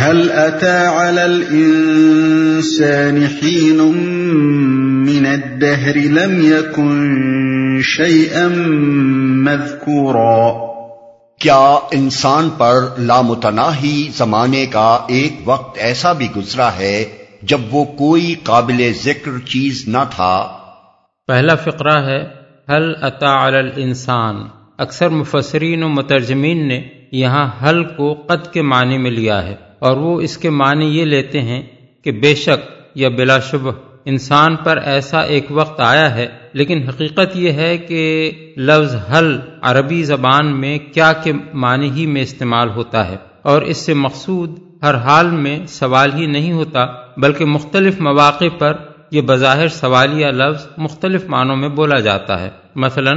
هل 0.01 0.33
اتى 0.33 0.87
على 0.87 1.21
الانسان 1.21 3.23
حين 3.23 3.81
من 5.07 5.27
الدهر 5.27 5.97
لم 5.97 6.45
يكن 6.45 7.83
شيئا 7.83 8.49
مذكورا؟ 9.45 10.67
کیا 11.39 11.79
انسان 11.93 12.49
پر 12.59 12.75
لامتناہی 12.99 14.09
زمانے 14.17 14.67
کا 14.67 15.05
ایک 15.09 15.37
وقت 15.45 15.79
ایسا 15.79 16.13
بھی 16.13 16.29
گزرا 16.37 16.71
ہے 16.79 17.05
جب 17.43 17.61
وہ 17.71 17.85
کوئی 17.99 18.35
قابل 18.45 18.81
ذکر 19.03 19.39
چیز 19.47 19.83
نہ 19.89 20.05
تھا۔ 20.11 20.35
پہلا 21.29 21.55
فقرہ 21.65 21.99
ہے 22.07 22.21
حل 22.69 22.93
عطا 23.03 23.35
الانسان 23.47 24.37
اکثر 24.79 25.09
مفسرین 25.11 25.83
و 25.83 25.89
مترجمین 25.89 26.67
نے 26.69 26.81
یہاں 27.13 27.47
حل 27.63 27.83
کو 27.97 28.13
قد 28.27 28.53
کے 28.53 28.63
معنی 28.63 28.99
میں 28.99 29.11
لیا 29.11 29.43
ہے، 29.47 29.55
اور 29.79 29.97
وہ 29.97 30.21
اس 30.21 30.37
کے 30.39 30.51
معنی 30.53 30.87
یہ 30.89 31.05
لیتے 31.05 31.43
ہیں 31.43 31.63
کہ 32.07 32.13
بے 32.21 32.35
شک 32.37 32.69
یا 32.97 33.09
بلا 33.17 33.39
شبہ، 33.51 33.73
انسان 34.05 34.57
پر 34.57 34.77
ایسا 34.87 35.21
ایک 35.33 35.47
وقت 35.51 35.81
آیا 35.83 36.15
ہے، 36.15 36.27
لیکن 36.55 36.83
حقیقت 36.89 37.37
یہ 37.37 37.53
ہے 37.53 37.77
کہ 37.79 38.01
لفظ 38.59 38.95
حل 39.11 39.37
عربی 39.63 40.03
زبان 40.05 40.61
میں 40.61 40.79
کیا 40.95 41.13
کے 41.23 41.33
معنی 41.55 41.91
ہی 41.91 42.07
میں 42.07 42.23
استعمال 42.23 42.71
ہوتا 42.77 43.09
ہے، 43.09 43.17
اور 43.45 43.63
اس 43.63 43.85
سے 43.87 43.95
مقصود 43.97 44.59
ہر 44.83 44.95
حال 44.95 45.31
میں 45.31 45.67
سوال 45.67 46.13
ہی 46.15 46.27
نہیں 46.27 46.53
ہوتا، 46.53 46.87
بلکہ 47.17 47.45
مختلف 47.45 48.01
مواقع 48.01 48.45
پر 48.59 48.73
یہ 49.11 49.21
بظاہر 49.21 49.69
سوالیہ 49.69 50.27
لفظ 50.27 50.67
مختلف 50.77 51.25
معنوں 51.29 51.57
میں 51.57 51.69
بولا 51.69 52.01
جاتا 52.01 52.41
ہے۔ 52.41 52.51
مثلا، 52.77 53.11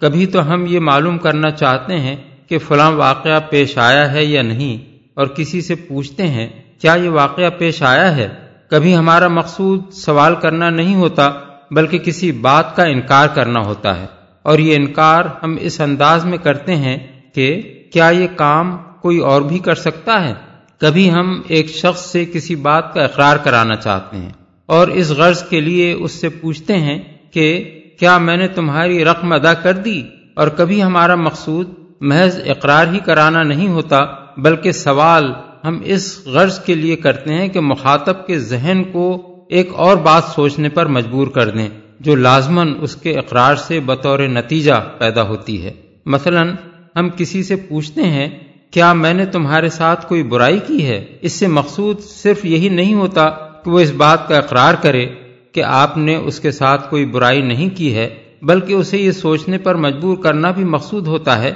کبھی 0.00 0.26
تو 0.26 0.54
ہم 0.54 0.64
یہ 0.66 0.80
معلوم 0.80 1.18
کرنا 1.18 1.50
چاہتے 1.50 1.98
ہیں 1.98 2.16
کہ 2.48 2.58
فلاں 2.58 2.90
واقعہ 2.90 3.40
پیش 3.50 3.78
آیا 3.78 4.12
ہے 4.12 4.24
یا 4.24 4.42
نہیں، 4.42 4.98
اور 5.14 5.26
کسی 5.26 5.60
سے 5.60 5.74
پوچھتے 5.74 6.26
ہیں، 6.26 6.48
کیا 6.80 6.94
یہ 6.94 7.08
واقعہ 7.08 7.50
پیش 7.58 7.82
آیا 7.82 8.16
ہے؟ 8.16 8.28
کبھی 8.70 8.96
ہمارا 8.96 9.28
مقصود 9.28 9.90
سوال 9.90 10.34
کرنا 10.34 10.70
نہیں 10.70 10.94
ہوتا، 10.94 11.30
بلکہ 11.70 11.98
کسی 11.98 12.32
بات 12.32 12.76
کا 12.76 12.82
انکار 12.82 13.28
کرنا 13.34 13.60
ہوتا 13.60 14.00
ہے۔ 14.00 14.06
اور 14.42 14.58
یہ 14.58 14.76
انکار 14.76 15.24
ہم 15.42 15.56
اس 15.60 15.80
انداز 15.80 16.24
میں 16.24 16.38
کرتے 16.38 16.76
ہیں 16.76 16.98
کہ 17.34 17.62
کیا 17.92 18.08
یہ 18.08 18.26
کام 18.36 18.76
کوئی 19.02 19.18
اور 19.18 19.42
بھی 19.42 19.58
کر 19.58 19.74
سکتا 19.74 20.28
ہے؟ 20.28 20.49
کبھی 20.80 21.10
ہم 21.10 21.40
ایک 21.48 21.68
شخص 21.68 22.12
سے 22.12 22.24
کسی 22.24 22.54
بات 22.54 22.94
کا 22.94 23.02
اقرار 23.02 23.36
کرانا 23.36 23.76
چاہتے 23.76 24.16
ہیں 24.16 24.30
اور 24.66 24.88
اس 24.88 25.10
غرض 25.10 25.42
کے 25.42 25.60
لیے 25.60 25.92
اس 25.92 26.12
سے 26.12 26.28
پوچھتے 26.28 26.76
ہیں 26.76 26.98
کہ 27.30 27.78
کیا 28.00 28.18
میں 28.18 28.36
نے 28.36 28.48
تمہاری 28.48 29.04
رقم 29.04 29.32
ادا 29.32 29.54
کر 29.54 29.72
دی؟ 29.72 30.02
اور 30.34 30.48
کبھی 30.48 30.82
ہمارا 30.82 31.14
مقصود 31.14 31.70
محض 32.00 32.40
اقرار 32.46 32.86
ہی 32.92 32.98
کرانا 32.98 33.42
نہیں 33.42 33.68
ہوتا، 33.68 33.98
بلکہ 34.36 34.72
سوال 34.72 35.32
ہم 35.64 35.78
اس 35.84 36.26
غرض 36.26 36.58
کے 36.58 36.74
لیے 36.74 36.96
کرتے 36.96 37.34
ہیں 37.34 37.48
کہ 37.48 37.60
مخاطب 37.60 38.26
کے 38.26 38.38
ذہن 38.38 38.82
کو 38.92 39.26
ایک 39.48 39.74
اور 39.74 39.96
بات 39.96 40.24
سوچنے 40.24 40.68
پر 40.68 40.86
مجبور 40.86 41.26
کر 41.26 41.50
دیں، 41.50 41.68
جو 42.00 42.14
لازمن 42.14 42.72
اس 42.80 42.96
کے 42.96 43.12
اقرار 43.12 43.54
سے 43.54 43.80
بطور 43.80 44.18
نتیجہ 44.18 44.72
پیدا 44.98 45.22
ہوتی 45.22 45.64
ہے۔ 45.64 45.72
مثلا 46.06 46.42
ہم 46.96 47.08
کسی 47.16 47.42
سے 47.42 47.56
پوچھتے 47.56 48.02
ہیں 48.02 48.28
کیا 48.70 48.92
میں 48.92 49.14
نے 49.14 49.26
تمہارے 49.26 49.68
ساتھ 49.68 50.06
کوئی 50.08 50.22
برائی 50.22 50.58
کی 50.66 50.86
ہے؟ 50.86 51.04
اس 51.20 51.32
سے 51.32 51.46
مقصود 51.46 52.00
صرف 52.00 52.44
یہی 52.44 52.68
نہیں 52.68 52.94
ہوتا 52.94 53.28
کہ 53.64 53.70
وہ 53.70 53.80
اس 53.80 53.90
بات 53.90 54.28
کا 54.28 54.38
اقرار 54.38 54.74
کرے 54.74 55.06
کہ 55.52 55.62
آپ 55.62 55.96
نے 55.98 56.16
اس 56.16 56.40
کے 56.40 56.50
ساتھ 56.50 56.90
کوئی 56.90 57.04
برائی 57.04 57.42
نہیں 57.42 57.68
کی 57.76 57.94
ہے، 57.94 58.08
بلکہ 58.42 58.72
اسے 58.72 58.98
یہ 58.98 59.12
سوچنے 59.12 59.58
پر 59.58 59.74
مجبور 59.74 60.16
کرنا 60.16 60.50
بھی 60.50 60.64
مقصود 60.64 61.06
ہوتا 61.06 61.42
ہے 61.42 61.52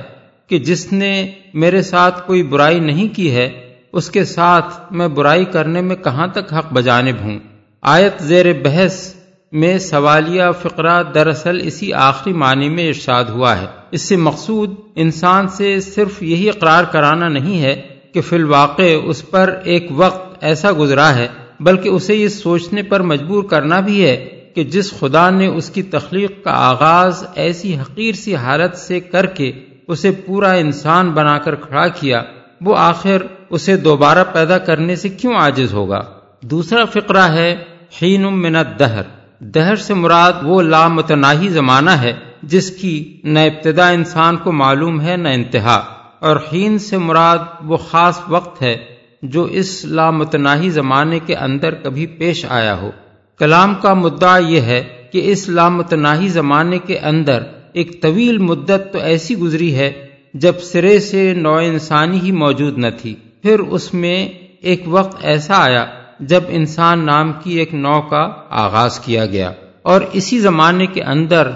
کہ 0.49 0.59
جس 0.59 0.93
نے 0.93 1.31
میرے 1.55 1.83
ساتھ 1.83 2.27
کوئی 2.27 2.43
برائی 2.43 2.81
نہیں 2.81 3.09
کی 3.17 3.31
ہے، 3.31 3.49
اس 3.93 4.11
کے 4.11 4.25
ساتھ 4.25 4.93
میں 4.93 5.09
برائی 5.09 5.45
کرنے 5.45 5.81
میں 5.81 5.97
کہاں 5.97 6.27
تک 6.27 6.53
حق 6.55 6.73
بجانب 6.73 7.23
ہوں؟ 7.23 7.39
آیت 7.83 8.23
زیر 8.23 8.53
بحث 8.53 9.15
میں 9.55 9.79
سوالیہ 9.79 10.43
فقرہ 10.63 11.03
دراصل 11.03 11.59
اسی 11.63 11.93
آخری 11.93 12.33
معنی 12.33 12.69
میں 12.69 12.89
ارشاد 12.89 13.25
ہوا 13.25 13.61
ہے۔ 13.61 13.67
اس 13.91 14.03
سے 14.03 14.17
مقصود 14.17 14.75
انسان 14.95 15.49
سے 15.49 15.81
صرف 15.81 16.23
یہی 16.23 16.49
اقرار 16.49 16.85
کرانا 16.85 17.29
نہیں 17.29 17.63
ہے 17.63 17.83
کہ 18.15 18.21
فی 18.21 18.37
الواقع 18.37 18.83
اس 19.05 19.31
پر 19.31 19.55
ایک 19.65 19.87
وقت 19.91 20.45
ایسا 20.45 20.71
گزرا 20.79 21.15
ہے، 21.15 21.29
بلکہ 21.61 21.89
اسے 21.89 22.15
یہ 22.15 22.29
سوچنے 22.29 22.83
پر 22.83 23.01
مجبور 23.01 23.45
کرنا 23.45 23.81
بھی 23.81 24.07
ہے 24.07 24.17
کہ 24.55 24.65
جس 24.65 24.99
خدا 24.99 25.31
نے 25.31 25.47
اس 25.47 25.71
کی 25.71 25.83
تخلیق 25.83 26.45
کا 26.45 26.51
آغاز 26.51 27.25
ایسی 27.35 27.77
حقیر 27.77 28.15
سی 28.15 28.35
حالت 28.35 28.77
سے 28.77 29.01
کر 29.01 29.27
کے 29.27 29.53
اسے 29.89 30.11
پورا 30.11 30.53
انسان 30.53 31.11
بنا 31.11 31.39
کر 31.39 31.55
کھڑا 31.55 31.89
کیا، 31.89 32.23
وہ 32.61 32.75
آخر 32.77 33.23
اسے 33.51 33.77
دوبارہ 33.77 34.25
پیدا 34.33 34.59
کرنے 34.59 34.97
سے 34.97 35.09
کیوں 35.09 35.35
عاجز 35.35 35.73
ہوگا؟ 35.73 36.01
دوسرا 36.43 36.85
فقرہ 36.85 37.29
ہے، 37.33 37.65
حین 38.03 38.23
من 38.23 38.57
الدہر۔ 38.57 39.24
دہر 39.45 39.77
سے 39.77 39.95
مراد 39.95 40.33
وہ 40.43 40.63
لامتناہی 40.63 41.49
زمانہ 41.49 41.91
ہے 41.91 42.13
جس 42.43 42.71
کی 42.71 43.21
نہ 43.25 43.39
ابتدا 43.39 43.89
انسان 43.89 44.37
کو 44.37 44.53
معلوم 44.53 45.01
ہے 45.01 45.17
نہ 45.17 45.29
انتہا، 45.29 45.77
اور 46.21 46.37
حین 46.53 46.79
سے 46.79 46.99
مراد 46.99 47.39
وہ 47.65 47.77
خاص 47.77 48.21
وقت 48.29 48.63
ہے 48.63 48.77
جو 49.23 49.43
اس 49.43 49.85
لامتناہی 49.85 50.71
زمانے 50.71 51.19
کے 51.19 51.35
اندر 51.37 51.75
کبھی 51.75 52.07
پیش 52.07 52.45
آیا 52.49 52.77
ہو۔ 52.81 52.91
کلام 53.41 53.75
کا 53.75 53.95
مدعا 53.95 54.37
یہ 54.39 54.61
ہے 54.61 54.83
کہ 55.13 55.21
اس 55.25 55.49
لامتناہی 55.49 56.29
زمانے 56.29 56.79
کے 56.79 56.99
اندر 56.99 57.43
ایک 57.73 58.03
طویل 58.03 58.39
مدت 58.39 58.93
تو 58.93 58.99
ایسی 58.99 59.37
گزری 59.39 59.75
ہے 59.75 59.93
جب 60.35 60.61
سرے 60.63 60.99
سے 61.01 61.33
نو 61.35 61.55
انسانی 61.55 62.21
ہی 62.21 62.33
موجود 62.33 62.79
نہ 62.79 62.91
تھی۔ 63.03 63.15
پھر 63.43 63.59
اس 63.59 63.93
میں 63.95 64.17
ایک 64.61 64.83
وقت 64.87 65.25
ایسا 65.25 65.63
آیا 65.65 65.85
جب 66.21 66.41
انسان 66.49 67.07
نام 67.07 67.33
کی 67.43 67.59
ایک 67.59 67.75
نو 67.75 68.01
کا 68.01 68.29
آغاز 68.51 69.01
کیا 69.01 69.27
گیا 69.27 69.53
اور 69.83 70.01
اسی 70.13 70.39
زمانے 70.39 70.87
کے 70.87 71.03
اندر 71.03 71.51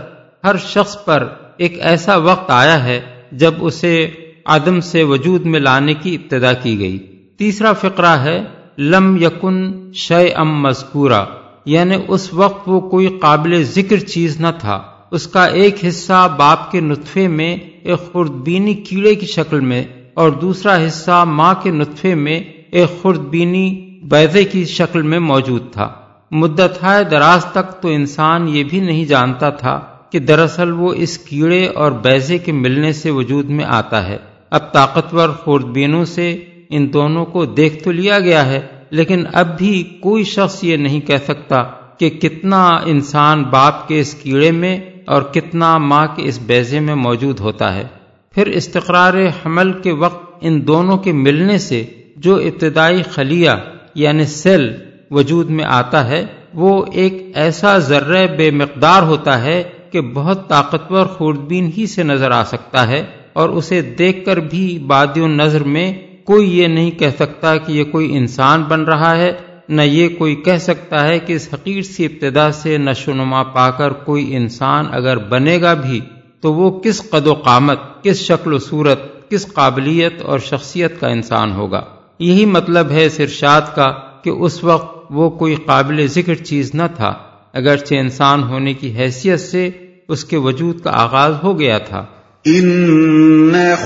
ہر 0.45 0.57
شخص 0.57 1.05
پر 1.05 1.29
ایک 1.57 1.79
ایسا 1.81 2.17
وقت 2.17 2.51
آیا 2.51 2.85
ہے 2.85 3.01
جب 3.33 3.55
اسے 3.61 4.11
عدم 4.47 4.81
سے 4.81 5.03
وجود 5.03 5.47
میں 5.47 5.61
لانے 5.61 5.95
کی 5.95 6.15
ابتدا 6.15 6.53
کی 6.53 6.79
گئی۔ 6.79 6.99
تیسرا 7.39 7.73
فقرہ 7.73 8.17
ہے، 8.19 8.45
لم 8.79 9.17
یکن 9.17 9.91
شے 9.93 10.33
ام 10.33 10.63
مذکورہ 10.63 11.25
یعنی 11.65 11.97
اس 12.09 12.35
وقت 12.35 12.69
وہ 12.69 12.81
کوئی 12.81 13.07
قابل 13.07 13.63
ذکر 13.63 13.97
چیز 13.97 14.41
نہ 14.41 14.47
تھا۔ 14.59 14.83
اس 15.11 15.27
کا 15.27 15.45
ایک 15.45 15.85
حصہ 15.89 16.35
باپ 16.37 16.71
کے 16.71 16.81
نطفے 16.81 17.29
میں 17.29 17.57
ایک 17.83 18.13
خوردبینی 18.13 18.75
کیڑے 18.75 19.15
کی 19.15 19.27
شکل 19.27 19.61
میں 19.61 19.85
اور 20.15 20.31
دوسرا 20.31 20.87
حصہ 20.87 21.25
ماں 21.27 21.55
کے 21.63 21.71
نطفے 21.71 22.15
میں 22.15 22.41
ایک 22.71 23.03
خوردبینی 23.03 23.88
بیضے 24.11 24.45
کی 24.45 24.65
شکل 24.65 25.03
میں 25.03 25.19
موجود 25.19 25.73
تھا۔ 25.73 25.93
مدت 26.31 26.85
دراز 27.11 27.45
تک 27.45 27.83
تو 27.83 27.89
انسان 27.89 28.49
یہ 28.49 28.65
بھی 28.65 28.81
نہیں 28.81 29.05
جانتا 29.05 29.51
تھا 29.51 29.81
کہ 30.11 30.19
دراصل 30.19 30.73
وہ 30.73 30.93
اس 30.95 31.19
کیڑے 31.19 31.67
اور 31.67 31.93
بیضے 31.93 32.39
کے 32.39 32.53
ملنے 32.53 32.93
سے 32.93 33.11
وجود 33.11 33.51
میں 33.51 33.65
آتا 33.65 34.09
ہے۔ 34.09 34.17
اب 34.51 34.73
طاقتور 34.73 35.29
خوردبینوں 35.29 36.05
سے 36.05 36.45
ان 36.71 36.93
دونوں 36.93 37.25
کو 37.25 37.45
دیکھ 37.45 37.85
تو 37.85 37.91
لیا 37.91 38.19
گیا 38.19 38.47
ہے، 38.47 38.61
لیکن 38.91 39.25
اب 39.33 39.59
بھی 39.59 39.83
کوئی 40.01 40.25
شخص 40.25 40.65
یہ 40.65 40.77
نہیں 40.77 41.01
کہہ 41.01 41.25
سکتا 41.25 41.63
کہ 41.99 42.11
کتنا 42.11 42.67
انسان 42.85 43.43
باپ 43.43 43.89
کے 43.89 44.01
اس 44.01 44.15
کیڑے 44.15 44.51
میں 44.51 44.79
اور 45.07 45.23
کتنا 45.23 45.79
ماں 45.79 46.07
کے 46.07 46.23
اس 46.25 46.39
بیزے 46.47 46.81
میں 46.81 46.95
موجود 46.95 47.41
ہوتا 47.41 47.75
ہے۔ 47.75 47.87
پھر 48.35 48.47
استقرار 48.47 49.15
حمل 49.15 49.73
کے 49.73 49.93
وقت 49.93 50.39
ان 50.41 50.67
دونوں 50.67 50.97
کے 50.97 51.13
ملنے 51.13 51.59
سے 51.59 51.85
جو 52.17 52.37
ابتدائی 52.37 53.03
خلیہ 53.03 53.51
یعنی 53.95 54.25
سیل 54.25 54.75
وجود 55.11 55.51
میں 55.51 55.65
آتا 55.65 56.09
ہے، 56.09 56.27
وہ 56.55 56.85
ایک 56.93 57.33
ایسا 57.35 57.79
ذرہ 57.79 58.27
بے 58.27 58.51
مقدار 58.51 59.03
ہوتا 59.03 59.43
ہے 59.43 59.63
کہ 59.91 60.01
بہت 60.01 60.49
طاقتور 60.49 61.07
خوردبین 61.07 61.71
ہی 61.79 61.87
سے 61.87 62.03
نظر 62.03 62.31
آ 62.31 62.45
سکتا 62.45 62.89
ہے 62.89 63.05
اور 63.33 63.49
اسے 63.49 63.81
دیکھ 63.81 64.25
کر 64.27 64.37
بھی 64.37 64.79
بادی 64.79 65.21
نظر 65.21 65.63
میں 65.63 65.93
کوئی 66.25 66.59
یہ 66.59 66.67
نہیں 66.67 66.91
کہہ 66.91 67.17
سکتا 67.19 67.57
کہ 67.57 67.73
یہ 67.73 67.85
کوئی 67.85 68.17
انسان 68.17 68.63
بن 68.63 68.83
رہا 68.85 69.17
ہے، 69.17 69.33
نہ 69.69 69.83
یہ 69.83 70.09
کوئی 70.09 70.35
کہہ 70.35 70.59
سکتا 70.59 71.07
ہے 71.07 71.19
کہ 71.19 71.33
اس 71.33 71.49
حقیر 71.53 71.83
سی 71.83 72.07
ابتدا 72.07 72.53
سے 72.53 72.79
نشو 72.79 73.13
نما 73.13 73.43
پا 73.43 73.71
کر 73.71 73.91
کوئی 73.91 74.37
انسان 74.37 74.87
اگر 74.91 75.17
بنے 75.17 75.61
گا 75.61 75.75
بھی 75.75 76.01
تو 76.41 76.53
وہ 76.55 76.81
کس 76.81 77.11
قد 77.11 77.27
و 77.27 77.35
قامت، 77.35 77.79
کس 78.03 78.19
شکل 78.21 78.53
و 78.53 78.59
صورت، 78.59 79.31
کس 79.31 79.53
قابلیت 79.53 80.23
اور 80.23 80.39
شخصیت 80.39 81.01
کا 81.01 81.09
انسان 81.09 81.53
ہوگا۔ 81.53 81.83
یہی 82.19 82.45
مطلب 82.45 82.91
ہے 82.91 83.05
اس 83.05 83.21
ارشاد 83.21 83.61
کا 83.75 83.93
کہ 84.25 84.31
اس 84.31 84.65
وقت 84.65 84.99
وہ 85.11 85.31
کوئی 85.31 85.55
قابل 85.55 86.07
ذکر 86.07 86.35
چیز 86.35 86.75
نہ 86.75 86.83
تھا 86.97 87.15
اگرچہ 87.53 87.95
انسان 87.95 88.43
ہونے 88.43 88.75
کی 88.75 88.97
حیثیت 88.97 89.41
سے 89.41 89.71
اس 90.09 90.25
کے 90.25 90.37
وجود 90.37 90.81
کا 90.81 90.91
آغاز 90.95 91.35
ہو 91.43 91.61
گیا 91.61 91.79
تھا۔ 91.79 92.05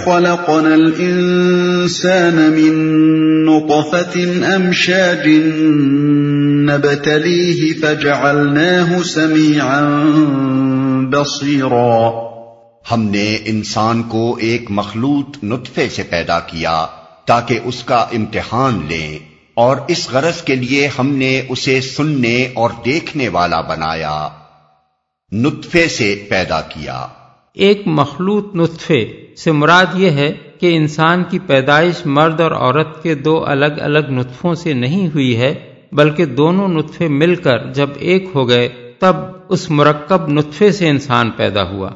خلقنا 0.05 0.73
الإنسان 0.73 2.35
من 2.35 2.75
نطفة 3.47 4.21
نبتليه 6.65 7.67
فجعلناه 7.81 9.03
سميعا 9.05 9.81
بصيرا۔ 11.11 12.11
ہم 12.93 13.03
نے 13.03 13.39
انسان 13.45 14.03
کو 14.03 14.37
ایک 14.41 14.71
مخلوط 14.71 15.45
نطفے 15.45 15.89
سے 15.89 16.03
پیدا 16.03 16.41
کیا۔ 16.41 16.87
تاکہ 17.25 17.59
اس 17.65 17.85
کا 17.85 17.97
امتحان 17.97 18.81
لیں 18.89 19.19
اور 19.55 19.77
اس 19.89 20.11
غرض 20.11 20.43
کے 20.43 20.55
لیے 20.55 20.89
ہم 20.99 21.09
نے 21.09 21.43
اسے 21.49 21.81
سننے 21.81 22.49
اور 22.55 22.71
دیکھنے 22.85 23.29
والا 23.29 23.61
بنایا 23.61 24.29
نطفے 25.33 25.89
سے 25.89 26.27
پیدا 26.29 26.61
کیا۔ 26.61 27.07
ایک 27.55 27.83
مخلوط 27.87 28.55
نطفے 28.55 29.27
سے 29.37 29.53
مراد 29.53 29.87
یہ 29.95 30.11
ہے 30.11 30.33
کہ 30.61 30.77
انسان 30.77 31.25
کی 31.25 31.39
پیدائش 31.39 31.95
مرد 32.05 32.41
اور 32.41 32.51
عورت 32.51 33.03
کے 33.03 33.15
دو 33.15 33.47
الگ 33.47 33.75
الگ 33.81 34.11
نطفوں 34.11 34.55
سے 34.55 34.73
نہیں 34.73 35.07
ہوئی 35.07 35.37
ہے 35.37 35.75
بلکہ 35.93 36.25
دونوں 36.25 36.69
نطفے 36.69 37.09
مل 37.09 37.35
کر 37.35 37.73
جب 37.73 37.91
ایک 37.99 38.25
ہو 38.35 38.49
گئے 38.49 38.69
تب 38.99 39.17
اس 39.49 39.71
مرکب 39.71 40.29
نطفے 40.29 40.73
سے 40.73 40.89
انسان 40.89 41.31
پیدا 41.31 41.63
ہوا۔ 41.63 41.91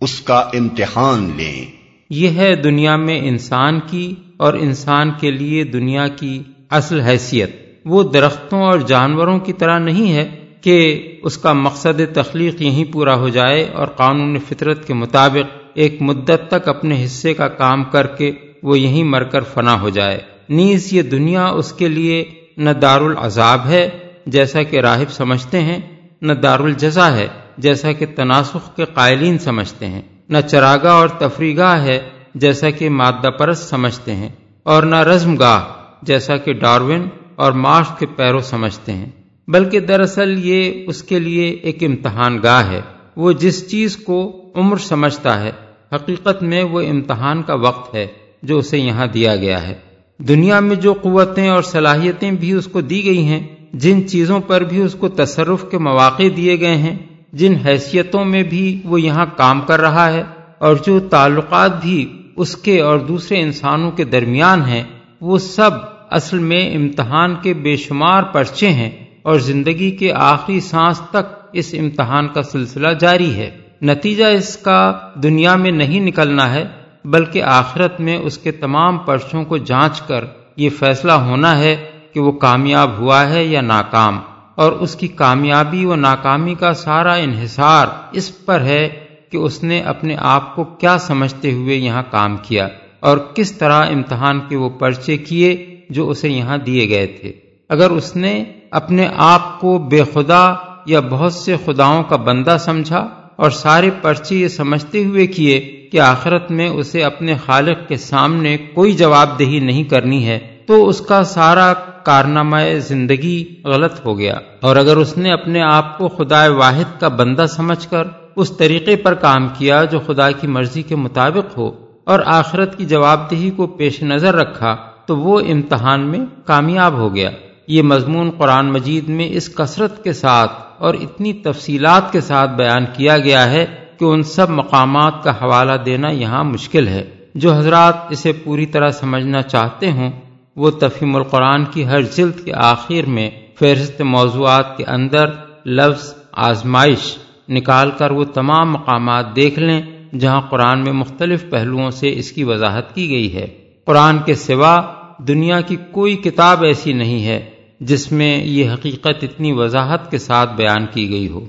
اس 0.00 0.20
کا 0.20 0.38
امتحان 0.38 1.32
لیں۔ 1.36 1.64
یہ 2.10 2.28
ہے 2.28 2.56
دنیا 2.56 2.96
میں 2.96 3.18
انسان 3.18 3.80
کی 3.90 4.14
اور 4.42 4.54
انسان 4.54 5.10
کے 5.20 5.30
لیے 5.30 5.64
دنیا 5.64 6.08
کی 6.08 6.42
اصل 6.70 7.00
حیثیت۔ 7.00 7.50
وہ 7.84 8.02
درختوں 8.02 8.62
اور 8.62 8.78
جانوروں 8.78 9.38
کی 9.38 9.52
طرح 9.52 9.78
نہیں 9.78 10.12
ہے 10.12 10.24
کہ 10.60 10.76
اس 11.22 11.38
کا 11.38 11.52
مقصد 11.52 12.00
تخلیق 12.14 12.62
یہیں 12.62 12.84
پورا 12.92 13.14
ہو 13.14 13.28
جائے 13.28 13.62
اور 13.72 13.86
قانون 13.86 14.38
فطرت 14.48 14.86
کے 14.86 14.94
مطابق 14.94 15.56
ایک 15.74 16.02
مدت 16.02 16.50
تک 16.50 16.68
اپنے 16.68 17.04
حصے 17.04 17.34
کا 17.34 17.48
کام 17.48 17.84
کر 17.84 18.06
کے 18.06 18.32
وہ 18.62 18.78
یہیں 18.78 19.04
مر 19.04 19.24
کر 19.24 19.40
فنا 19.40 19.80
ہو 19.80 19.88
جائے۔ 19.88 20.18
نیز 20.48 20.92
یہ 20.92 21.02
دنیا 21.02 21.46
اس 21.46 21.72
کے 21.72 21.88
لیے 21.88 22.24
نہ 22.56 22.70
دار 22.70 23.00
العذاب 23.00 23.66
ہے 23.66 23.88
جیسا 24.26 24.62
کہ 24.62 24.76
راہب 24.80 25.10
سمجھتے 25.10 25.60
ہیں، 25.60 25.78
نہ 26.22 26.32
دارالجزا 26.32 27.16
ہے 27.16 27.28
جیسا 27.58 27.92
کہ 27.92 28.06
تناسخ 28.16 28.76
کے 28.76 28.84
قائلین 28.94 29.38
سمجھتے 29.38 29.86
ہیں۔ 29.86 30.02
نہ 30.28 30.38
چراگاہ 30.50 30.92
اور 30.92 31.08
تفریگاہ 31.08 31.82
ہے 31.82 31.98
جیسا 32.34 32.70
کہ 32.70 32.88
مادہ 32.90 33.30
پرست 33.30 33.68
سمجھتے 33.70 34.14
ہیں، 34.14 34.28
اور 34.66 34.82
نہ 34.82 35.02
رزم 35.02 35.36
گاہ 35.36 35.60
جیسا 36.02 36.36
کہ 36.36 36.52
ڈارون 36.52 37.08
اور 37.36 37.52
معاش 37.52 37.86
کے 37.98 38.06
پیرو 38.16 38.40
سمجھتے 38.40 38.92
ہیں۔ 38.92 39.10
بلکہ 39.48 39.80
دراصل 39.80 40.34
یہ 40.38 40.84
اس 40.88 41.02
کے 41.02 41.18
لیے 41.18 41.48
ایک 41.48 41.82
امتحان 41.82 42.38
گاہ 42.42 42.70
ہے۔ 42.70 42.80
وہ 43.16 43.32
جس 43.32 43.68
چیز 43.70 43.96
کو 43.96 44.20
عمر 44.54 44.76
سمجھتا 44.76 45.40
ہے، 45.40 45.50
حقیقت 45.92 46.42
میں 46.42 46.62
وہ 46.62 46.80
امتحان 46.80 47.42
کا 47.42 47.54
وقت 47.54 47.94
ہے 47.94 48.06
جو 48.42 48.58
اسے 48.58 48.78
یہاں 48.78 49.06
دیا 49.06 49.34
گیا 49.36 49.66
ہے۔ 49.68 49.74
دنیا 50.20 50.60
میں 50.60 50.76
جو 50.76 50.92
قوتیں 50.92 51.48
اور 51.48 51.62
صلاحیتیں 51.62 52.30
بھی 52.30 52.52
اس 52.52 52.66
کو 52.66 52.80
دی 52.80 53.04
گئی 53.04 53.24
ہیں، 53.24 53.42
جن 53.72 54.06
چیزوں 54.08 54.40
پر 54.40 54.60
بھی 54.60 54.80
اس 54.80 54.94
کو 54.94 55.08
تصرف 55.08 55.64
کے 55.70 55.78
مواقع 55.78 56.28
دیے 56.36 56.58
گئے 56.60 56.76
ہیں، 56.76 56.96
جن 57.32 57.54
حیثیتوں 57.66 58.24
میں 58.24 58.42
بھی 58.42 58.80
وہ 58.84 59.00
یہاں 59.00 59.26
کام 59.36 59.60
کر 59.60 59.80
رہا 59.80 60.10
ہے، 60.12 60.22
اور 60.58 60.76
جو 60.86 60.98
تعلقات 61.00 61.80
بھی 61.82 62.04
اس 62.36 62.56
کے 62.56 62.80
اور 62.80 62.98
دوسرے 62.98 63.40
انسانوں 63.40 63.90
کے 63.90 64.04
درمیان 64.04 64.62
ہیں، 64.62 64.82
وہ 65.20 65.38
سب 65.38 65.70
اصل 66.10 66.38
میں 66.38 66.74
امتحان 66.74 67.34
کے 67.42 67.54
بے 67.54 67.76
شمار 67.76 68.22
پرچے 68.22 68.68
ہیں 68.68 68.90
اور 69.22 69.38
زندگی 69.38 69.90
کے 69.90 70.12
آخری 70.12 70.60
سانس 70.60 71.00
تک 71.10 71.48
اس 71.52 71.74
امتحان 71.78 72.28
کا 72.28 72.42
سلسلہ 72.42 72.88
جاری 72.88 73.34
ہے۔ 73.34 73.50
نتیجہ 73.82 74.24
اس 74.24 74.56
کا 74.56 74.98
دنیا 75.14 75.56
میں 75.56 75.70
نہیں 75.70 76.00
نکلنا 76.00 76.54
ہے، 76.54 76.64
بلکہ 77.04 77.42
آخرت 77.42 78.00
میں 78.00 78.16
اس 78.16 78.38
کے 78.38 78.52
تمام 78.52 78.98
پرچوں 78.98 79.44
کو 79.44 79.56
جانچ 79.56 80.00
کر 80.00 80.24
یہ 80.56 80.70
فیصلہ 80.78 81.12
ہونا 81.12 81.58
ہے 81.58 81.76
کہ 82.14 82.20
وہ 82.20 82.32
کامیاب 82.32 82.98
ہوا 82.98 83.28
ہے 83.28 83.44
یا 83.44 83.60
ناکام۔ 83.60 84.20
اور 84.54 84.72
اس 84.72 84.96
کی 84.96 85.08
کامیابی 85.08 85.84
و 85.84 85.94
ناکامی 85.94 86.54
کا 86.54 86.72
سارا 86.72 87.14
انحصار 87.14 87.86
اس 88.12 88.44
پر 88.44 88.60
ہے 88.60 89.01
کہ 89.32 89.36
اس 89.36 89.62
نے 89.62 89.80
اپنے 89.80 90.16
آپ 90.18 90.56
کو 90.56 90.64
کیا 90.64 90.98
سمجھتے 90.98 91.52
ہوئے 91.52 91.76
یہاں 91.76 92.02
کام 92.10 92.36
کیا 92.42 92.68
اور 93.00 93.18
کس 93.18 93.52
طرح 93.52 93.86
امتحان 93.86 94.40
کے 94.48 94.56
وہ 94.56 94.70
پرچے 94.70 95.16
کیے 95.16 95.80
جو 95.90 96.08
اسے 96.08 96.28
یہاں 96.28 96.58
دیے 96.58 96.88
گئے 96.88 97.06
تھے۔ 97.06 97.32
اگر 97.68 97.90
اس 97.90 98.16
نے 98.16 98.44
اپنے 98.70 99.08
آپ 99.16 99.60
کو 99.60 99.78
بے 99.78 100.00
خدا 100.14 100.54
یا 100.86 101.00
بہت 101.00 101.32
سے 101.32 101.56
خداؤں 101.64 102.02
کا 102.02 102.16
بندہ 102.16 102.56
سمجھا 102.60 103.08
اور 103.36 103.50
سارے 103.50 103.90
پرچے 104.02 104.36
یہ 104.36 104.48
سمجھتے 104.48 105.04
ہوئے 105.04 105.26
کیے 105.26 105.88
کہ 105.92 106.00
آخرت 106.00 106.50
میں 106.50 106.68
اسے 106.68 107.04
اپنے 107.04 107.34
خالق 107.46 107.88
کے 107.88 107.96
سامنے 107.96 108.56
کوئی 108.56 108.92
جواب 108.92 109.38
دہی 109.38 109.60
نہیں 109.60 109.84
کرنی 109.84 110.26
ہے، 110.26 110.38
تو 110.66 110.88
اس 110.88 111.00
کا 111.00 111.24
سارا 111.24 111.72
کارنامہ 112.04 112.56
زندگی 112.78 113.44
غلط 113.64 114.06
ہو 114.06 114.18
گیا۔ 114.18 114.34
اور 114.60 114.76
اگر 114.76 114.96
اس 114.96 115.18
نے 115.18 115.32
اپنے 115.32 115.62
آپ 115.62 115.98
کو 115.98 116.08
خدا 116.08 116.48
واحد 116.48 117.00
کا 117.00 117.08
بندہ 117.08 117.46
سمجھ 117.46 117.88
کر 117.88 118.04
اس 118.36 118.56
طریقے 118.56 118.96
پر 118.96 119.14
کام 119.14 119.48
کیا 119.48 119.84
جو 119.84 120.00
خدا 120.00 120.30
کی 120.30 120.46
مرضی 120.46 120.82
کے 120.82 120.96
مطابق 120.96 121.58
ہو 121.58 121.70
اور 122.04 122.20
آخرت 122.26 122.78
کی 122.78 122.84
جواب 122.84 123.30
دہی 123.30 123.50
کو 123.50 123.66
پیش 123.66 124.02
نظر 124.02 124.34
رکھا، 124.34 124.76
تو 125.06 125.16
وہ 125.16 125.40
امتحان 125.40 126.00
میں 126.00 126.18
کامیاب 126.46 126.92
ہو 126.92 127.14
گیا۔ 127.14 127.30
یہ 127.68 127.82
مضمون 127.82 128.30
قرآن 128.30 128.72
مجید 128.72 129.08
میں 129.08 129.28
اس 129.30 129.54
کثرت 129.54 130.04
کے 130.04 130.12
ساتھ 130.12 130.52
اور 130.78 130.94
اتنی 130.94 131.32
تفصیلات 131.32 132.12
کے 132.12 132.20
ساتھ 132.20 132.50
بیان 132.50 132.84
کیا 132.96 133.18
گیا 133.18 133.50
ہے 133.50 133.66
کہ 133.98 134.04
ان 134.04 134.22
سب 134.22 134.50
مقامات 134.50 135.22
کا 135.22 135.30
حوالہ 135.30 135.72
دینا 135.86 136.10
یہاں 136.10 136.44
مشکل 136.44 136.88
ہے۔ 136.88 137.04
جو 137.34 137.52
حضرات 137.52 137.94
اسے 138.10 138.32
پوری 138.32 138.66
طرح 138.66 138.90
سمجھنا 138.90 139.42
چاہتے 139.42 139.92
ہوں، 139.92 140.10
وہ 140.56 140.70
تفہیم 140.70 141.16
القرآن 141.16 141.64
کی 141.64 141.86
ہر 141.86 142.02
جلد 142.02 142.44
کے 142.44 142.52
آخر 142.54 143.08
میں 143.08 143.30
فہرست 143.58 144.00
موضوعات 144.00 144.76
کے 144.76 144.84
اندر 144.84 145.24
لفظ 145.66 146.14
آزمائش 146.32 147.18
نکال 147.52 147.90
کر 147.90 148.10
وہ 148.10 148.24
تمام 148.24 148.72
مقامات 148.72 149.36
دیکھ 149.36 149.58
لیں 149.58 149.82
جہاں 150.18 150.40
قرآن 150.40 150.84
میں 150.84 150.92
مختلف 150.92 151.50
پہلوؤں 151.50 151.90
سے 151.90 152.12
اس 152.12 152.32
کی 152.32 152.44
وضاحت 152.44 152.94
کی 152.94 153.10
گئی 153.10 153.34
ہے۔ 153.34 153.46
قرآن 153.84 154.18
کے 154.18 154.34
سوا 154.34 154.82
دنیا 155.18 155.60
کی 155.60 155.76
کوئی 155.90 156.16
کتاب 156.16 156.64
ایسی 156.64 156.92
نہیں 156.92 157.26
ہے 157.26 157.50
جس 157.80 158.12
میں 158.12 158.44
یہ 158.44 158.70
حقیقت 158.70 159.22
اتنی 159.22 159.52
وضاحت 159.52 160.10
کے 160.10 160.18
ساتھ 160.18 160.54
بیان 160.54 160.86
کی 160.86 161.10
گئی 161.10 161.28
ہو۔ 161.28 161.44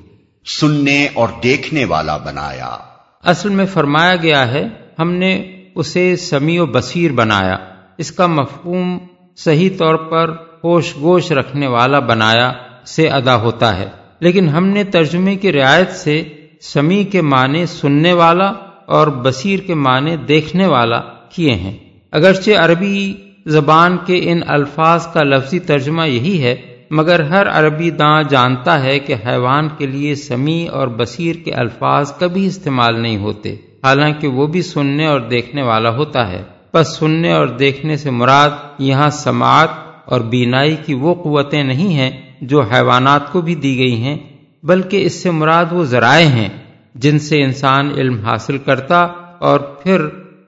سننے 0.45 1.07
اور 1.13 1.27
دیکھنے 1.43 1.85
والا 1.85 2.17
بنایا۔ 2.17 2.77
اصل 3.23 3.49
میں 3.49 3.65
فرمایا 3.65 4.15
گیا 4.15 4.47
ہے 4.47 4.67
ہم 4.99 5.11
نے 5.11 5.63
اسے 5.75 6.15
سمیع 6.15 6.63
و 6.63 6.65
بصیر 6.65 7.11
بنایا۔ 7.11 7.55
اس 7.97 8.11
کا 8.11 8.27
مفہوم 8.27 8.97
صحیح 9.35 9.69
طور 9.77 9.95
پر 9.95 10.29
ہوش 10.63 10.93
گوش 11.01 11.31
رکھنے 11.31 11.67
والا 11.67 11.99
بنایا 11.99 12.53
سے 12.85 13.07
ادا 13.07 13.35
ہوتا 13.35 13.77
ہے۔ 13.77 14.02
لیکن 14.23 14.49
ہم 14.49 14.65
نے 14.67 14.83
ترجمے 14.83 15.35
کی 15.35 15.51
رعایت 15.51 15.91
سے 15.91 16.23
سمیع 16.61 17.03
کے 17.03 17.21
معنی 17.21 17.65
سننے 17.65 18.13
والا 18.13 18.51
اور 18.87 19.07
بصیر 19.07 19.59
کے 19.59 19.73
معنی 19.75 20.15
دیکھنے 20.15 20.65
والا 20.65 20.99
کیے 21.29 21.53
ہیں۔ 21.53 21.77
اگرچہ 22.11 22.51
عربی 22.51 23.13
زبان 23.45 23.97
کے 24.05 24.19
ان 24.23 24.41
الفاظ 24.47 25.07
کا 25.07 25.23
لفظی 25.23 25.59
ترجمہ 25.59 26.07
یہی 26.07 26.43
ہے، 26.43 26.55
مگر 26.91 27.19
ہر 27.19 27.47
عربی 27.49 27.89
داں 27.89 28.23
جانتا 28.29 28.83
ہے 28.83 28.99
کہ 28.99 29.15
حیوان 29.27 29.67
کے 29.77 29.87
لیے 29.87 30.15
سمیع 30.15 30.71
اور 30.71 30.87
بصیر 30.87 31.35
کے 31.35 31.51
الفاظ 31.51 32.11
کبھی 32.19 32.45
استعمال 32.45 33.01
نہیں 33.01 33.17
ہوتے، 33.17 33.55
حالانکہ 33.83 34.27
وہ 34.27 34.47
بھی 34.47 34.61
سننے 34.61 35.05
اور 35.05 35.19
دیکھنے 35.19 35.61
والا 35.61 35.89
ہوتا 35.89 36.31
ہے۔ 36.31 36.43
بس 36.73 36.95
سننے 36.97 37.31
اور 37.31 37.47
دیکھنے 37.47 37.97
سے 37.97 38.11
مراد 38.11 38.49
یہاں 38.79 39.09
سماعت 39.09 39.82
اور 40.05 40.21
بینائی 40.21 40.75
کی 40.85 40.93
وہ 40.93 41.13
قوتیں 41.13 41.63
نہیں 41.63 41.93
ہیں 41.93 42.11
جو 42.41 42.61
حیوانات 42.61 43.31
کو 43.31 43.41
بھی 43.41 43.55
دی 43.55 43.77
گئی 43.77 44.03
ہیں، 44.03 44.17
بلکہ 44.63 45.05
اس 45.05 45.23
سے 45.23 45.31
مراد 45.31 45.65
وہ 45.71 45.83
ذرائع 45.83 46.27
ہیں 46.27 46.49
جن 46.95 47.19
سے 47.19 47.43
انسان 47.43 47.91
علم 47.91 48.25
حاصل 48.25 48.57
کرتا 48.57 49.07
اور 49.39 49.59
پھر 49.59 50.01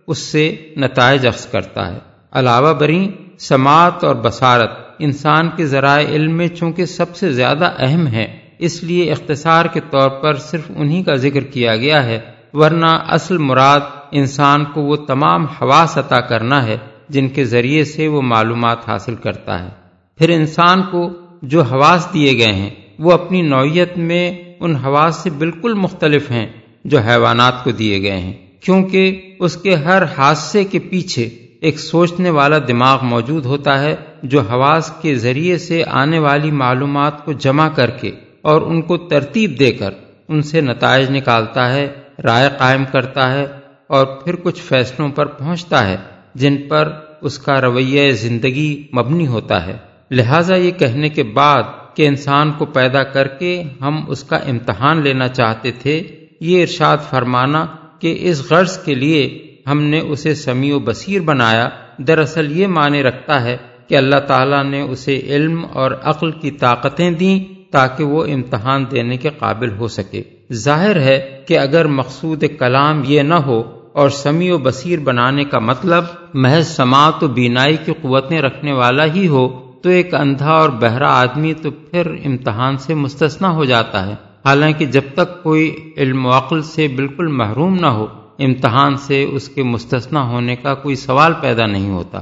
اس 0.08 0.18
سے 0.18 0.56
نتائج 0.78 1.28
اخذ 1.28 1.46
کرتا 1.46 1.94
ہے۔ 1.94 2.00
علاوہ 2.32 2.74
بری، 2.74 3.08
سماعت 3.40 4.04
اور 4.04 4.16
بصارت 4.16 4.72
انسان 5.00 5.50
کے 5.56 5.66
ذرائع 5.66 6.08
علم 6.08 6.38
میں 6.38 6.48
چونکہ 6.48 6.86
سب 6.86 7.16
سے 7.16 7.32
زیادہ 7.34 7.72
اہم 7.80 8.08
ہے 8.08 8.40
اس 8.60 8.84
لیے 8.84 9.12
اختصار 9.12 9.66
کے 9.66 9.80
طور 9.90 10.10
پر 10.10 10.36
صرف 10.36 10.72
انہی 10.76 11.04
کا 11.04 11.16
ذکر 11.16 11.44
کیا 11.44 11.76
گیا 11.76 12.04
ہے، 12.06 12.20
ورنہ 12.54 12.92
اصل 13.10 13.38
مراد 13.38 13.80
انسان 14.12 14.66
کو 14.66 14.82
وہ 14.82 14.96
تمام 14.96 15.46
حواس 15.46 15.98
عطا 15.98 16.20
کرنا 16.20 16.66
ہے 16.66 16.78
جن 17.10 17.28
کے 17.28 17.46
ذریعے 17.46 17.84
سے 17.84 18.08
وہ 18.08 18.22
معلومات 18.22 18.90
حاصل 18.90 19.16
کرتا 19.16 19.64
ہے۔ 19.64 19.70
پھر 20.18 20.30
انسان 20.30 20.82
کو 20.92 21.10
جو 21.42 21.62
حواس 21.62 22.08
دیے 22.14 22.38
گئے 22.38 22.54
ہیں، 22.54 22.70
وہ 23.00 23.12
اپنی 23.12 23.42
نوعیت 23.42 23.98
میں 23.98 24.32
ان 24.60 24.76
حواس 24.76 25.16
سے 25.16 25.30
بالکل 25.30 25.74
مختلف 25.74 26.32
ہیں 26.32 26.48
جو 26.86 27.00
حیوانات 27.00 27.64
کو 27.64 27.72
دیے 27.72 28.02
گئے 28.02 28.18
ہیں۔ 28.18 28.34
کیونکہ 28.66 29.36
اس 29.40 29.58
کے 29.58 29.76
ہر 29.76 30.04
حادثے 30.18 30.64
کے 30.64 30.80
پیچھے 30.80 31.30
ایک 31.62 31.80
سوچنے 31.80 32.30
والا 32.30 32.58
دماغ 32.68 33.06
موجود 33.06 33.46
ہوتا 33.46 33.82
ہے، 33.82 33.96
جو 34.24 34.42
حواس 34.42 34.92
کے 35.02 35.16
ذریعے 35.16 35.58
سے 35.58 35.84
آنے 35.88 36.20
والی 36.20 36.52
معلومات 36.52 37.26
کو 37.26 37.32
جمع 37.32 37.68
کر 37.68 37.90
کے 37.90 38.12
اور 38.42 38.62
ان 38.62 38.82
کو 38.82 38.98
ترتیب 38.98 39.60
دے 39.60 39.72
کر 39.72 39.90
ان 40.28 40.42
سے 40.42 40.62
نتائج 40.62 41.12
نکالتا 41.12 41.74
ہے، 41.74 41.88
رائے 42.24 42.50
قائم 42.58 42.86
کرتا 42.92 43.32
ہے 43.32 43.46
اور 43.88 44.06
پھر 44.06 44.36
کچھ 44.36 44.62
فیصلوں 44.62 45.10
پر 45.10 45.26
پہنچتا 45.26 45.88
ہے۔ 45.88 46.15
جن 46.36 46.58
پر 46.70 46.92
اس 47.22 47.40
کا 47.40 47.62
رویہ 47.62 48.12
زندگی 48.12 48.84
مبنی 48.94 49.28
ہوتا 49.28 49.66
ہے۔ 49.68 49.78
لہذا 50.12 50.56
یہ 50.56 50.72
کہنے 50.72 51.10
کے 51.10 51.24
بعد 51.24 51.64
کہ 51.96 52.08
انسان 52.08 52.52
کو 52.52 52.66
پیدا 52.66 53.04
کر 53.04 53.28
کے 53.28 53.64
ہم 53.82 54.04
اس 54.08 54.24
کا 54.24 54.36
امتحان 54.36 55.02
لینا 55.02 55.28
چاہتے 55.28 55.72
تھے، 55.72 56.02
یہ 56.40 56.62
ارشاد 56.62 56.98
فرمانا 57.10 57.66
کہ 58.00 58.18
اس 58.22 58.52
غرض 58.52 58.78
کے 58.78 58.96
لیے 58.96 59.46
ہم 59.68 59.82
نے 59.82 60.00
اسے 60.00 60.36
سمیع 60.36 60.76
و 60.76 60.80
بصیر 60.80 61.22
بنایا۔ 61.22 61.70
دراصل 61.98 62.60
یہ 62.60 62.68
معنی 62.68 63.04
رکھتا 63.04 63.44
ہے 63.44 63.58
کہ 63.88 63.96
اللہ 63.96 64.20
تعالیٰ 64.20 64.64
نے 64.64 64.82
اسے 64.82 65.22
علم 65.28 65.66
اور 65.74 65.92
عقل 66.04 66.32
کی 66.32 66.52
طاقتیں 66.52 67.12
دیں 67.12 67.40
تاکہ 67.72 68.04
وہ 68.04 68.26
امتحان 68.26 68.86
دینے 68.92 69.18
کے 69.18 69.30
قابل 69.40 69.72
ہو 69.72 69.88
سکے۔ 69.88 70.24
ظاہر 70.54 71.00
ہے 71.00 71.42
کہ 71.48 71.60
اگر 71.60 71.86
مقصود 71.86 72.44
کلام 72.60 73.02
یہ 73.06 73.22
نہ 73.22 73.34
ہو 73.34 73.75
اور 73.96 74.10
سمیع 74.10 74.54
و 74.54 74.58
بصیر 74.58 75.00
بنانے 75.00 75.44
کا 75.44 75.60
مطلب 75.60 76.04
محض 76.34 76.68
سماعت 76.68 77.24
و 77.24 77.28
بینائی 77.28 77.78
کی 77.86 77.92
قوتیں 78.02 78.42
رکھنے 78.42 78.74
والا 78.74 79.06
ہی 79.06 79.28
ہو، 79.28 79.48
تو 79.84 79.90
ایک 79.90 80.14
اندھا 80.14 80.52
اور 80.52 80.70
بہرا 80.70 81.22
آدمی 81.22 81.54
تو 81.54 81.72
پھر 81.72 82.08
امتحان 82.26 82.78
سے 82.78 82.94
مستثنا 82.94 83.52
ہو 83.52 83.66
جاتا 83.66 84.08
ہے۔ 84.08 84.14
حالانکہ 84.46 84.86
جب 84.86 85.02
تک 85.14 85.44
کوئی 85.44 85.76
علم 85.98 86.26
و 86.26 86.30
عقل 86.30 86.62
سے 86.62 86.88
بالکل 86.88 87.28
محروم 87.28 87.76
نہ 87.76 87.86
ہو، 87.86 88.08
امتحان 88.40 88.96
سے 88.98 89.24
اس 89.24 89.50
کے 89.50 89.64
مستثنا 89.64 90.30
ہونے 90.30 90.56
کا 90.56 90.74
کوئی 90.74 90.96
سوال 90.96 91.34
پیدا 91.42 91.66
نہیں 91.66 91.90
ہوتا۔ 91.90 92.22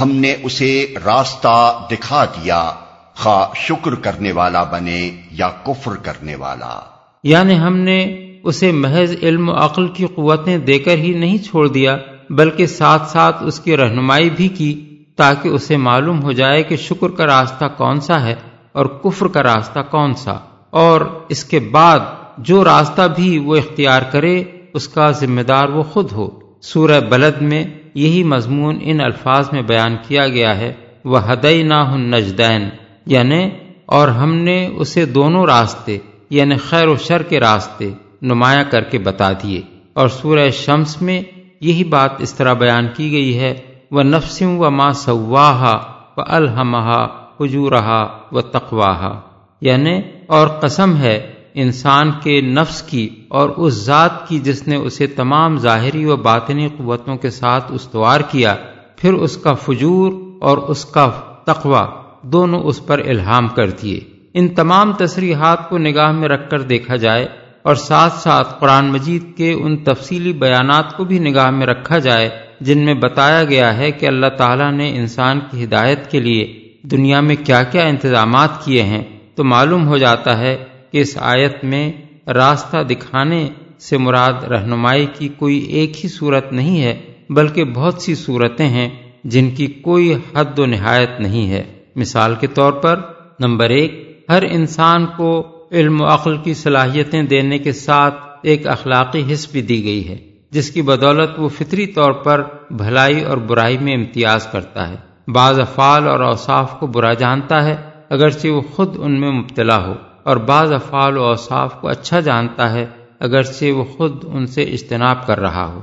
ہم 0.00 0.10
نے 0.10 0.34
اسے 0.42 0.94
راستہ 1.04 1.86
دکھا 1.90 2.24
دیا، 2.24 2.72
خواہ 3.14 3.54
شکر 3.54 3.94
کرنے 3.94 4.32
والا 4.32 4.62
بنے 4.62 5.10
یا 5.30 5.48
کفر 5.48 5.96
کرنے 5.96 6.34
والا۔ 6.34 6.80
یعنی 7.24 7.58
ہم 7.58 7.76
نے 7.76 8.30
اسے 8.44 8.72
محض 8.72 9.14
علم 9.22 9.48
و 9.48 9.52
عقل 9.52 9.88
کی 9.88 10.06
قوتیں 10.06 10.58
دے 10.58 10.78
کر 10.78 10.94
ہی 10.94 11.14
نہیں 11.14 11.38
چھوڑ 11.38 11.68
دیا، 11.68 11.96
بلکہ 12.30 12.66
ساتھ 12.66 13.10
ساتھ 13.10 13.42
اس 13.42 13.60
کی 13.60 13.76
رہنمائی 13.76 14.30
بھی 14.30 14.48
کی 14.48 14.88
تاکہ 15.16 15.48
اسے 15.48 15.76
معلوم 15.76 16.22
ہو 16.22 16.32
جائے 16.32 16.62
کہ 16.62 16.76
شکر 16.76 17.08
کا 17.08 17.26
راستہ 17.26 17.64
کون 17.64 18.00
سا 18.00 18.22
ہے 18.22 18.34
اور 18.72 18.86
کفر 18.86 19.28
کا 19.28 19.42
راستہ 19.42 19.80
کون 19.90 20.14
سا۔ 20.14 20.34
اور 20.70 21.24
اس 21.28 21.44
کے 21.44 21.60
بعد 21.60 22.00
جو 22.38 22.64
راستہ 22.64 23.02
بھی 23.16 23.38
وہ 23.38 23.56
اختیار 23.56 24.02
کرے، 24.02 24.44
اس 24.74 24.88
کا 24.88 25.10
ذمہ 25.10 25.40
دار 25.40 25.68
وہ 25.68 25.82
خود 25.82 26.12
ہو۔ 26.12 26.30
سورہ 26.60 27.00
بلد 27.00 27.42
میں 27.42 27.64
یہی 27.94 28.22
مضمون 28.22 28.78
ان 28.82 29.00
الفاظ 29.00 29.48
میں 29.52 29.62
بیان 29.62 29.96
کیا 30.08 30.28
گیا 30.28 30.58
ہے 30.58 30.72
وہ 31.04 31.32
ہدئی 31.32 31.62
نہ 31.62 31.96
نجدین 31.96 32.68
یعنی 33.06 33.50
اور 33.86 34.08
ہم 34.08 34.34
نے 34.34 34.66
اسے 34.66 35.04
دونوں 35.04 35.46
راستے 35.46 35.98
یعنی 36.30 36.56
خیر 36.56 36.88
و 36.88 36.96
شر 36.96 37.22
کے 37.22 37.40
راستے 37.40 37.90
نمایاں 38.22 38.64
کر 38.70 38.82
کے 38.82 38.98
بتا 38.98 39.32
دیے۔ 39.32 39.60
اور 39.92 40.08
سورہ 40.08 40.50
شمس 40.50 41.02
میں 41.02 41.22
یہی 41.60 41.84
بات 41.84 42.10
اس 42.18 42.34
طرح 42.34 42.52
بیان 42.52 42.88
کی 42.96 43.12
گئی 43.12 43.38
ہے 43.38 43.54
وہ 43.90 44.02
نفسم 44.02 44.60
و 44.60 44.70
ماں 44.70 44.92
سواہا 44.92 45.80
و 46.16 46.20
الحمہ 46.26 47.06
حجورہا 47.40 48.18
و 48.32 48.40
تقواہا 48.40 49.20
یعنی 49.60 50.00
اور 50.26 50.48
قسم 50.48 50.96
ہے 50.96 51.31
انسان 51.54 52.10
کے 52.22 52.40
نفس 52.40 52.82
کی 52.82 53.08
اور 53.28 53.48
اس 53.48 53.74
ذات 53.74 54.28
کی 54.28 54.38
جس 54.38 54.68
نے 54.68 54.76
اسے 54.76 55.06
تمام 55.06 55.56
ظاہری 55.56 56.04
و 56.04 56.16
باطنی 56.16 56.68
قوتوں 56.68 57.16
کے 57.16 57.30
ساتھ 57.30 57.64
استوار 57.68 58.20
کیا، 58.20 58.56
پھر 58.96 59.12
اس 59.12 59.36
کا 59.36 59.52
فجور 59.52 60.12
اور 60.40 60.58
اس 60.58 60.84
کا 60.84 61.10
تقوا 61.46 61.86
دونوں 62.22 62.60
اس 62.60 62.86
پر 62.86 62.98
الہام 62.98 63.48
کر 63.48 63.70
دیے۔ 63.70 64.00
ان 64.34 64.48
تمام 64.48 64.92
تصریحات 64.92 65.68
کو 65.68 65.78
نگاہ 65.78 66.12
میں 66.12 66.28
رکھ 66.28 66.50
کر 66.50 66.60
دیکھا 66.60 66.96
جائے 66.96 67.26
اور 67.62 67.74
ساتھ 67.74 68.14
ساتھ 68.14 68.60
قرآن 68.60 68.86
مجید 68.86 69.36
کے 69.36 69.52
ان 69.52 69.76
تفصیلی 69.76 70.32
بیانات 70.32 70.96
کو 70.96 71.04
بھی 71.04 71.18
نگاہ 71.18 71.50
میں 71.50 71.66
رکھا 71.66 71.98
جائے، 71.98 72.28
جن 72.60 72.84
میں 72.84 72.94
بتایا 72.94 73.44
گیا 73.44 73.76
ہے 73.76 73.90
کہ 73.90 74.06
اللہ 74.06 74.26
تعالیٰ 74.26 74.72
نے 74.72 74.96
انسان 74.96 75.40
کی 75.50 75.64
ہدایت 75.64 76.10
کے 76.10 76.20
لیے 76.20 76.62
دنیا 76.82 77.20
میں 77.20 77.36
کیا 77.44 77.62
کیا 77.62 77.82
انتظامات 77.82 78.64
کیے 78.64 78.82
ہیں۔ 78.82 79.02
تو 79.34 79.44
معلوم 79.44 79.88
ہو 79.88 79.96
جاتا 79.96 80.38
ہے 80.38 80.64
اس 80.92 81.18
آیت 81.20 81.64
میں 81.64 81.92
راستہ 82.26 82.82
دکھانے 82.82 83.48
سے 83.78 83.98
مراد 83.98 84.44
رہنمائی 84.44 85.06
کی 85.18 85.28
کوئی 85.28 85.58
ایک 85.58 86.04
ہی 86.04 86.08
صورت 86.08 86.52
نہیں 86.52 86.82
ہے، 86.82 87.00
بلکہ 87.30 87.64
بہت 87.64 88.02
سی 88.02 88.14
صورتیں 88.14 88.68
ہیں 88.68 88.88
جن 89.24 89.50
کی 89.50 89.66
کوئی 89.66 90.14
حد 90.34 90.58
و 90.58 90.66
نہایت 90.66 91.20
نہیں 91.20 91.50
ہے۔ 91.50 91.64
مثال 91.96 92.34
کے 92.40 92.46
طور 92.46 92.72
پر، 92.72 93.00
نمبر 93.40 93.70
ایک، 93.70 94.24
ہر 94.28 94.42
انسان 94.50 95.06
کو 95.06 95.48
علم 95.72 96.00
و 96.00 96.04
عقل 96.04 96.36
کی 96.36 96.54
صلاحیتیں 96.54 97.22
دینے 97.22 97.58
کے 97.58 97.72
ساتھ 97.72 98.14
ایک 98.42 98.66
اخلاقی 98.66 99.32
حص 99.32 99.52
بھی 99.52 99.62
دی 99.62 99.84
گئی 99.84 100.08
ہے، 100.08 100.16
جس 100.50 100.70
کی 100.70 100.82
بدولت 100.82 101.30
وہ 101.38 101.48
فطری 101.48 101.86
طور 101.86 102.12
پر 102.12 102.42
بھلائی 102.70 103.24
اور 103.24 103.36
برائی 103.36 103.78
میں 103.78 103.94
امتیاز 103.94 104.46
کرتا 104.46 104.88
ہے۔ 104.88 104.96
بعض 105.30 105.60
افعال 105.60 106.08
اور 106.08 106.20
اوصاف 106.20 106.80
کو 106.80 106.86
برا 106.86 107.12
جانتا 107.12 107.64
ہے، 107.64 107.76
اگرچہ 108.10 108.48
وہ 108.48 108.60
خود 108.60 108.96
ان 108.98 109.20
میں 109.20 109.30
مبتلا 109.30 109.86
ہو۔ 109.86 109.94
اور 110.22 110.36
بعض 110.36 110.72
افعال 110.72 111.16
و 111.16 111.22
اوصاف 111.22 111.80
کو 111.80 111.88
اچھا 111.88 112.20
جانتا 112.20 112.72
ہے 112.72 112.86
اگرچہ 113.20 113.72
وہ 113.72 113.84
خود 113.84 114.24
ان 114.24 114.46
سے 114.46 114.62
اجتناب 114.62 115.26
کر 115.26 115.40
رہا 115.40 115.66
ہو۔ 115.66 115.80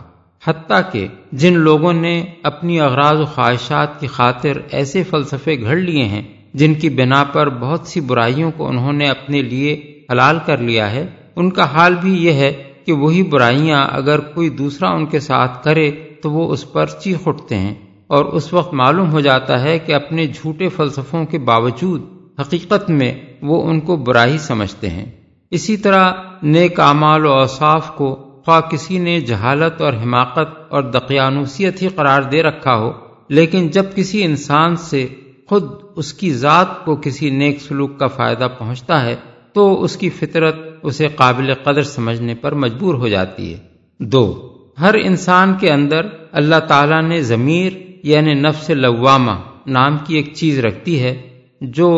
حتیٰ 0.48 0.81
کہ 0.91 1.08
جن 1.31 1.58
لوگوں 1.58 1.93
نے 1.93 2.25
اپنی 2.43 2.79
اغراض 2.79 3.19
و 3.19 3.25
خواہشات 3.25 4.00
کی 4.00 4.08
خاطر 4.08 4.51
ایسے 4.72 5.03
فلسفے 5.03 5.62
گھڑ 5.62 5.75
لیے 5.75 6.03
ہیں 6.03 6.22
جن 6.53 6.74
کی 6.74 6.89
بنا 6.89 7.24
پر 7.24 7.50
بہت 7.50 7.88
سی 7.88 8.00
برائیوں 8.00 8.51
کو 8.58 8.67
انہوں 8.67 8.93
نے 8.93 9.10
اپنے 9.10 9.41
لیے 9.41 10.00
حلال 10.12 10.39
کر 10.46 10.58
لیا 10.58 10.91
ہے، 10.91 11.05
ان 11.36 11.50
کا 11.50 11.63
حال 11.63 11.96
بھی 12.01 12.25
یہ 12.25 12.31
ہے 12.31 12.63
کہ 12.86 12.93
وہی 12.93 13.24
برائیاں 13.24 13.88
اگر 13.91 14.19
کوئی 14.19 14.50
دوسرا 14.50 14.89
ان 14.89 15.05
کے 15.05 15.19
ساتھ 15.19 15.63
کرے 15.63 15.91
تو 16.22 16.31
وہ 16.31 16.51
اس 16.51 16.72
پر 16.72 16.86
چیخ 16.86 17.17
اٹھتے 17.25 17.58
ہیں۔ 17.58 17.74
اور 18.08 18.25
اس 18.25 18.53
وقت 18.53 18.74
معلوم 18.74 19.12
ہو 19.12 19.19
جاتا 19.19 19.62
ہے 19.62 19.79
کہ 19.79 19.93
اپنے 19.93 20.27
جھوٹے 20.27 20.69
فلسفوں 20.69 21.25
کے 21.25 21.39
باوجود 21.39 22.03
حقیقت 22.41 22.89
میں 22.89 23.13
وہ 23.41 23.69
ان 23.69 23.79
کو 23.79 23.96
برائی 23.96 24.38
سمجھتے 24.38 24.89
ہیں۔ 24.89 25.05
اسی 25.51 25.77
طرح 25.77 26.12
نیک 26.43 26.79
اعمال 26.79 27.25
و 27.25 27.31
اوصاف 27.31 27.96
کو 27.96 28.15
خواہ 28.46 28.62
کسی 28.62 28.98
نے 28.98 29.22
جہالت 29.22 29.81
اور 29.81 29.93
حماقت 29.93 30.72
اور 30.72 30.84
دقیانوسیت 30.84 31.81
ہی 31.81 31.88
قرار 31.88 32.22
دے 32.22 32.43
رکھا 32.43 32.75
ہو، 32.75 32.91
لیکن 33.29 33.67
جب 33.67 33.86
کسی 33.96 34.24
انسان 34.24 34.75
سے 34.75 35.08
خود 35.50 35.63
اس 35.96 36.13
کی 36.13 36.34
ذات 36.34 36.86
کو 36.86 36.96
کسی 36.96 37.29
نیک 37.29 37.62
سلوک 37.62 38.00
کا 38.00 38.08
فائدہ 38.08 38.48
پہنچتا 38.60 39.05
ہے، 39.05 39.15
تو 39.53 39.84
اس 39.84 39.98
کی 39.98 40.10
فطرت 40.10 40.55
اسے 40.84 41.08
قابل 41.08 41.53
قدر 41.53 41.84
سمجھنے 41.84 42.36
پر 42.36 42.51
مجبور 42.53 42.93
ہو 42.93 43.08
جاتی 43.08 43.53
ہے۔ 43.53 43.58
دو، 44.00 44.50
ہر 44.79 44.96
انسان 45.03 45.53
کے 45.60 45.72
اندر 45.72 46.01
اللہ 46.31 46.60
تعالیٰ 46.67 47.01
نے 47.01 47.22
ضمیر 47.22 47.72
یعنی 48.03 48.34
نفس 48.34 48.69
لوامہ 48.69 49.31
نام 49.67 49.98
کی 50.05 50.15
ایک 50.15 50.34
چیز 50.34 50.60
رکھتی 50.60 51.03
ہے، 51.03 51.22
جو 51.62 51.89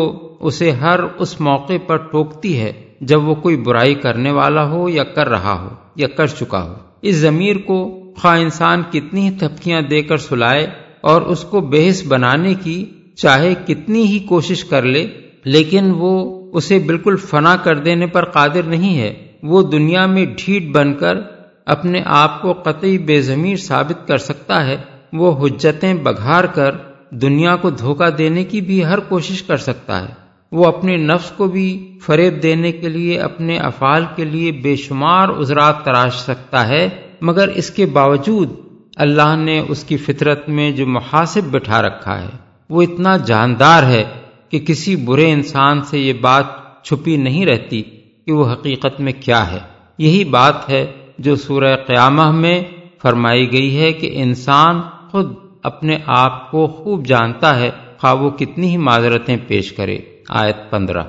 اسے 0.42 0.70
ہر 0.70 1.00
اس 1.18 1.40
موقع 1.40 1.72
پر 1.86 1.96
ٹوکتی 1.96 2.60
ہے 2.60 2.72
جب 3.00 3.28
وہ 3.28 3.34
کوئی 3.34 3.56
برائی 3.56 3.94
کرنے 3.94 4.30
والا 4.30 4.70
ہو 4.70 4.88
یا 4.88 5.04
کر 5.04 5.28
رہا 5.28 5.60
ہو 5.60 5.68
یا 5.96 6.08
کر 6.08 6.26
چکا 6.26 6.62
ہو۔ 6.62 6.74
اس 7.02 7.16
ضمیر 7.16 7.56
کو 7.56 8.02
خواہ 8.16 8.40
انسان 8.40 8.82
کتنی 8.90 9.28
ہی 9.28 9.30
تھپکیاں 9.30 9.82
دے 9.82 10.02
کر 10.02 10.16
سلائے 10.16 10.66
اور 11.00 11.22
اس 11.22 11.44
کو 11.44 11.60
بحث 11.60 12.06
بنانے 12.06 12.54
کی 12.54 12.84
چاہے 13.16 13.54
کتنی 13.66 14.02
ہی 14.02 14.18
کوشش 14.18 14.64
کر 14.64 14.82
لے، 14.82 15.06
لیکن 15.44 15.92
وہ 15.96 16.42
اسے 16.52 16.78
بالکل 16.78 17.16
فنا 17.16 17.56
کر 17.56 17.74
دینے 17.74 18.06
پر 18.06 18.24
قادر 18.24 18.62
نہیں 18.62 18.98
ہے۔ 18.98 19.26
وہ 19.42 19.62
دنیا 19.62 20.06
میں 20.06 20.26
ڈھیٹ 20.36 20.70
بن 20.72 20.94
کر 20.94 21.18
اپنے 21.66 22.02
آپ 22.04 22.42
کو 22.42 22.52
قطعی 22.52 22.98
بے 22.98 23.20
ضمیر 23.20 23.56
ثابت 23.56 24.08
کر 24.08 24.18
سکتا 24.18 24.66
ہے۔ 24.66 24.76
وہ 25.12 25.46
حجتیں 25.46 25.94
بگھار 25.94 26.44
کر 26.44 26.74
دنیا 27.10 27.56
کو 27.56 27.70
دھوکہ 27.70 28.10
دینے 28.10 28.44
کی 28.44 28.60
بھی 28.60 28.84
ہر 28.84 29.00
کوشش 29.00 29.42
کر 29.42 29.56
سکتا 29.56 30.08
ہے۔ 30.08 30.21
وہ 30.52 30.64
اپنے 30.64 30.96
نفس 30.96 31.30
کو 31.30 31.46
بھی 31.46 31.98
فریب 32.02 32.42
دینے 32.42 32.72
کے 32.72 32.88
لیے، 32.88 33.18
اپنے 33.18 33.58
افعال 33.58 34.04
کے 34.16 34.24
لیے 34.24 34.52
بے 34.52 34.76
شمار 34.76 35.28
عذرات 35.28 35.84
تراش 35.84 36.14
سکتا 36.14 36.68
ہے، 36.68 36.88
مگر 37.20 37.48
اس 37.48 37.70
کے 37.70 37.86
باوجود 37.86 38.50
اللہ 38.96 39.36
نے 39.36 39.62
اس 39.68 39.84
کی 39.84 39.96
فطرت 39.96 40.48
میں 40.48 40.70
جو 40.70 40.86
محاسب 40.86 41.40
بٹھا 41.50 41.82
رکھا 41.82 42.22
ہے، 42.22 42.28
وہ 42.70 42.82
اتنا 42.82 43.16
جاندار 43.16 43.82
ہے 43.82 44.04
کہ 44.48 44.58
کسی 44.58 44.96
برے 44.96 45.32
انسان 45.32 45.82
سے 45.82 45.98
یہ 45.98 46.12
بات 46.12 46.44
چھپی 46.84 47.16
نہیں 47.16 47.46
رہتی 47.46 47.82
کہ 48.26 48.32
وہ 48.32 48.52
حقیقت 48.52 49.00
میں 49.00 49.12
کیا 49.20 49.52
ہے۔ 49.52 49.58
یہی 49.98 50.24
بات 50.24 50.70
ہے 50.70 50.86
جو 51.18 51.36
سورہ 51.36 51.76
قیامہ 51.86 52.30
میں 52.30 52.62
فرمائی 53.02 53.52
گئی 53.52 53.80
ہے 53.80 53.92
کہ 53.92 54.10
انسان 54.14 54.80
خود 55.10 55.34
اپنے 55.62 55.98
آپ 56.06 56.50
کو 56.50 56.66
خوب 56.66 57.06
جانتا 57.06 57.60
ہے، 57.60 57.70
خواہ 58.00 58.14
وہ 58.14 58.30
کتنی 58.30 58.70
ہی 58.70 58.76
معذرتیں 58.76 59.36
پیش 59.46 59.72
کرے۔ 59.72 59.98
آیت 60.28 60.70
پندرہ۔ 60.70 61.02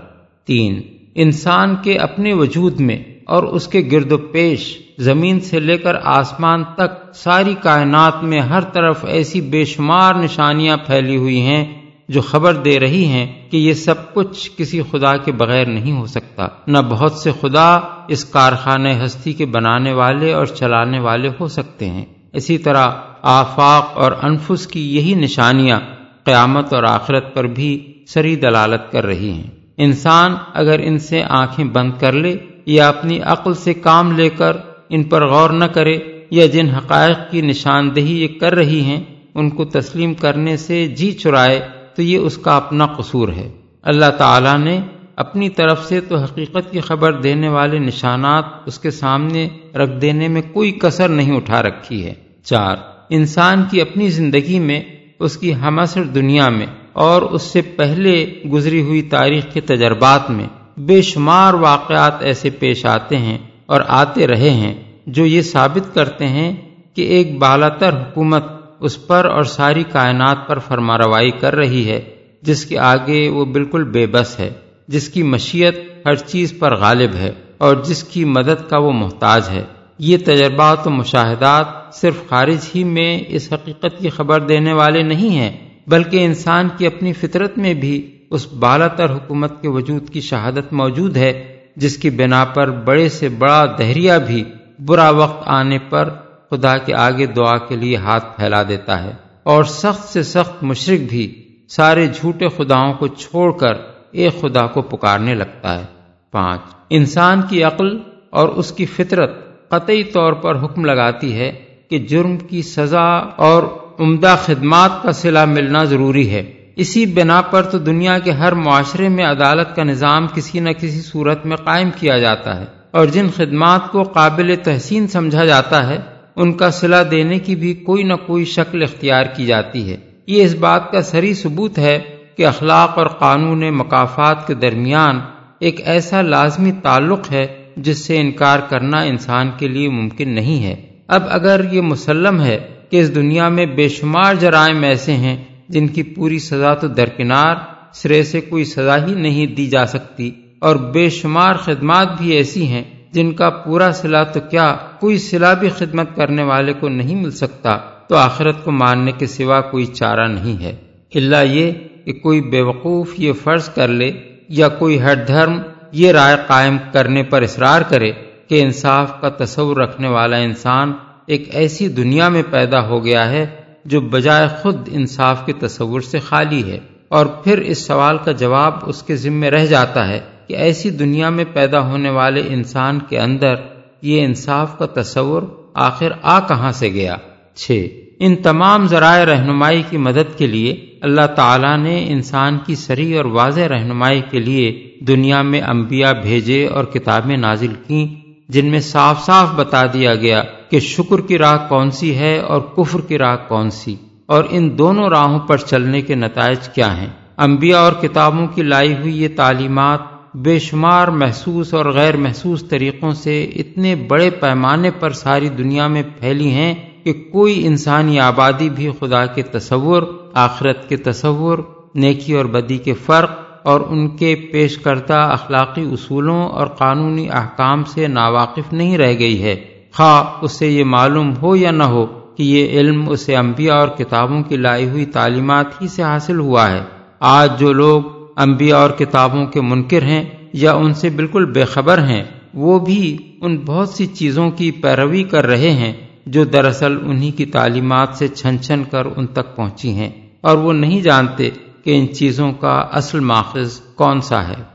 تین، 0.45 0.81
انسان 1.15 1.75
کے 1.83 1.97
اپنے 1.97 2.33
وجود 2.33 2.79
میں 2.79 3.03
اور 3.25 3.43
اس 3.43 3.67
کے 3.67 3.89
گرد 3.91 4.11
و 4.11 4.17
پیش، 4.17 4.77
زمین 4.97 5.39
سے 5.39 5.59
لے 5.59 5.77
کر 5.77 5.95
آسمان 6.03 6.63
تک 6.63 7.15
ساری 7.15 7.53
کائنات 7.63 8.23
میں 8.23 8.41
ہر 8.41 8.61
طرف 8.61 9.05
ایسی 9.05 9.41
بے 9.41 9.65
شمار 9.65 10.15
نشانیاں 10.15 10.77
پھیلی 10.77 11.17
ہوئی 11.17 11.41
ہیں 11.41 11.81
جو 12.09 12.21
خبر 12.21 12.53
دے 12.53 12.79
رہی 12.79 13.05
ہیں 13.05 13.49
کہ 13.49 13.57
یہ 13.57 13.73
سب 13.73 14.13
کچھ 14.13 14.49
کسی 14.57 14.81
خدا 14.91 15.17
کے 15.17 15.31
بغیر 15.31 15.65
نہیں 15.65 15.91
ہو 15.91 16.05
سکتا۔ 16.05 16.47
نہ 16.67 16.77
بہت 16.77 17.13
سے 17.13 17.31
خدا 17.41 17.79
اس 18.07 18.25
کارخانے 18.25 19.05
ہستی 19.05 19.33
کے 19.33 19.45
بنانے 19.45 19.93
والے 19.93 20.33
اور 20.33 20.45
چلانے 20.45 20.99
والے 20.99 21.29
ہو 21.39 21.47
سکتے 21.47 21.89
ہیں۔ 21.89 22.05
اسی 22.33 22.57
طرح 22.57 22.91
آفاق 23.21 23.97
اور 23.97 24.11
انفس 24.21 24.67
کی 24.67 24.95
یہی 24.95 25.13
نشانیاں 25.15 25.79
قیامت 26.23 26.73
اور 26.73 26.83
آخرت 26.83 27.33
پر 27.33 27.43
بھی 27.43 27.92
سری 28.07 28.35
دلالت 28.35 28.91
کر 28.91 29.05
رہی 29.05 29.31
ہیں۔ 29.31 29.49
انسان 29.77 30.35
اگر 30.53 30.79
ان 30.83 30.99
سے 30.99 31.23
آنکھیں 31.29 31.65
بند 31.65 31.91
کر 31.99 32.11
لے 32.11 32.37
یا 32.65 32.89
اپنی 32.89 33.19
عقل 33.19 33.53
سے 33.53 33.73
کام 33.73 34.11
لے 34.11 34.29
کر 34.29 34.57
ان 34.89 35.03
پر 35.03 35.27
غور 35.27 35.49
نہ 35.49 35.65
کرے 35.65 35.97
یا 36.29 36.45
جن 36.45 36.69
حقائق 36.69 37.31
کی 37.31 37.41
نشاندہی 37.41 38.21
یہ 38.23 38.39
کر 38.39 38.55
رہی 38.55 38.81
ہیں، 38.81 39.03
ان 39.35 39.49
کو 39.49 39.65
تسلیم 39.65 40.13
کرنے 40.13 40.57
سے 40.57 40.87
جی 40.87 41.11
چرائے 41.11 41.59
تو 41.95 42.01
یہ 42.01 42.17
اس 42.17 42.37
کا 42.37 42.57
اپنا 42.57 42.85
قصور 42.85 43.29
ہے۔ 43.29 43.49
اللہ 43.81 44.09
تعالیٰ 44.17 44.57
نے 44.57 44.79
اپنی 45.15 45.49
طرف 45.49 45.85
سے 45.85 46.01
تو 46.01 46.17
حقیقت 46.17 46.71
کی 46.71 46.79
خبر 46.79 47.21
دینے 47.21 47.49
والے 47.49 47.79
نشانات 47.79 48.45
اس 48.65 48.79
کے 48.79 48.91
سامنے 48.91 49.47
رکھ 49.75 50.01
دینے 50.01 50.27
میں 50.27 50.41
کوئی 50.53 50.71
کسر 50.71 51.09
نہیں 51.09 51.37
اٹھا 51.37 51.61
رکھی 51.61 52.05
ہے۔ 52.05 52.13
چار، 52.43 52.75
انسان 53.09 53.63
کی 53.71 53.81
اپنی 53.81 54.07
زندگی 54.07 54.59
میں، 54.59 54.81
اس 55.19 55.37
کی 55.37 55.55
ہمسر 55.55 56.03
دنیا 56.03 56.49
میں 56.49 56.65
اور 56.93 57.21
اس 57.21 57.41
سے 57.41 57.61
پہلے 57.61 58.41
گزری 58.51 58.81
ہوئی 58.81 59.01
تاریخ 59.01 59.53
کے 59.53 59.61
تجربات 59.61 60.29
میں 60.29 60.47
بے 60.77 61.01
شمار 61.01 61.53
واقعات 61.53 62.23
ایسے 62.23 62.49
پیش 62.49 62.85
آتے 62.85 63.17
ہیں 63.17 63.37
اور 63.65 63.81
آتے 63.87 64.27
رہے 64.27 64.49
ہیں 64.49 64.73
جو 65.07 65.25
یہ 65.25 65.41
ثابت 65.41 65.95
کرتے 65.95 66.27
ہیں 66.27 66.55
کہ 66.93 67.01
ایک 67.01 67.37
بالا 67.39 67.69
تر 67.69 67.93
حکومت 67.93 68.43
اس 68.79 69.07
پر 69.07 69.25
اور 69.25 69.43
ساری 69.43 69.83
کائنات 69.83 70.47
پر 70.47 70.59
فرما 70.59 70.97
روائی 70.97 71.31
کر 71.31 71.55
رہی 71.55 71.89
ہے، 71.89 72.01
جس 72.41 72.65
کے 72.65 72.77
آگے 72.77 73.29
وہ 73.29 73.45
بالکل 73.45 73.83
بے 73.83 74.05
بس 74.07 74.39
ہے، 74.39 74.49
جس 74.87 75.09
کی 75.09 75.23
مشیت 75.23 75.75
ہر 76.05 76.15
چیز 76.15 76.53
پر 76.59 76.75
غالب 76.75 77.15
ہے 77.15 77.31
اور 77.57 77.75
جس 77.75 78.03
کی 78.03 78.25
مدد 78.25 78.69
کا 78.69 78.77
وہ 78.77 78.91
محتاج 78.91 79.49
ہے۔ 79.49 79.63
یہ 79.99 80.17
تجربات 80.25 80.87
و 80.87 80.89
مشاہدات 80.89 81.95
صرف 81.95 82.29
خارج 82.29 82.69
ہی 82.75 82.83
میں 82.83 83.23
اس 83.27 83.53
حقیقت 83.53 83.99
کی 83.99 84.09
خبر 84.09 84.39
دینے 84.39 84.73
والے 84.73 85.03
نہیں 85.03 85.29
ہیں 85.29 85.72
بلکہ 85.87 86.25
انسان 86.25 86.69
کی 86.77 86.87
اپنی 86.87 87.13
فطرت 87.13 87.57
میں 87.57 87.73
بھی 87.73 88.17
اس 88.29 88.53
بالا 88.53 88.87
تر 88.87 89.09
حکومت 89.09 89.61
کے 89.61 89.69
وجود 89.69 90.09
کی 90.09 90.21
شہادت 90.21 90.73
موجود 90.73 91.17
ہے، 91.17 91.57
جس 91.75 91.97
کی 91.97 92.09
بنا 92.09 92.45
پر 92.45 92.71
بڑے 92.71 93.09
سے 93.09 93.29
بڑا 93.29 93.65
دہریا 93.77 94.17
بھی 94.17 94.43
برا 94.85 95.09
وقت 95.09 95.43
آنے 95.45 95.77
پر 95.89 96.09
خدا 96.49 96.77
کے 96.77 96.93
آگے 96.93 97.25
دعا 97.25 97.57
کے 97.57 97.75
لیے 97.75 97.95
ہاتھ 97.95 98.37
پھیلا 98.37 98.63
دیتا 98.63 99.03
ہے۔ 99.03 99.11
اور 99.43 99.63
سخت 99.63 100.13
سے 100.13 100.23
سخت 100.23 100.63
مشرق 100.63 100.99
بھی 101.09 101.43
سارے 101.67 102.07
جھوٹے 102.07 102.47
خداؤں 102.47 102.93
کو 102.93 103.07
چھوڑ 103.07 103.51
کر 103.51 103.73
ایک 104.11 104.41
خدا 104.41 104.67
کو 104.67 104.81
پکارنے 104.81 105.35
لگتا 105.35 105.79
ہے۔ 105.79 105.85
پانچ، 106.31 106.61
انسان 106.89 107.41
کی 107.49 107.63
عقل 107.63 107.97
اور 108.29 108.47
اس 108.47 108.71
کی 108.71 108.85
فطرت 108.85 109.31
قطعی 109.69 110.03
طور 110.03 110.33
پر 110.33 110.63
حکم 110.63 110.85
لگاتی 110.85 111.33
ہے 111.33 111.51
کہ 111.89 111.99
جرم 111.99 112.37
کی 112.37 112.61
سزا 112.61 113.09
اور 113.35 113.63
عمدہ 114.03 114.35
خدمات 114.45 115.03
کا 115.03 115.11
صلہ 115.11 115.45
ملنا 115.45 115.83
ضروری 115.83 116.29
ہے۔ 116.29 116.43
اسی 116.75 117.05
بنا 117.05 117.41
پر 117.41 117.63
تو 117.63 117.77
دنیا 117.77 118.19
کے 118.19 118.31
ہر 118.31 118.51
معاشرے 118.51 119.09
میں 119.09 119.25
عدالت 119.25 119.75
کا 119.75 119.83
نظام 119.83 120.27
کسی 120.33 120.59
نہ 120.59 120.69
کسی 120.69 121.01
صورت 121.01 121.45
میں 121.45 121.57
قائم 121.57 121.89
کیا 121.99 122.17
جاتا 122.17 122.59
ہے 122.59 122.65
اور 122.91 123.05
جن 123.05 123.27
خدمات 123.35 123.91
کو 123.91 124.03
قابل 124.03 124.55
تحسین 124.63 125.07
سمجھا 125.07 125.45
جاتا 125.45 125.89
ہے، 125.89 125.99
ان 126.35 126.53
کا 126.53 126.71
صلہ 126.71 127.03
دینے 127.11 127.39
کی 127.39 127.55
بھی 127.55 127.73
کوئی 127.73 128.03
نہ 128.03 128.13
کوئی 128.13 128.45
شکل 128.45 128.83
اختیار 128.83 129.25
کی 129.25 129.45
جاتی 129.45 129.91
ہے۔ 129.91 129.97
یہ 130.27 130.43
اس 130.43 130.55
بات 130.55 130.91
کا 130.91 131.01
سری 131.01 131.33
ثبوت 131.33 131.77
ہے 131.77 131.99
کہ 132.37 132.45
اخلاق 132.45 132.97
اور 132.97 133.07
قانون 133.07 133.73
مقافات 133.73 134.47
کے 134.47 134.53
درمیان 134.53 135.19
ایک 135.59 135.81
ایسا 135.85 136.21
لازمی 136.21 136.71
تعلق 136.71 137.31
ہے 137.31 137.47
جس 137.77 138.05
سے 138.05 138.19
انکار 138.21 138.59
کرنا 138.59 138.99
انسان 139.01 139.51
کے 139.57 139.67
لیے 139.67 139.89
ممکن 139.89 140.29
نہیں 140.29 140.63
ہے۔ 140.63 140.75
اب 141.07 141.23
اگر 141.29 141.61
یہ 141.71 141.81
مسلم 141.81 142.41
ہے 142.41 142.59
کہ 142.93 142.99
اس 142.99 143.15
دنیا 143.15 143.47
میں 143.49 143.65
بے 143.65 143.89
شمار 143.89 144.33
جرائم 144.33 144.83
ایسے 144.83 145.11
ہیں 145.11 145.43
جن 145.69 145.87
کی 145.87 146.03
پوری 146.03 146.39
سزا 146.39 146.73
تو 146.73 146.87
درکنار، 146.87 147.55
سرے 147.93 148.23
سے 148.23 148.41
کوئی 148.41 148.63
سزا 148.63 149.07
ہی 149.07 149.13
نہیں 149.13 149.45
دی 149.45 149.65
جا 149.67 149.85
سکتی، 149.85 150.31
اور 150.59 150.75
بے 150.75 151.09
شمار 151.09 151.55
خدمات 151.55 152.07
بھی 152.17 152.31
ایسی 152.31 152.65
ہیں 152.67 152.83
جن 153.11 153.31
کا 153.31 153.49
پورا 153.49 153.91
صلاح 153.91 154.23
تو 154.23 154.39
کیا 154.49 154.77
کوئی 154.99 155.17
صلاح 155.17 155.53
بھی 155.53 155.69
خدمت 155.69 156.15
کرنے 156.15 156.43
والے 156.43 156.73
کو 156.73 156.89
نہیں 156.89 157.15
مل 157.15 157.31
سکتا؟ 157.31 157.77
تو 158.07 158.15
آخرت 158.15 158.63
کو 158.63 158.71
ماننے 158.71 159.11
کے 159.11 159.25
سوا 159.25 159.61
کوئی 159.61 159.85
چارہ 159.85 160.27
نہیں 160.27 160.63
ہے۔ 160.63 160.75
اللہ 161.15 161.43
یہ 161.45 161.71
کہ 162.05 162.13
کوئی 162.13 162.41
بے 162.41 162.61
وقوف 162.61 163.13
یہ 163.17 163.33
فرض 163.43 163.69
کر 163.69 163.87
لے 163.87 164.11
یا 164.49 164.69
کوئی 164.69 165.01
ہر 165.01 165.15
دھرم 165.15 165.61
یہ 165.91 166.11
رائے 166.11 166.37
قائم 166.47 166.77
کرنے 166.91 167.23
پر 167.23 167.41
اصرار 167.41 167.81
کرے 167.81 168.11
کہ 168.47 168.61
انصاف 168.61 169.21
کا 169.21 169.29
تصور 169.29 169.77
رکھنے 169.77 170.07
والا 170.07 170.37
انسان 170.37 170.93
ایک 171.27 171.47
ایسی 171.51 171.87
دنیا 171.87 172.29
میں 172.29 172.43
پیدا 172.51 172.87
ہو 172.87 173.03
گیا 173.05 173.29
ہے 173.31 173.45
جو 173.85 174.01
بجائے 174.01 174.47
خود 174.61 174.89
انصاف 174.91 175.45
کے 175.45 175.53
تصور 175.59 176.01
سے 176.01 176.19
خالی 176.19 176.63
ہے 176.63 176.79
اور 177.09 177.25
پھر 177.43 177.57
اس 177.57 177.85
سوال 177.87 178.17
کا 178.25 178.31
جواب 178.31 178.73
اس 178.81 179.01
کے 179.03 179.15
ذمے 179.15 179.49
رہ 179.51 179.65
جاتا 179.65 180.07
ہے 180.07 180.19
کہ 180.47 180.53
ایسی 180.55 180.89
دنیا 180.89 181.29
میں 181.29 181.45
پیدا 181.53 181.79
ہونے 181.79 182.09
والے 182.09 182.41
انسان 182.47 182.99
کے 182.99 183.19
اندر 183.19 183.55
یہ 184.01 184.25
انصاف 184.25 184.77
کا 184.77 184.85
تصور 184.85 185.43
آخر 185.73 186.11
آ 186.21 186.39
کہاں 186.39 186.71
سے 186.71 186.89
گیا؟ 186.89 187.17
چھ، 187.55 187.87
ان 188.19 188.35
تمام 188.35 188.85
ذرائع 188.87 189.25
رہنمائی 189.25 189.81
کی 189.89 189.97
مدد 189.97 190.37
کے 190.37 190.47
لیے 190.47 190.73
اللہ 191.01 191.27
تعالیٰ 191.35 191.77
نے 191.77 191.95
انسان 192.09 192.57
کی 192.65 192.75
سری 192.75 193.13
اور 193.17 193.25
واضح 193.25 193.67
رہنمائی 193.69 194.21
کے 194.31 194.39
لیے 194.39 194.71
دنیا 195.07 195.41
میں 195.41 195.61
انبیاء 195.61 196.11
بھیجے 196.11 196.65
اور 196.67 196.83
کتابیں 196.83 197.37
نازل 197.37 197.73
کیں، 197.87 198.05
جن 198.49 198.65
میں 198.65 198.79
صاف 198.79 199.25
صاف 199.25 199.53
بتا 199.55 199.85
دیا 199.85 200.15
گیا 200.15 200.43
کہ 200.73 200.79
شکر 200.79 201.21
کی 201.21 201.37
راہ 201.37 201.69
کون 201.69 201.91
سی 201.91 202.15
ہے 202.15 202.39
اور 202.39 202.61
کفر 202.61 203.01
کی 203.01 203.17
راہ 203.17 203.35
کون 203.47 203.69
سی؟ 203.69 203.95
اور 204.25 204.43
ان 204.49 204.77
دونوں 204.77 205.09
راہوں 205.09 205.39
پر 205.39 205.57
چلنے 205.57 206.01
کے 206.01 206.15
نتائج 206.15 206.69
کیا 206.69 206.97
ہیں؟ 206.97 207.07
انبیاء 207.37 207.79
اور 207.79 207.91
کتابوں 207.91 208.47
کی 208.47 208.63
لائی 208.63 208.93
ہوئی 208.93 209.23
یہ 209.23 209.27
تعلیمات 209.35 209.99
بے 210.35 210.59
شمار 210.59 211.07
محسوس 211.07 211.73
اور 211.73 211.85
غیر 211.85 212.17
محسوس 212.17 212.63
طریقوں 212.63 213.11
سے 213.11 213.43
اتنے 213.43 213.95
بڑے 213.95 214.29
پیمانے 214.29 214.91
پر 214.91 215.09
ساری 215.09 215.49
دنیا 215.49 215.87
میں 215.87 216.03
پھیلی 216.19 216.49
ہیں 216.51 216.73
کہ 217.03 217.13
کوئی 217.13 217.67
انسانی 217.67 218.19
آبادی 218.19 218.69
بھی 218.69 218.89
خدا 218.99 219.25
کے 219.25 219.41
تصور، 219.41 220.03
آخرت 220.33 220.89
کے 220.89 220.97
تصور، 220.97 221.57
نیکی 221.95 222.33
اور 222.33 222.45
بدی 222.45 222.77
کے 222.77 222.93
فرق 222.93 223.31
اور 223.63 223.81
ان 223.81 224.07
کے 224.09 224.35
پیش 224.35 224.77
کردہ 224.77 225.27
اخلاقی 225.31 225.81
اصولوں 225.91 226.43
اور 226.43 226.67
قانونی 226.67 227.29
احکام 227.29 227.83
سے 227.83 228.07
ناواقف 228.07 228.73
نہیں 228.73 228.97
رہ 228.97 229.13
گئی 229.19 229.43
ہے۔ 229.43 229.72
خواہ 229.95 230.39
اسے 230.41 230.67
یہ 230.67 230.83
معلوم 230.83 231.33
ہو 231.41 231.55
یا 231.55 231.71
نہ 231.71 231.83
ہو 231.83 232.05
کہ 232.05 232.43
یہ 232.43 232.79
علم 232.79 233.09
اسے 233.09 233.35
انبیاء 233.35 233.75
اور 233.75 233.87
کتابوں 233.87 234.43
کی 234.43 234.57
لائی 234.57 234.89
ہوئی 234.89 235.05
تعلیمات 235.05 235.81
ہی 235.81 235.87
سے 235.87 236.03
حاصل 236.03 236.39
ہوا 236.39 236.71
ہے۔ 236.71 236.81
آج 237.19 237.59
جو 237.59 237.73
لوگ 237.73 238.03
انبیاء 238.35 238.77
اور 238.77 238.89
کتابوں 238.89 239.45
کے 239.45 239.61
منکر 239.61 240.01
ہیں 240.01 240.23
یا 240.53 240.73
ان 240.73 240.93
سے 240.93 241.09
بالکل 241.09 241.45
بے 241.45 241.63
خبر 241.63 241.97
ہیں، 241.97 242.23
وہ 242.53 242.79
بھی 242.79 243.17
ان 243.41 243.57
بہت 243.57 243.89
سی 243.89 244.05
چیزوں 244.05 244.51
کی 244.51 244.71
پیروی 244.71 245.23
کر 245.23 245.45
رہے 245.45 245.71
ہیں 245.71 245.93
جو 246.25 246.43
دراصل 246.43 246.97
انہی 247.05 247.31
کی 247.31 247.45
تعلیمات 247.45 248.09
سے 248.13 248.27
چھن 248.27 248.59
چھن 248.59 248.83
کر 248.91 249.05
ان 249.15 249.27
تک 249.27 249.55
پہنچی 249.55 249.89
ہیں۔ 249.89 250.09
اور 250.41 250.57
وہ 250.57 250.73
نہیں 250.73 251.01
جانتے 251.01 251.49
کہ 251.83 251.99
ان 251.99 252.13
چیزوں 252.13 252.51
کا 252.53 252.85
اصل 252.91 253.19
ماخذ 253.19 253.79
کون 253.79 254.21
سا 254.21 254.47
ہے۔ 254.47 254.73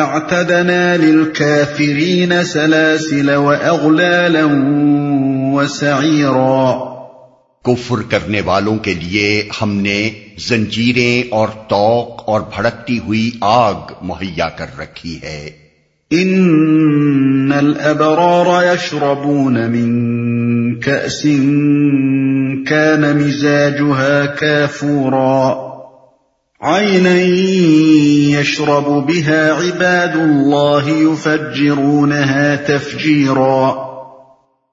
اعتدنا 0.00 0.96
للكافرين 0.96 2.42
سلاسل 2.44 3.34
واغلالا 3.34 4.46
وسعيرا. 5.52 6.86
کفر 7.64 7.96
کرنے 8.10 8.40
والوں 8.40 8.78
کے 8.78 8.94
لیے 8.94 9.48
ہم 9.62 9.76
نے 9.76 10.10
زنجیریں 10.38 11.28
اور 11.30 11.48
توق 11.48 12.28
اور 12.28 12.40
بھڑکتی 12.40 12.98
ہوئی 12.98 13.30
آگ 13.40 13.92
مہیا 14.02 14.48
کر 14.48 14.66
رکھی 14.78 15.18
ہے۔ 15.22 15.50
ان 16.10 17.52
الابرار 17.56 18.64
يشربون 18.64 19.54
من 19.70 20.00
كأس 20.80 21.22
كان 22.68 23.00
مزاجها 23.00 24.24
كافورا 24.38 25.69
عينا 26.62 27.22
يشرب 28.40 28.88
بها 29.06 29.52
عباد 29.60 30.16
الله 30.16 30.88
يفجرونها 30.88 32.54
تفجيرا 32.66 33.70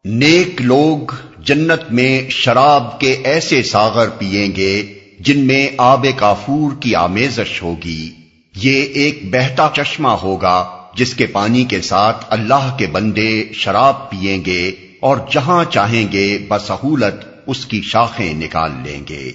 نیک 0.06 0.62
لوگ 0.62 1.13
جنت 1.43 1.91
میں 1.91 2.30
شراب 2.30 3.00
کے 3.00 3.12
ایسے 3.23 3.63
ساغر 3.63 4.10
پیئیں 4.10 4.56
گے 4.56 4.93
جن 5.19 5.39
میں 5.39 5.69
آب 5.78 6.06
کافور 6.15 6.71
کی 6.80 6.95
آمیزش 6.95 7.62
ہوگی۔ 7.62 8.12
یہ 8.56 8.82
ایک 8.82 9.19
بہتا 9.32 9.69
چشمہ 9.76 10.10
ہوگا 10.10 10.71
جس 10.95 11.13
کے 11.13 11.26
پانی 11.26 11.63
کے 11.63 11.82
ساتھ 11.82 12.26
اللہ 12.30 12.76
کے 12.78 12.88
بندے 12.88 13.43
شراب 13.54 14.10
پیئیں 14.10 14.45
گے 14.45 14.71
اور 15.00 15.17
جہاں 15.32 15.65
چاہیں 15.65 16.12
گے 16.12 16.38
بسہولت 16.47 17.26
اس 17.47 17.65
کی 17.65 17.82
شاخیں 17.82 18.34
نکال 18.34 18.71
لیں 18.84 19.02
گے۔ 19.10 19.32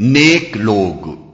نیک 0.00 0.56
لوگ 0.56 1.31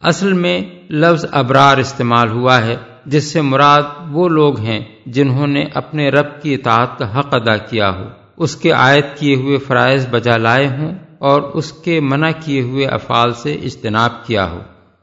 اصل 0.00 0.32
میں 0.32 0.60
لفظ 0.90 1.26
ابرار 1.32 1.78
استعمال 1.78 2.30
ہوا 2.30 2.64
ہے 2.64 2.76
جس 3.06 3.32
سے 3.32 3.40
مراد 3.40 3.82
وہ 4.10 4.28
لوگ 4.28 4.60
ہیں 4.60 4.80
جنہوں 5.06 5.46
نے 5.46 5.64
اپنے 5.74 6.08
رب 6.08 6.42
کی 6.42 6.54
اطاعت 6.54 6.98
کا 6.98 7.18
حق 7.18 7.34
ادا 7.34 7.56
کیا 7.56 7.90
ہو۔ 7.90 8.04
اس 8.36 8.56
کے 8.56 8.70
عائد 8.70 9.04
کیے 9.18 9.34
ہوئے 9.34 9.58
فرائض 9.58 10.08
بجا 10.10 10.36
لائے 10.36 10.66
ہوں 10.66 10.94
اور 11.18 11.42
اس 11.42 11.72
کے 11.72 12.00
منع 12.00 12.30
کیے 12.44 12.62
ہوئے 12.62 12.86
افعال 12.86 13.32
سے 13.32 13.54
اجتناب 13.54 14.26
کیا 14.26 14.50
ہو۔ 14.50 14.58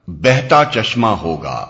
بہتا 0.07 0.63
چشمہ 0.73 1.07
ہوگا۔ 1.07 1.65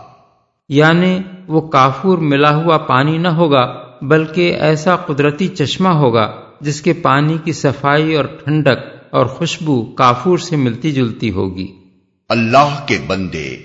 یعنی 0.69 1.19
وہ 1.47 1.61
کافور 1.61 2.17
ملا 2.17 2.55
ہوا 2.55 2.77
پانی 2.77 3.17
نہ 3.17 3.27
ہوگا 3.27 3.81
بلکہ 4.01 4.57
ایسا 4.59 4.95
قدرتی 4.95 5.47
چشمہ 5.47 5.89
ہوگا 5.89 6.31
جس 6.61 6.81
کے 6.81 6.93
پانی 6.93 7.37
کی 7.43 7.51
صفائی 7.51 8.15
اور 8.15 8.25
ٹھنڈک 8.25 8.79
اور 9.11 9.25
خوشبو 9.25 9.85
کافور 9.85 10.37
سے 10.37 10.55
ملتی 10.55 10.91
جلتی 10.91 11.31
ہوگی۔ 11.31 11.86
اللہ 12.29 12.85
کے 12.87 12.97
بندے۔ 13.07 13.57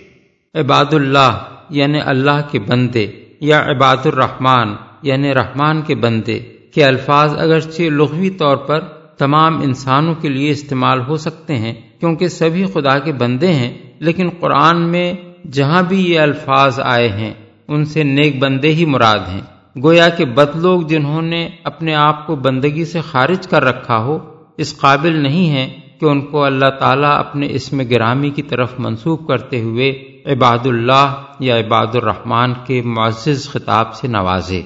عباد 0.54 0.92
اللہ 0.92 1.38
یعنی 1.70 2.00
اللہ 2.00 2.40
کے 2.50 2.58
بندے، 2.58 3.06
یا 3.40 3.60
عباد 3.60 3.96
الرحمن 4.04 4.68
یعنی 5.02 5.34
رحمان 5.34 5.82
کے 5.82 5.94
بندے، 5.94 6.38
کے 6.74 6.84
الفاظ 6.84 7.34
اگرچہ 7.38 7.82
لغوی 7.82 8.30
طور 8.30 8.56
پر 8.56 8.80
تمام 9.18 9.60
انسانوں 9.62 10.14
کے 10.14 10.28
لیے 10.28 10.50
استعمال 10.50 11.00
ہو 11.08 11.16
سکتے 11.16 11.58
ہیں، 11.58 11.74
کیونکہ 12.00 12.28
سبھی 12.28 12.64
خدا 12.74 12.98
کے 12.98 13.12
بندے 13.12 13.52
ہیں، 13.52 13.72
لیکن 13.98 14.30
قرآن 14.40 14.88
میں 14.88 15.14
جہاں 15.52 15.82
بھی 15.82 16.12
یہ 16.12 16.20
الفاظ 16.20 16.80
آئے 16.80 17.08
ہیں، 17.08 17.34
ان 17.68 17.84
سے 17.84 18.02
نیک 18.02 18.42
بندے 18.42 18.74
ہی 18.74 18.84
مراد 18.84 19.28
ہیں۔ 19.28 19.40
گویا 19.82 20.08
کہ 20.08 20.24
بد 20.24 20.56
لوگ 20.56 20.82
جنہوں 20.82 21.22
نے 21.22 21.48
اپنے 21.64 21.94
آپ 21.94 22.26
کو 22.26 22.36
بندگی 22.36 22.84
سے 22.84 23.00
خارج 23.00 23.48
کر 23.48 23.64
رکھا 23.64 23.96
ہو، 23.96 24.18
اس 24.56 24.78
قابل 24.78 25.22
نہیں 25.22 25.48
ہیں 25.48 25.81
کہ 26.02 26.06
ان 26.06 26.20
کو 26.20 26.44
اللہ 26.44 26.70
تعالیٰ 26.78 27.18
اپنے 27.18 27.46
اسم 27.50 27.82
گرامی 27.90 28.30
کی 28.30 28.42
طرف 28.42 28.72
منسوخ 28.78 29.28
کرتے 29.28 29.60
ہوئے 29.60 29.90
عباد 30.26 30.66
اللہ 30.66 31.14
یا 31.38 31.58
عباد 31.58 31.94
الرحمان 31.94 32.54
کے 32.66 32.82
معزز 32.82 33.48
خطاب 33.48 33.94
سے 33.94 34.08
نوازے۔ 34.08 34.62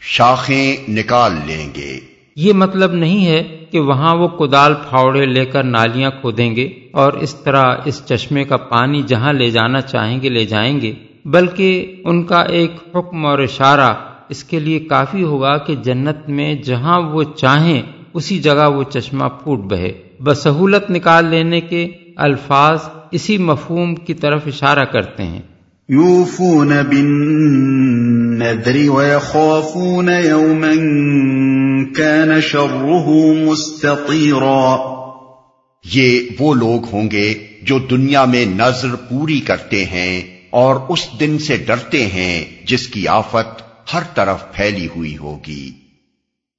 شاخیں 0.00 0.90
نکال 0.90 1.32
لیں 1.46 1.68
گے۔ 1.76 2.00
یہ 2.36 2.52
مطلب 2.52 2.92
نہیں 2.92 3.26
ہے 3.26 3.64
کہ 3.70 3.80
وہاں 3.80 4.14
وہ 4.14 4.28
کدال 4.28 4.74
پھاوڑے 4.88 5.26
لے 5.26 5.44
کر 5.44 5.64
نالیاں 5.64 6.10
کھودیں 6.10 6.56
گے 6.56 6.68
اور 6.92 7.12
اس 7.12 7.34
طرح 7.34 7.76
اس 7.84 8.06
چشمے 8.06 8.44
کا 8.44 8.56
پانی 8.56 9.02
جہاں 9.02 9.32
لے 9.32 9.50
جانا 9.50 9.80
چاہیں 9.80 10.22
گے 10.22 10.28
لے 10.28 10.44
جائیں 10.44 10.80
گے 10.80 10.94
بلکہ 11.24 11.96
ان 12.04 12.22
کا 12.22 12.40
ایک 12.40 12.70
حکم 12.94 13.26
اور 13.26 13.38
اشارہ 13.38 13.94
اس 14.28 14.44
کے 14.44 14.60
لیے 14.60 14.80
کافی 14.80 15.22
ہوگا 15.22 15.58
کہ 15.58 15.74
جنت 15.74 16.28
میں 16.28 16.54
جہاں 16.54 17.00
وہ 17.00 17.22
چاہیں 17.22 17.82
اسی 18.14 18.38
جگہ 18.38 18.70
وہ 18.70 18.82
چشمہ 18.82 19.24
پھوٹ 19.24 19.58
بہے۔ 19.58 19.92
بسہولت 20.20 20.90
نکال 20.90 21.26
لینے 21.26 21.60
کے 21.60 21.88
الفاظ 22.16 22.78
اسی 23.10 23.38
مفہوم 23.38 23.94
کی 23.94 24.14
طرف 24.14 24.42
اشارہ 24.46 24.84
کرتے 24.84 25.22
ہیں۔ 25.22 25.42
یوفون 25.88 26.68
بالنذر 26.68 28.90
ويخافون 28.90 30.08
يوما 30.24 30.72
كان 31.96 32.40
شره 32.40 33.44
مستطيرا 33.44 34.76
یہ 35.94 36.20
وہ 36.38 36.54
لوگ 36.54 36.80
ہوں 36.92 37.10
گے 37.10 37.34
جو 37.62 37.78
دنیا 37.78 38.24
میں 38.24 38.46
نظر 38.46 38.94
پوری 38.94 39.40
کرتے 39.40 39.84
ہیں 39.84 40.22
اور 40.50 40.76
اس 40.88 41.08
دن 41.20 41.38
سے 41.38 41.56
ڈرتے 41.56 42.06
ہیں 42.06 42.44
جس 42.66 42.88
کی 42.88 43.08
آفت 43.08 43.62
ہر 43.94 44.02
طرف 44.14 44.52
پھیلی 44.52 44.88
ہوئی 44.96 45.16
ہوگی۔ 45.16 45.70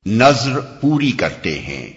نظر 0.06 0.60
پوری 0.82 1.12
کرتے 1.12 1.60
ہیں۔ 1.60 1.88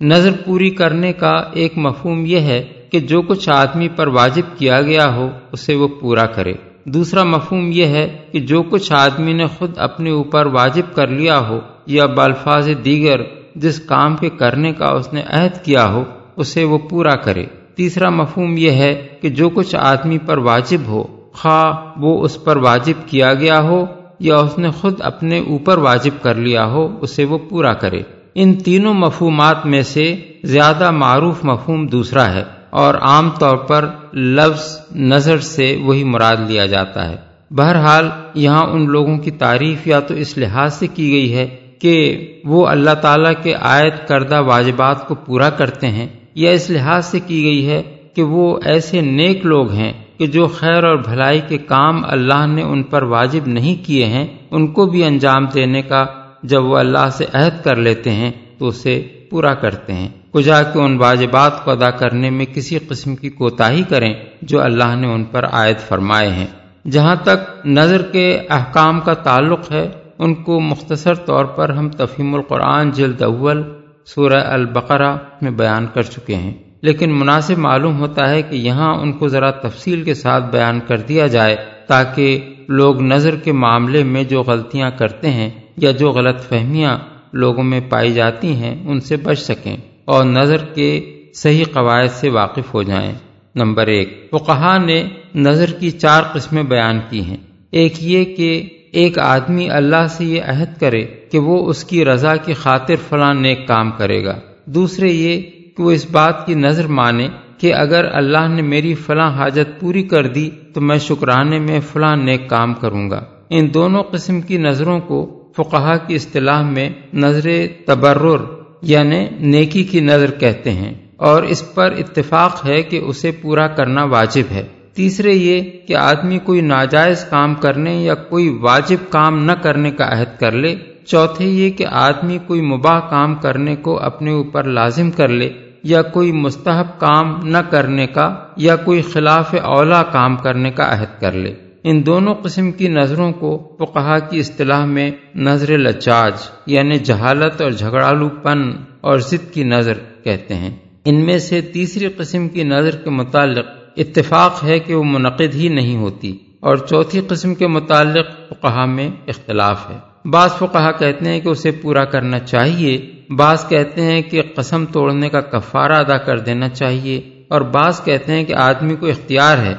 نظر 0.00 0.30
پوری 0.44 0.70
کرنے 0.70 1.12
کا 1.12 1.42
ایک 1.52 1.78
مفہوم 1.78 2.26
یہ 2.26 2.40
ہے 2.40 2.64
کہ 2.92 3.00
جو 3.00 3.22
کچھ 3.22 3.48
آدمی 3.48 3.88
پر 3.88 4.06
واجب 4.06 4.58
کیا 4.58 4.82
گیا 4.82 5.14
ہو، 5.14 5.28
اسے 5.52 5.74
وہ 5.74 5.88
پورا 6.00 6.26
کرے۔ 6.26 6.52
دوسرا 6.84 7.22
مفہوم 7.22 7.70
یہ 7.72 7.84
ہے 7.84 8.16
کہ 8.32 8.40
جو 8.40 8.62
کچھ 8.62 8.92
آدمی 8.92 9.32
نے 9.32 9.46
خود 9.46 9.70
اپنے 9.76 10.10
اوپر 10.10 10.46
واجب 10.46 10.96
کر 10.96 11.06
لیا 11.06 11.48
ہو 11.48 11.60
یا 11.86 12.06
بالفاظ 12.06 12.68
دیگر 12.84 13.20
جس 13.54 13.80
کام 13.80 14.16
کے 14.16 14.28
کرنے 14.28 14.72
کا 14.72 14.86
اس 14.86 15.12
نے 15.12 15.22
عہد 15.26 15.64
کیا 15.64 15.88
ہو، 15.88 16.04
اسے 16.36 16.64
وہ 16.64 16.78
پورا 16.78 17.16
کرے۔ 17.16 17.44
تیسرا 17.74 18.10
مفہوم 18.10 18.56
یہ 18.56 18.70
ہے 18.70 19.06
کہ 19.20 19.28
جو 19.28 19.48
کچھ 19.48 19.76
آدمی 19.78 20.18
پر 20.18 20.38
واجب 20.38 20.80
ہو، 20.86 21.02
خواہ 21.32 22.00
وہ 22.00 22.24
اس 22.24 22.44
پر 22.44 22.56
واجب 22.56 23.08
کیا 23.08 23.34
گیا 23.34 23.60
ہو 23.60 23.86
یا 24.18 24.36
اس 24.36 24.58
نے 24.58 24.70
خود 24.70 24.94
اپنے 25.00 25.38
اوپر 25.38 25.78
واجب 25.78 26.22
کر 26.22 26.34
لیا 26.34 26.66
ہو، 26.66 26.98
اسے 27.00 27.24
وہ 27.24 27.38
پورا 27.38 27.74
کرے۔ 27.74 28.02
ان 28.34 28.54
تینوں 28.54 28.94
مفہومات 28.94 29.66
میں 29.66 29.82
سے 29.82 30.16
زیادہ 30.44 30.90
معروف 30.90 31.44
مفہوم 31.44 31.86
دوسرا 31.86 32.34
ہے 32.34 32.42
اور 32.70 32.94
عام 32.94 33.30
طور 33.30 33.56
پر 33.56 33.88
لفظ 34.14 34.78
نظر 34.96 35.38
سے 35.38 35.76
وہی 35.84 36.04
مراد 36.04 36.36
لیا 36.48 36.66
جاتا 36.66 37.10
ہے۔ 37.10 37.16
بہرحال، 37.50 38.08
یہاں 38.34 38.66
ان 38.66 38.86
لوگوں 38.90 39.18
کی 39.18 39.30
تعریف 39.30 39.86
یا 39.86 40.00
تو 40.00 40.14
اس 40.14 40.38
لحاظ 40.38 40.74
سے 40.74 40.86
کی 40.86 41.12
گئی 41.12 41.34
ہے 41.34 41.56
کہ 41.78 42.26
وہ 42.44 42.66
اللہ 42.66 42.94
تعالیٰ 42.94 43.32
کے 43.42 43.52
عائد 43.52 44.08
کردہ 44.08 44.40
واجبات 44.40 45.08
کو 45.08 45.14
پورا 45.14 45.50
کرتے 45.50 45.86
ہیں 45.86 46.06
یا 46.34 46.50
اس 46.50 46.70
لحاظ 46.70 47.06
سے 47.06 47.20
کی 47.20 47.44
گئی 47.44 47.68
ہے 47.68 47.82
کہ 48.14 48.22
وہ 48.22 48.58
ایسے 48.64 49.00
نیک 49.00 49.46
لوگ 49.46 49.72
ہیں 49.72 49.92
کہ 50.18 50.26
جو 50.26 50.46
خیر 50.46 50.84
اور 50.84 50.96
بھلائی 50.96 51.40
کے 51.48 51.58
کام 51.58 52.04
اللہ 52.04 52.46
نے 52.46 52.62
ان 52.62 52.82
پر 52.82 53.02
واجب 53.02 53.46
نہیں 53.46 53.86
کیے 53.86 54.06
ہیں، 54.06 54.26
ان 54.50 54.66
کو 54.66 54.86
بھی 54.86 55.04
انجام 55.04 55.46
دینے 55.46 55.82
کا 55.82 56.06
جب 56.42 56.64
وہ 56.64 56.78
اللہ 56.78 57.08
سے 57.12 57.24
عہد 57.32 57.64
کر 57.64 57.76
لیتے 57.76 58.10
ہیں 58.10 58.32
تو 58.58 58.66
اسے 58.66 59.08
پورا 59.30 59.54
کرتے 59.54 59.92
ہیں۔ 59.92 60.08
کجا 60.32 60.62
کے 60.62 60.80
ان 60.80 60.96
واجبات 60.98 61.64
کو 61.64 61.70
ادا 61.70 61.90
کرنے 61.90 62.30
میں 62.30 62.44
کسی 62.44 62.78
قسم 62.78 63.16
کی 63.16 63.28
کوتاہی 63.28 63.82
کریں 63.82 64.14
جو 64.42 64.62
اللہ 64.62 64.96
نے 64.96 65.06
ان 65.06 65.24
پر 65.24 65.46
عائد 65.46 65.78
فرمائے 65.78 66.28
ہیں۔ 66.28 66.46
جہاں 66.90 67.16
تک 67.16 67.66
نظر 67.66 68.02
کے 68.02 68.38
احکام 68.50 69.00
کا 69.00 69.14
تعلق 69.14 69.72
ہے، 69.72 69.90
ان 70.18 70.34
کو 70.34 70.60
مختصر 70.60 71.14
طور 71.14 71.44
پر 71.44 71.68
ہم 71.68 71.88
تفہیم 71.88 72.34
القرآن 72.34 72.90
جلد 72.90 73.22
اول 73.22 73.62
سورہ 74.06 74.40
البقرہ 74.44 75.16
میں 75.42 75.50
بیان 75.50 75.86
کر 75.94 76.02
چکے 76.02 76.34
ہیں۔ 76.34 76.54
لیکن 76.84 77.18
مناسب 77.18 77.58
معلوم 77.58 77.98
ہوتا 77.98 78.30
ہے 78.30 78.42
کہ 78.42 78.56
یہاں 78.56 78.94
ان 78.94 79.12
کو 79.12 79.28
ذرا 79.28 79.50
تفصیل 79.50 80.02
کے 80.02 80.14
ساتھ 80.14 80.44
بیان 80.44 80.80
کر 80.88 80.96
دیا 80.96 81.26
جائے 81.26 81.56
تاکہ 81.86 82.54
لوگ 82.68 83.02
نظر 83.02 83.36
کے 83.36 83.52
معاملے 83.52 84.04
میں 84.04 84.24
جو 84.24 84.42
غلطیاں 84.42 84.90
کرتے 84.90 85.30
ہیں 85.30 85.50
یا 85.76 85.90
جو 85.90 86.10
غلط 86.10 86.40
فہمیاں 86.40 86.98
لوگوں 87.32 87.64
میں 87.64 87.80
پائی 87.88 88.12
جاتی 88.12 88.56
ہیں، 88.56 88.76
ان 88.88 89.00
سے 89.00 89.16
بچ 89.16 89.38
سکیں 89.38 89.76
اور 90.04 90.24
نظر 90.24 90.56
کے 90.56 91.00
صحیح 91.34 91.64
قواعد 91.72 92.08
سے 92.08 92.30
واقف 92.30 92.74
ہو 92.74 92.82
جائیں۔ 92.82 93.12
نمبر 93.54 93.86
ایک، 93.86 94.26
فقہا 94.30 94.78
نے 94.78 95.04
نظر 95.34 95.72
کی 95.72 95.90
چار 95.90 96.22
قسمیں 96.22 96.62
بیان 96.62 97.00
کی 97.10 97.24
ہیں۔ 97.24 97.36
ایک 97.70 97.92
یہ 98.00 98.24
کہ 98.24 98.68
ایک 98.92 99.18
آدمی 99.18 99.70
اللہ 99.70 100.06
سے 100.10 100.24
یہ 100.24 100.42
عہد 100.42 100.80
کرے 100.80 101.02
کہ 101.02 101.38
وہ 101.38 101.68
اس 101.68 101.84
کی 101.84 102.04
رضا 102.04 102.36
کی 102.36 102.52
خاطر 102.52 102.94
فلاں 103.08 103.34
نیک 103.34 103.66
کام 103.68 103.90
کرے 103.90 104.24
گا۔ 104.24 104.40
دوسرے 104.64 105.08
یہ 105.08 105.42
کہ 105.76 105.82
وہ 105.82 105.90
اس 105.90 106.10
بات 106.10 106.46
کی 106.46 106.54
نظر 106.54 106.86
مانے 106.86 107.28
کہ 107.58 107.74
اگر 107.74 108.04
اللہ 108.12 108.48
نے 108.48 108.62
میری 108.62 108.94
فلاں 108.94 109.30
حاجت 109.30 109.80
پوری 109.80 110.02
کر 110.02 110.26
دی 110.26 110.50
تو 110.74 110.80
میں 110.80 110.98
شکرانے 110.98 111.58
میں 111.58 111.80
فلاں 111.92 112.16
نیک 112.16 112.48
کام 112.48 112.74
کروں 112.74 113.10
گا۔ 113.10 113.24
ان 113.50 113.74
دونوں 113.74 114.02
قسم 114.02 114.40
کی 114.40 114.58
نظروں 114.58 115.00
کو 115.00 115.48
فقہا 115.56 115.96
کی 115.96 116.14
اصطلاح 116.14 116.62
میں 116.62 116.88
نظر 117.14 117.50
تبرر 117.86 118.44
یعنی 118.82 119.26
نیکی 119.40 119.84
کی 119.84 120.00
نظر 120.00 120.30
کہتے 120.30 120.70
ہیں 120.70 120.94
اور 121.16 121.42
اس 121.42 121.74
پر 121.74 121.92
اتفاق 121.98 122.66
ہے 122.66 122.82
کہ 122.82 122.96
اسے 122.96 123.30
پورا 123.30 123.66
کرنا 123.66 124.04
واجب 124.04 124.52
ہے۔ 124.52 124.62
تیسرے 124.94 125.32
یہ 125.32 125.60
کہ 125.86 125.96
آدمی 125.96 126.38
کوئی 126.38 126.60
ناجائز 126.60 127.24
کام 127.24 127.54
کرنے 127.54 128.02
یا 128.02 128.14
کوئی 128.14 128.48
واجب 128.48 129.10
کام 129.10 129.44
نہ 129.44 129.52
کرنے 129.52 129.90
کا 129.90 130.04
عہد 130.04 130.40
کر 130.40 130.52
لے۔ 130.52 130.76
چوتھے 131.06 131.44
یہ 131.44 131.70
کہ 131.70 131.86
آدمی 131.90 132.38
کوئی 132.46 132.60
مباح 132.60 133.00
کام 133.00 133.34
کرنے 133.34 133.76
کو 133.76 134.00
اپنے 134.00 134.32
اوپر 134.32 134.64
لازم 134.64 135.10
کر 135.10 135.28
لے۔ 135.28 135.52
یا 135.84 136.02
کوئی 136.02 136.32
مستحب 136.32 137.00
کام 137.00 137.40
نہ 137.42 137.58
کرنے 137.58 138.06
کا 138.06 138.34
یا 138.56 138.76
کوئی 138.76 139.02
خلاف 139.02 139.54
اولا 139.62 140.02
کام 140.02 140.36
کرنے 140.36 140.70
کا 140.70 140.94
عہد 140.94 141.20
کر 141.20 141.32
لے۔ 141.32 141.54
ان 141.84 142.06
دونوں 142.06 142.34
قسم 142.34 142.72
کی 142.72 142.88
نظروں 142.88 143.32
کو 143.32 143.76
فقہا 143.78 144.18
کی 144.18 144.38
اصطلاح 144.38 144.84
میں 144.84 145.10
نظر 145.34 145.78
لچاج 145.78 146.32
یعنی 146.66 146.98
جہالت 146.98 147.62
اور 147.62 147.70
جھگڑالو 147.70 148.28
پن 148.28 148.72
اور 149.00 149.18
ضد 149.18 149.54
کی 149.54 149.64
نظر 149.64 149.98
کہتے 150.24 150.54
ہیں۔ 150.54 150.76
ان 151.04 151.24
میں 151.24 151.38
سے 151.38 151.60
تیسری 151.60 152.08
قسم 152.08 152.48
کی 152.48 152.62
نظر 152.62 152.96
کے 152.96 153.10
متعلق 153.10 153.66
اتفاق 153.96 154.64
ہے 154.64 154.78
کہ 154.78 154.94
وہ 154.94 155.04
منعقد 155.04 155.54
ہی 155.54 155.68
نہیں 155.68 155.96
ہوتی 155.96 156.38
اور 156.60 156.76
چوتھی 156.76 157.20
قسم 157.28 157.54
کے 157.54 157.66
متعلق 157.66 158.26
فقہا 158.48 158.84
میں 158.84 159.10
اختلاف 159.26 159.90
ہے۔ 159.90 160.28
بعض 160.28 160.50
فقہا 160.52 160.92
کہتے 160.92 161.24
ہیں 161.24 161.40
کہ 161.40 161.48
اسے 161.48 161.70
پورا 161.70 162.04
کرنا 162.04 162.38
چاہیے 162.38 163.13
بعض 163.30 163.68
کہتے 163.68 164.02
ہیں 164.02 164.22
کہ 164.22 164.42
قسم 164.54 164.84
توڑنے 164.92 165.28
کا 165.28 165.40
کفارہ 165.40 165.92
ادا 165.92 166.16
کر 166.16 166.38
دینا 166.38 166.68
چاہیے 166.68 167.20
اور 167.48 167.60
بعض 167.60 168.04
کہتے 168.04 168.32
ہیں 168.32 168.44
کہ 168.44 168.54
آدمی 168.54 168.96
کو 168.96 169.06
اختیار 169.06 169.58
ہے 169.58 169.74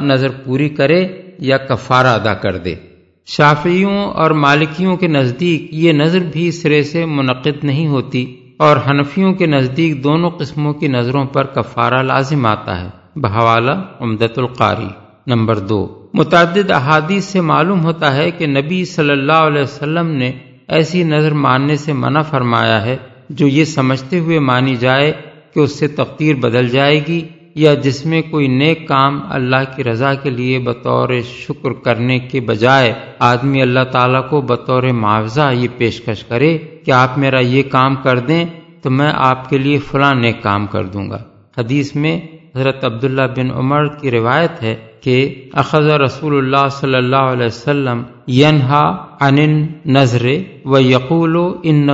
نظر 0.00 0.28
پوری 0.44 0.68
کرے 0.68 1.06
یا 1.38 1.56
کفارہ 1.56 2.06
ادا 2.06 2.34
کر 2.34 2.56
دے۔ 2.56 2.74
شافیوں 3.26 4.04
اور 4.04 4.30
مالکیوں 4.30 4.96
کے 4.96 5.06
نزدیک 5.06 5.74
یہ 5.74 5.92
نظر 5.92 6.18
بھی 6.32 6.50
سرے 6.50 6.82
سے 6.82 7.04
منعقد 7.04 7.64
نہیں 7.64 7.88
ہوتی 7.88 8.36
اور 8.56 8.76
حنفیوں 8.76 9.32
کے 9.32 9.46
نزدیک 9.46 10.04
دونوں 10.04 10.30
قسموں 10.30 10.72
کی 10.72 10.88
نظروں 10.88 11.24
پر 11.24 11.44
کفارہ 11.44 12.02
لازم 12.02 12.46
آتا 12.46 12.80
ہے۔ 12.80 12.88
بحوالہ 13.16 13.70
امدت 14.00 14.38
القاری، 14.38 14.88
نمبر 15.26 15.58
دو۔ 15.58 16.06
متعدد 16.14 16.70
احادیث 16.70 17.24
سے 17.24 17.40
معلوم 17.40 17.84
ہوتا 17.84 18.16
ہے 18.16 18.30
کہ 18.30 18.46
نبی 18.46 18.84
صلی 18.84 19.10
اللہ 19.10 19.32
علیہ 19.32 19.62
وسلم 19.62 20.06
نے 20.06 20.32
ایسی 20.68 21.02
نظر 21.04 21.32
ماننے 21.32 21.76
سے 21.76 21.92
منع 21.92 22.22
فرمایا 22.22 22.84
ہے 22.84 22.96
جو 23.30 23.46
یہ 23.46 23.64
سمجھتے 23.64 24.18
ہوئے 24.18 24.38
مانی 24.38 24.76
جائے 24.76 25.12
کہ 25.54 25.60
اس 25.60 25.78
سے 25.78 25.88
تقدیر 25.88 26.34
بدل 26.34 26.68
جائے 26.68 27.00
گی 27.08 27.28
یا 27.54 27.74
جس 27.74 28.06
میں 28.06 28.22
کوئی 28.30 28.48
نیک 28.48 28.88
کام 28.88 29.20
اللہ 29.28 29.76
کی 29.76 29.84
رضا 29.84 30.14
کے 30.14 30.30
لیے 30.30 30.58
بطور 30.58 31.08
شکر 31.24 31.72
کرنے 31.72 32.18
کے 32.18 32.40
بجائے 32.40 32.92
آدمی 33.18 33.62
اللہ 33.62 33.84
تعالیٰ 33.92 34.28
کو 34.28 34.40
بطور 34.40 34.82
معاوضہ 34.82 35.50
یہ 35.54 35.68
پیشکش 35.76 36.24
کرے 36.24 36.58
کہ 36.58 36.90
آپ 36.90 37.18
میرا 37.18 37.40
یہ 37.40 37.62
کام 37.62 37.96
کر 37.96 38.18
دیں 38.18 38.44
تو 38.82 38.90
میں 38.90 39.12
آپ 39.14 39.50
کے 39.50 39.58
لیے 39.58 39.78
فلاں 39.78 40.14
نیک 40.14 40.42
کام 40.42 40.66
کر 40.66 40.84
دوں 40.84 41.10
گا۔ 41.10 41.22
حدیث 41.58 41.94
میں 41.94 42.20
حضرت 42.56 42.84
عبداللہ 42.84 43.22
بن 43.36 43.50
عمر 43.52 43.86
کی 43.96 44.10
روایت 44.10 44.62
ہے 44.62 44.74
کہ 45.00 45.16
اخذ 45.52 45.88
رسول 46.02 46.36
اللہ 46.36 46.68
صلی 46.70 46.94
اللہ 46.94 47.26
علیہ 47.32 47.46
وسلم 47.46 48.02
ینہا 48.28 48.82
عن 49.20 49.66
نظر 49.86 50.26
و 50.64 50.78
یقول 50.80 51.36
ان 51.62 51.86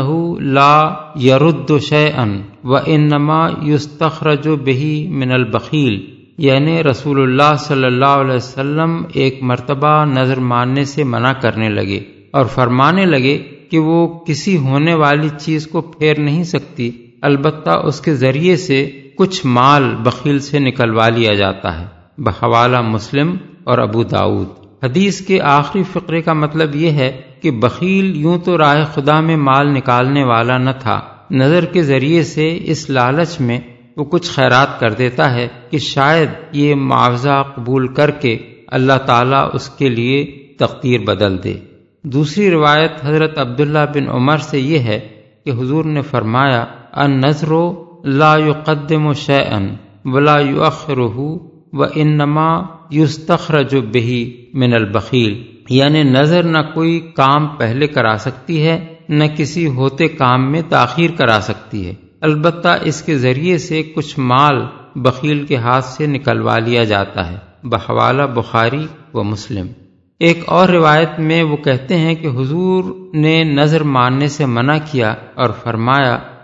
لا 0.55 0.75
یرد 1.21 1.71
شیئن 1.89 2.41
و 2.65 2.77
انما 2.87 3.41
یستخرج 3.63 4.49
بہی 4.65 5.07
من 5.11 5.33
البخیل 5.33 6.01
یعنی 6.39 6.83
رسول 6.83 7.21
اللہ 7.23 7.55
صلی 7.59 7.85
اللہ 7.85 8.15
علیہ 8.21 8.35
وسلم 8.35 9.03
ایک 9.15 9.43
مرتبہ 9.43 10.05
نظر 10.05 10.39
ماننے 10.53 10.85
سے 10.85 11.05
منع 11.05 11.33
کرنے 11.33 11.69
لگے 11.69 12.01
اور 12.31 12.47
فرمانے 12.47 13.07
لگے 13.07 13.39
کہ 13.71 13.79
وہ 13.79 14.07
کسی 14.25 14.57
ہونے 14.57 14.95
والی 14.95 15.29
چیز 15.39 15.67
کو 15.67 15.81
پھیر 15.81 16.19
نہیں 16.19 16.45
سکتی، 16.45 16.91
البتہ 17.21 17.71
اس 17.85 18.01
کے 18.01 18.15
ذریعے 18.15 18.57
سے 18.57 18.85
کچھ 19.17 19.47
مال 19.47 19.95
بخیل 19.95 20.39
سے 20.39 20.59
نکلوا 20.59 21.09
لیا 21.09 21.35
جاتا 21.35 21.81
ہے۔ 21.81 21.87
بحوالہ 22.19 22.81
مسلم 22.81 23.37
اور 23.65 23.79
ابو 23.79 24.03
داود 24.03 24.49
حدیث 24.85 25.21
کے 25.21 25.41
آخری 25.41 25.83
فقرے 25.83 26.23
کا 26.23 26.33
مطلب 26.33 26.77
یہ 26.77 26.91
ہے 26.91 27.21
کہ 27.41 27.51
بخیل 27.51 28.17
یوں 28.17 28.39
تو 28.39 28.59
راہ 28.59 28.85
خدا 28.95 29.21
میں 29.21 29.37
مال 29.37 29.75
نکالنے 29.75 30.25
والا 30.25 30.59
نہ 30.59 30.71
تھا۔ 30.79 31.01
نظر 31.31 31.65
کے 31.65 31.83
ذریعے 31.83 32.23
سے 32.23 32.59
اس 32.63 32.91
لالچ 32.91 33.41
میں 33.41 33.61
وہ 33.97 34.05
کچھ 34.05 34.31
خیرات 34.31 34.81
کر 34.81 34.91
دیتا 34.91 35.35
ہے 35.35 35.49
کہ 35.71 35.79
شاید 35.79 36.29
یہ 36.53 36.75
معاوضہ 36.75 37.43
قبول 37.57 37.95
کر 37.95 38.11
کے 38.11 38.39
اللہ 38.67 38.99
تعالیٰ 39.07 39.49
اس 39.53 39.69
کے 39.69 39.89
لیے 39.89 40.25
تقدیر 40.59 41.01
بدل 41.01 41.45
دے۔ 41.45 41.55
دوسری 42.03 42.51
روایت 42.51 42.93
حضرت 43.05 43.39
عبداللہ 43.39 43.79
بن 43.95 44.09
عمر 44.09 44.37
سے 44.37 44.61
یہ 44.61 44.79
ہے 44.79 45.01
کہ 45.45 45.51
حضور 45.51 45.85
نے 45.85 46.03
فرمایا 46.03 46.65
ان 46.93 47.21
نظر 47.21 47.53
و 47.53 47.92
لا 48.05 48.37
يقدم 48.37 49.13
شيئا 49.13 49.61
ولا 50.05 50.39
يؤخره 50.39 51.37
وانما 51.73 52.63
يستخرج 52.93 53.77
به 53.77 54.25
من 54.55 54.73
البخیل 54.73 55.43
یعنی 55.69 56.03
نظر 56.03 56.43
نہ 56.43 56.59
کوئی 56.75 57.01
کام 57.01 57.47
پہلے 57.47 57.87
کرا 57.87 58.17
سکتی 58.19 58.67
ہے، 58.67 58.95
نہ 59.09 59.25
کسی 59.37 59.67
ہوتے 59.67 60.09
کام 60.09 60.53
میں 60.53 60.63
تاخیر 60.69 61.11
کرا 61.11 61.39
سکتی 61.43 61.87
ہے۔ 61.87 61.95
البتہ 62.21 62.69
اس 62.83 63.03
کے 63.03 63.19
ذریعے 63.19 63.59
سے 63.59 63.83
کچھ 63.83 64.19
مال 64.19 64.55
بخیل 64.97 65.47
کے 65.47 65.57
ہاتھ 65.57 65.85
سے 65.85 66.07
نکلوا 66.07 66.59
لیا 66.59 66.85
جاتا 66.85 67.33
ہے۔ 67.33 67.37
بحوالہ 67.65 68.23
بخاری 68.23 68.87
و 69.15 69.25
مسلم۔ 69.25 69.67
ایک 70.19 70.43
اور 70.47 70.69
روایت 70.69 71.19
میں 71.19 71.43
وہ 71.43 71.57
کہتے 71.57 71.99
ہیں 71.99 72.15
کہ 72.15 72.27
حضور 72.27 72.85
نے 73.15 73.45
نظر 73.45 73.83
ماننے 73.83 74.29
سے 74.29 74.47
منع 74.47 74.77
کیا 74.91 75.15
اور 75.35 75.51
فرمایا 75.51 76.19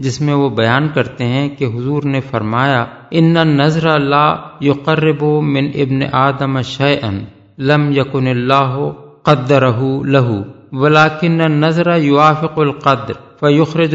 جس 0.00 0.20
میں 0.20 0.34
وہ 0.34 0.48
بیان 0.48 0.88
کرتے 0.94 1.24
ہیں 1.24 1.48
کہ 1.48 1.64
حضور 1.64 2.02
نے 2.02 2.20
فرمایا، 2.20 2.84
ان 3.10 3.34
نظر 3.34 3.86
اللہ 3.86 4.34
یقرب 4.60 5.24
من 5.42 5.68
ابن 5.74 6.02
آدم 6.12 6.60
شعین 6.62 7.24
لم 7.58 7.90
یقن 7.92 8.26
اللہ 8.26 8.78
قدر 9.22 9.66
لہو 10.06 10.42
ولاکن 10.72 11.38
نظر 11.60 11.96
یوافق 11.96 12.58
القدر 12.58 13.12
فیخرج 13.40 13.94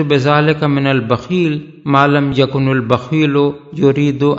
کا 0.59 0.67
من 0.67 0.87
البخیل 0.87 1.59
معلم 1.85 2.31
یقن 2.37 2.67
البخیل 2.67 3.35
و 3.35 3.51
یورید 3.73 4.23
و 4.23 4.35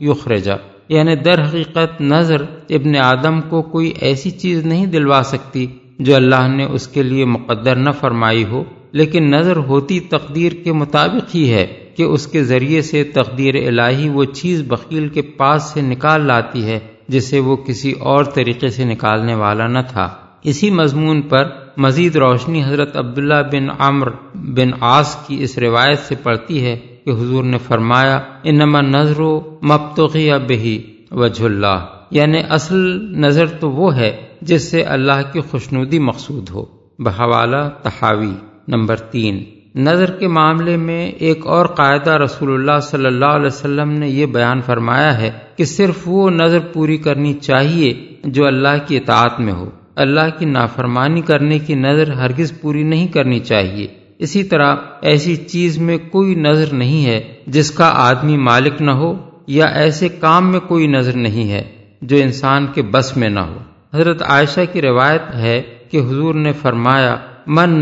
یخرجا 0.00 0.56
یعنی 0.88 1.16
در 1.16 1.42
حقیقت 1.42 2.00
نظر 2.00 2.42
ابن 2.70 2.96
آدم 2.96 3.40
کو 3.40 3.62
کوئی 3.62 3.92
ایسی 4.00 4.30
چیز 4.30 4.66
نہیں 4.66 4.86
دلوا 4.86 5.22
سکتی 5.22 5.66
جو 5.98 6.14
اللہ 6.16 6.48
نے 6.48 6.64
اس 6.64 6.88
کے 6.88 7.02
لیے 7.02 7.24
مقدر 7.24 7.76
نہ 7.76 7.90
فرمائی 7.90 8.44
ہو۔ 8.44 8.64
لیکن 8.92 9.30
نظر 9.30 9.56
ہوتی 9.56 10.00
تقدیر 10.00 10.52
کے 10.52 10.72
مطابق 10.72 11.34
ہی 11.34 11.52
ہے 11.52 11.66
کہ 11.96 12.02
اس 12.02 12.26
کے 12.26 12.44
ذریعے 12.44 12.82
سے 12.82 13.04
تقدیر 13.04 13.54
الہی 13.54 14.08
وہ 14.08 14.24
چیز 14.24 14.62
بخیل 14.62 15.08
کے 15.08 15.22
پاس 15.22 15.62
سے 15.62 15.80
نکال 15.80 16.26
لاتی 16.26 16.64
ہے 16.64 16.78
جسے 17.08 17.40
وہ 17.40 17.56
کسی 17.56 17.92
اور 17.92 18.24
طریقے 18.24 18.68
سے 18.68 18.84
نکالنے 18.84 19.34
والا 19.34 19.66
نہ 19.66 19.78
تھا۔ 19.88 20.08
اسی 20.42 20.70
مضمون 20.70 21.22
پر 21.22 21.44
مزید 21.76 22.16
روشنی 22.16 22.64
حضرت 22.64 22.96
عبداللہ 22.96 23.42
بن 23.52 23.66
عمر 23.78 24.08
بن 24.34 24.70
آس 24.80 25.16
کی 25.26 25.42
اس 25.42 25.58
روایت 25.58 25.98
سے 25.98 26.14
پڑتی 26.22 26.64
ہے 26.64 26.78
کہ 27.04 27.10
حضور 27.10 27.44
نے 27.44 27.58
فرمایا، 27.58 28.20
انما 28.44 28.80
نظر 28.80 29.20
و 29.20 29.40
مبتغی 29.62 30.30
بہی 30.48 30.82
وجہ 31.10 31.44
اللہ۔ 31.44 31.86
یعنی 32.10 32.42
اصل 32.50 32.76
نظر 33.20 33.46
تو 33.46 33.70
وہ 33.70 33.96
ہے 33.96 34.16
جس 34.42 34.70
سے 34.70 34.82
اللہ 34.82 35.32
کی 35.32 35.40
خوشنودی 35.40 35.98
مقصود 35.98 36.50
ہو۔ 36.50 36.64
بحوالہ 36.98 37.68
تحاوی۔ 37.82 38.32
نمبر 38.68 38.96
تین۔ 38.96 39.44
نظر 39.74 40.10
کے 40.10 40.28
معاملے 40.28 40.76
میں 40.76 41.08
ایک 41.08 41.46
اور 41.46 41.66
قاعدہ 41.66 42.10
رسول 42.10 42.54
اللہ 42.54 42.80
صلی 42.82 43.06
اللہ 43.06 43.24
علیہ 43.24 43.46
وسلم 43.46 43.90
نے 43.90 44.08
یہ 44.08 44.26
بیان 44.26 44.60
فرمایا 44.60 45.18
ہے 45.18 45.30
کہ 45.56 45.64
صرف 45.64 45.94
وہ 46.06 46.30
نظر 46.30 46.58
پوری 46.72 46.96
کرنی 46.96 47.34
چاہیے 47.34 47.94
جو 48.24 48.46
اللہ 48.46 48.86
کی 48.86 48.96
اطاعت 48.96 49.40
میں 49.40 49.52
ہو۔ 49.52 49.70
اللہ 49.96 50.38
کی 50.38 50.44
نافرمانی 50.44 51.20
کرنے 51.20 51.58
کی 51.58 51.74
نظر 51.74 52.12
ہرگز 52.12 52.60
پوری 52.60 52.82
نہیں 52.82 53.06
کرنی 53.06 53.38
چاہیے۔ 53.38 53.86
اسی 54.18 54.44
طرح 54.44 54.76
ایسی 55.02 55.36
چیز 55.36 55.78
میں 55.78 55.98
کوئی 56.10 56.34
نظر 56.34 56.74
نہیں 56.74 57.06
ہے 57.06 57.34
جس 57.46 57.70
کا 57.70 57.92
آدمی 57.94 58.36
مالک 58.36 58.82
نہ 58.82 58.90
ہو 58.90 59.14
یا 59.46 59.64
ایسے 59.64 60.08
کام 60.08 60.50
میں 60.50 60.60
کوئی 60.60 60.86
نظر 60.86 61.16
نہیں 61.16 61.52
ہے 61.52 61.62
جو 62.02 62.16
انسان 62.16 62.66
کے 62.74 62.82
بس 62.82 63.16
میں 63.16 63.28
نہ 63.28 63.40
ہو۔ 63.40 63.58
حضرت 63.94 64.22
عائشہ 64.22 64.60
کی 64.72 64.82
روایت 64.82 65.34
ہے 65.34 65.62
کہ 65.90 65.96
حضور 65.96 66.34
نے 66.34 66.52
فرمایا، 66.52 67.16
من 67.46 67.80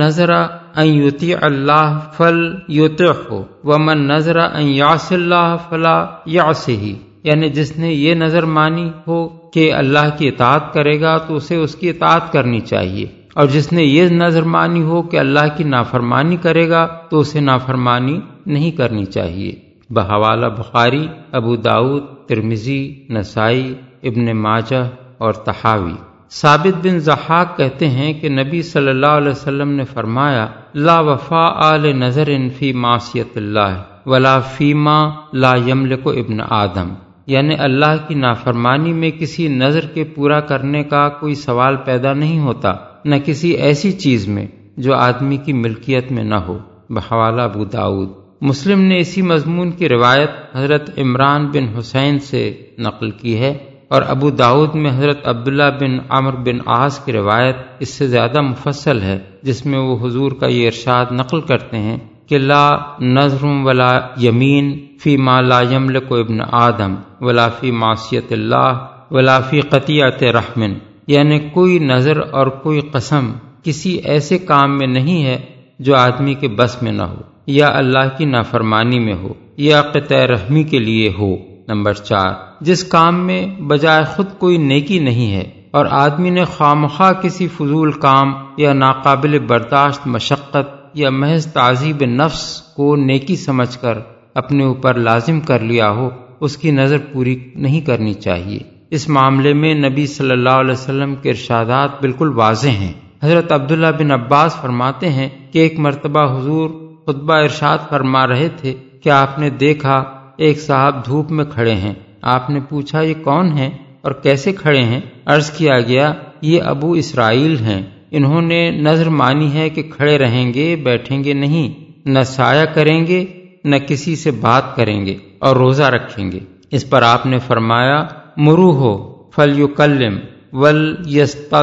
نظر 0.76 0.86
یوتی 0.86 1.34
اللہ 1.34 1.98
فل 2.16 2.54
یوت 2.68 3.02
ہو 3.30 3.44
و 3.64 3.78
من 3.78 4.06
نظر 4.08 4.36
یاس 4.58 5.12
اللہ 5.12 5.56
فلا 5.68 6.06
یاس 6.26 6.68
ہی 6.68 6.94
یعنی 7.22 7.48
جس 7.48 7.78
نے 7.78 7.92
یہ 7.92 8.14
نظر 8.14 8.42
مانی 8.42 8.90
ہو 9.06 9.28
کہ 9.52 9.72
اللہ 9.74 10.16
کی 10.18 10.28
اطاعت 10.28 10.72
کرے 10.74 11.00
گا 11.00 11.18
تو 11.18 11.36
اسے 11.36 11.56
اس 11.56 11.74
کی 11.74 11.90
اطاعت 11.90 12.32
کرنی 12.32 12.60
چاہیے 12.60 13.06
اور 13.34 13.46
جس 13.46 13.72
نے 13.72 13.82
یہ 13.82 14.08
نظر 14.08 14.42
مانی 14.42 14.82
ہو 14.82 15.02
کہ 15.02 15.16
اللہ 15.16 15.56
کی 15.56 15.64
نافرمانی 15.64 16.36
کرے 16.36 16.68
گا 16.68 16.86
تو 17.10 17.20
اسے 17.20 17.40
نافرمانی 17.40 18.20
نہیں 18.46 18.70
کرنی 18.70 19.04
چاہیے 19.04 19.52
بحوالہ 19.90 20.46
بخاری، 20.46 21.06
ابو 21.32 21.56
داود 21.56 22.02
ترمزی 22.26 23.04
نسائی، 23.08 23.74
ابن 24.02 24.36
ماجہ 24.36 24.90
اور 25.18 25.32
تحاوی 25.32 25.94
ثابت 26.40 26.86
بن 26.86 26.98
زحاق 26.98 27.56
کہتے 27.56 27.88
ہیں 27.88 28.12
کہ 28.12 28.28
نبی 28.28 28.62
صلی 28.62 28.88
اللہ 28.88 29.06
علیہ 29.06 29.30
وسلم 29.30 29.70
نے 29.70 29.84
فرمایا، 29.84 30.46
لا 30.74 31.00
وفا 31.00 31.70
آل 31.70 31.96
نظر 31.96 32.28
فی 32.58 32.72
معصیت 32.72 33.36
اللہ، 33.36 33.82
ولا 34.06 34.40
فیما 34.40 35.10
لا 35.32 35.54
یمل 35.66 35.96
کو 35.96 36.10
ابن 36.10 36.40
آدم۔ 36.50 36.94
یعنی 37.26 37.54
اللہ 37.58 37.96
کی 38.08 38.14
نافرمانی 38.14 38.92
میں 38.92 39.10
کسی 39.10 39.48
نظر 39.48 39.80
کے 39.80 40.04
پورا 40.04 40.40
کرنے 40.40 40.84
کا 40.84 41.08
کوئی 41.08 41.34
سوال 41.34 41.76
پیدا 41.76 42.12
نہیں 42.12 42.38
ہوتا، 42.38 42.74
نہ 43.04 43.14
کسی 43.24 43.50
ایسی 43.50 43.92
چیز 43.92 44.28
میں 44.28 44.46
جو 44.76 44.94
آدمی 44.94 45.36
کی 45.36 45.52
ملکیت 45.52 46.12
میں 46.12 46.24
نہ 46.24 46.34
ہو۔ 46.34 46.58
بحوالہ 46.90 47.42
ابو 47.42 47.64
داود 47.64 48.08
مسلم 48.40 48.80
نے 48.80 48.98
اسی 48.98 49.22
مضمون 49.22 49.70
کی 49.70 49.88
روایت 49.88 50.30
حضرت 50.54 50.98
عمران 50.98 51.46
بن 51.46 51.78
حسین 51.78 52.18
سے 52.18 52.54
نقل 52.78 53.10
کی 53.10 53.38
ہے۔ 53.38 53.73
اور 53.88 54.02
ابو 54.02 54.30
داود 54.30 54.74
میں 54.74 54.90
حضرت 54.90 55.28
عبداللہ 55.28 55.70
بن 55.80 55.98
عمر 56.08 56.32
بن 56.32 56.58
آس 56.66 56.98
کی 56.98 57.12
روایت 57.12 57.56
اس 57.78 57.88
سے 57.88 58.06
زیادہ 58.06 58.40
مفصل 58.40 59.02
ہے، 59.02 59.18
جس 59.42 59.66
میں 59.66 59.78
وہ 59.78 60.06
حضور 60.06 60.32
کا 60.32 60.46
یہ 60.46 60.66
ارشاد 60.66 61.06
نقل 61.10 61.40
کرتے 61.40 61.78
ہیں 61.78 61.98
کہ 62.26 62.38
لا 62.38 62.78
نظر 63.00 63.44
ولا 63.44 64.00
یمین 64.16 64.86
فی 65.02 65.16
ما 65.16 65.40
لا 65.40 65.60
یملک 65.60 66.12
ابن 66.12 66.40
آدم 66.40 66.94
ولا 67.20 67.48
فی 67.48 67.70
معصیت 67.70 68.32
اللہ 68.32 68.86
ولا 69.10 69.40
فی 69.40 69.60
قطیعت 69.60 70.22
رحمن 70.22 70.74
یعنی 71.06 71.38
کوئی 71.38 71.78
نظر 71.78 72.20
اور 72.30 72.46
کوئی 72.46 72.80
قسم 72.80 73.32
کسی 73.62 73.92
ایسے 73.92 74.38
کام 74.38 74.78
میں 74.78 74.86
نہیں 74.86 75.24
ہے 75.24 75.38
جو 75.78 75.96
آدمی 75.96 76.34
کے 76.34 76.48
بس 76.48 76.82
میں 76.82 76.92
نہ 76.92 77.02
ہو 77.02 77.20
یا 77.46 77.68
اللہ 77.74 78.16
کی 78.18 78.24
نافرمانی 78.24 78.98
میں 78.98 79.14
ہو 79.14 79.32
یا 79.56 79.82
قطع 79.82 80.26
رحمی 80.26 80.62
کے 80.62 80.78
لیے 80.78 81.12
ہو۔ 81.18 81.36
نمبر 81.68 81.92
چار، 81.92 82.32
جس 82.60 82.84
کام 82.84 83.26
میں 83.26 83.46
بجائے 83.46 84.04
خود 84.04 84.26
کوئی 84.38 84.56
نیکی 84.56 84.98
نہیں 84.98 85.34
ہے 85.34 85.44
اور 85.70 85.86
آدمی 85.90 86.30
نے 86.30 86.44
خواہ 86.44 87.12
کسی 87.12 87.48
فضول 87.48 87.92
کام 87.92 88.32
یا 88.56 88.72
ناقابل 88.72 89.38
برداشت، 89.38 90.06
مشقت 90.06 90.68
یا 90.94 91.10
محض 91.10 91.46
تعذیب 91.46 92.02
نفس 92.02 92.62
کو 92.76 92.96
نیکی 92.96 93.36
سمجھ 93.36 93.78
کر 93.78 93.98
اپنے 94.34 94.64
اوپر 94.64 94.94
لازم 94.94 95.40
کر 95.40 95.58
لیا 95.58 95.90
ہو، 95.90 96.10
اس 96.40 96.56
کی 96.56 96.70
نظر 96.70 96.96
پوری 97.12 97.50
نہیں 97.54 97.80
کرنی 97.80 98.14
چاہیے۔ 98.14 98.58
اس 98.90 99.08
معاملے 99.08 99.52
میں 99.52 99.74
نبی 99.74 100.06
صلی 100.06 100.30
اللہ 100.30 100.50
علیہ 100.50 100.72
وسلم 100.72 101.14
کے 101.14 101.30
ارشادات 101.30 102.00
بالکل 102.00 102.28
واضح 102.28 102.68
ہیں۔ 102.68 102.92
حضرت 103.22 103.52
عبداللہ 103.52 103.86
بن 103.98 104.10
عباس 104.10 104.56
فرماتے 104.60 105.08
ہیں 105.08 105.28
کہ 105.52 105.58
ایک 105.58 105.78
مرتبہ 105.78 106.38
حضور 106.38 106.70
خطبہ 107.06 107.34
ارشاد 107.34 107.78
فرما 107.88 108.26
رہے 108.26 108.48
تھے 108.48 108.74
کہ 109.02 109.10
آپ 109.10 109.38
نے 109.38 109.50
دیکھا 109.50 110.04
ایک 110.36 110.60
صاحب 110.60 111.06
دھوپ 111.06 111.30
میں 111.30 111.44
کھڑے 111.44 111.74
ہیں۔ 111.74 111.94
آپ 112.22 112.50
نے 112.50 112.60
پوچھا، 112.68 113.00
یہ 113.00 113.14
کون 113.22 113.52
ہیں 113.52 113.70
اور 114.02 114.12
کیسے 114.12 114.52
کھڑے 114.52 114.82
ہیں؟ 114.82 115.00
عرض 115.26 115.50
کیا 115.50 115.80
گیا، 115.80 116.12
یہ 116.42 116.62
ابو 116.62 116.92
اسرائیل 116.92 117.56
ہیں۔ 117.60 117.82
انہوں 118.10 118.42
نے 118.42 118.70
نظر 118.70 119.08
مانی 119.08 119.54
ہے 119.54 119.68
کہ 119.68 119.82
کھڑے 119.82 120.18
رہیں 120.18 120.54
گے، 120.54 120.76
بیٹھیں 120.76 121.24
گے 121.24 121.32
نہیں۔ 121.32 121.84
نہ 122.04 122.18
سایہ 122.26 122.64
کریں 122.64 123.06
گے، 123.06 123.24
نہ 123.64 123.76
کسی 123.76 124.16
سے 124.16 124.30
بات 124.30 124.76
کریں 124.76 125.06
گے 125.06 125.16
اور 125.38 125.56
روزہ 125.56 125.82
رکھیں 125.82 126.32
گے۔ 126.32 126.38
اس 126.70 126.90
پر 126.90 127.02
آپ 127.02 127.26
نے 127.26 127.38
فرمایا، 127.38 128.04
مرو 128.36 128.70
ہو 128.70 129.22
فل 129.34 129.58
یو 129.58 129.68
کلم 129.68 130.18
ول 130.52 130.96
یس 131.06 131.54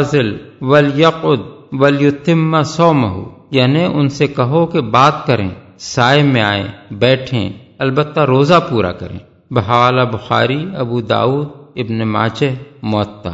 ول 0.61 0.99
یقد 0.99 1.39
ول 1.71 2.01
یو 2.01 2.63
سوم 2.63 3.05
ہو 3.05 3.29
یعنی 3.51 3.85
ان 3.93 4.09
سے 4.09 4.27
کہو 4.27 4.65
کہ 4.65 4.81
بات 4.81 5.27
کریں، 5.27 5.49
سائے 5.77 6.23
میں 6.23 6.41
آئیں، 6.41 6.63
بیٹھیں۔ 6.91 7.49
البتہ 7.81 8.19
روزہ 8.19 8.59
پورا 8.69 8.91
کریں۔ 8.91 9.19
بحوالہ 9.51 10.01
بخاری، 10.01 10.65
ابو 10.75 11.01
داود 11.01 11.47
ابن 11.75 12.07
ماچہ 12.07 12.45
معطا 12.81 13.31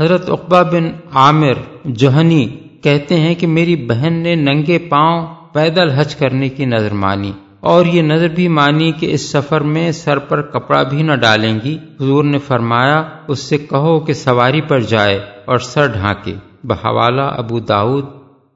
حضرت 0.00 0.30
اقبا 0.30 0.62
بن 0.62 0.90
عامر 1.14 1.52
جوہنی 1.84 2.46
کہتے 2.82 3.20
ہیں 3.20 3.34
کہ 3.34 3.46
میری 3.46 3.76
بہن 3.76 4.12
نے 4.12 4.34
ننگے 4.34 4.78
پاؤں 4.78 5.26
پیدل 5.52 5.90
حج 5.90 6.16
کرنے 6.16 6.48
کی 6.48 6.64
نظر 6.64 6.92
مانی 6.92 7.32
اور 7.60 7.86
یہ 7.86 8.02
نظر 8.02 8.28
بھی 8.28 8.48
مانی 8.48 8.92
کہ 8.92 9.14
اس 9.14 9.32
سفر 9.32 9.60
میں 9.60 9.92
سر 9.92 10.18
پر 10.18 10.42
کپڑا 10.42 10.82
بھی 10.82 11.02
نہ 11.02 11.12
ڈالیں 11.12 11.58
گی۔ 11.64 11.78
حضور 12.00 12.24
نے 12.24 12.38
فرمایا، 12.38 13.02
اس 13.28 13.38
سے 13.38 13.58
کہو 13.58 14.00
کہ 14.00 14.12
سواری 14.12 14.60
پر 14.60 14.80
جائے 14.80 15.20
اور 15.44 15.56
سر 15.56 15.86
ڈھانکے۔ 15.86 16.34
بحوالہ، 16.64 17.22
ابو 17.22 17.58
داود 17.58 18.04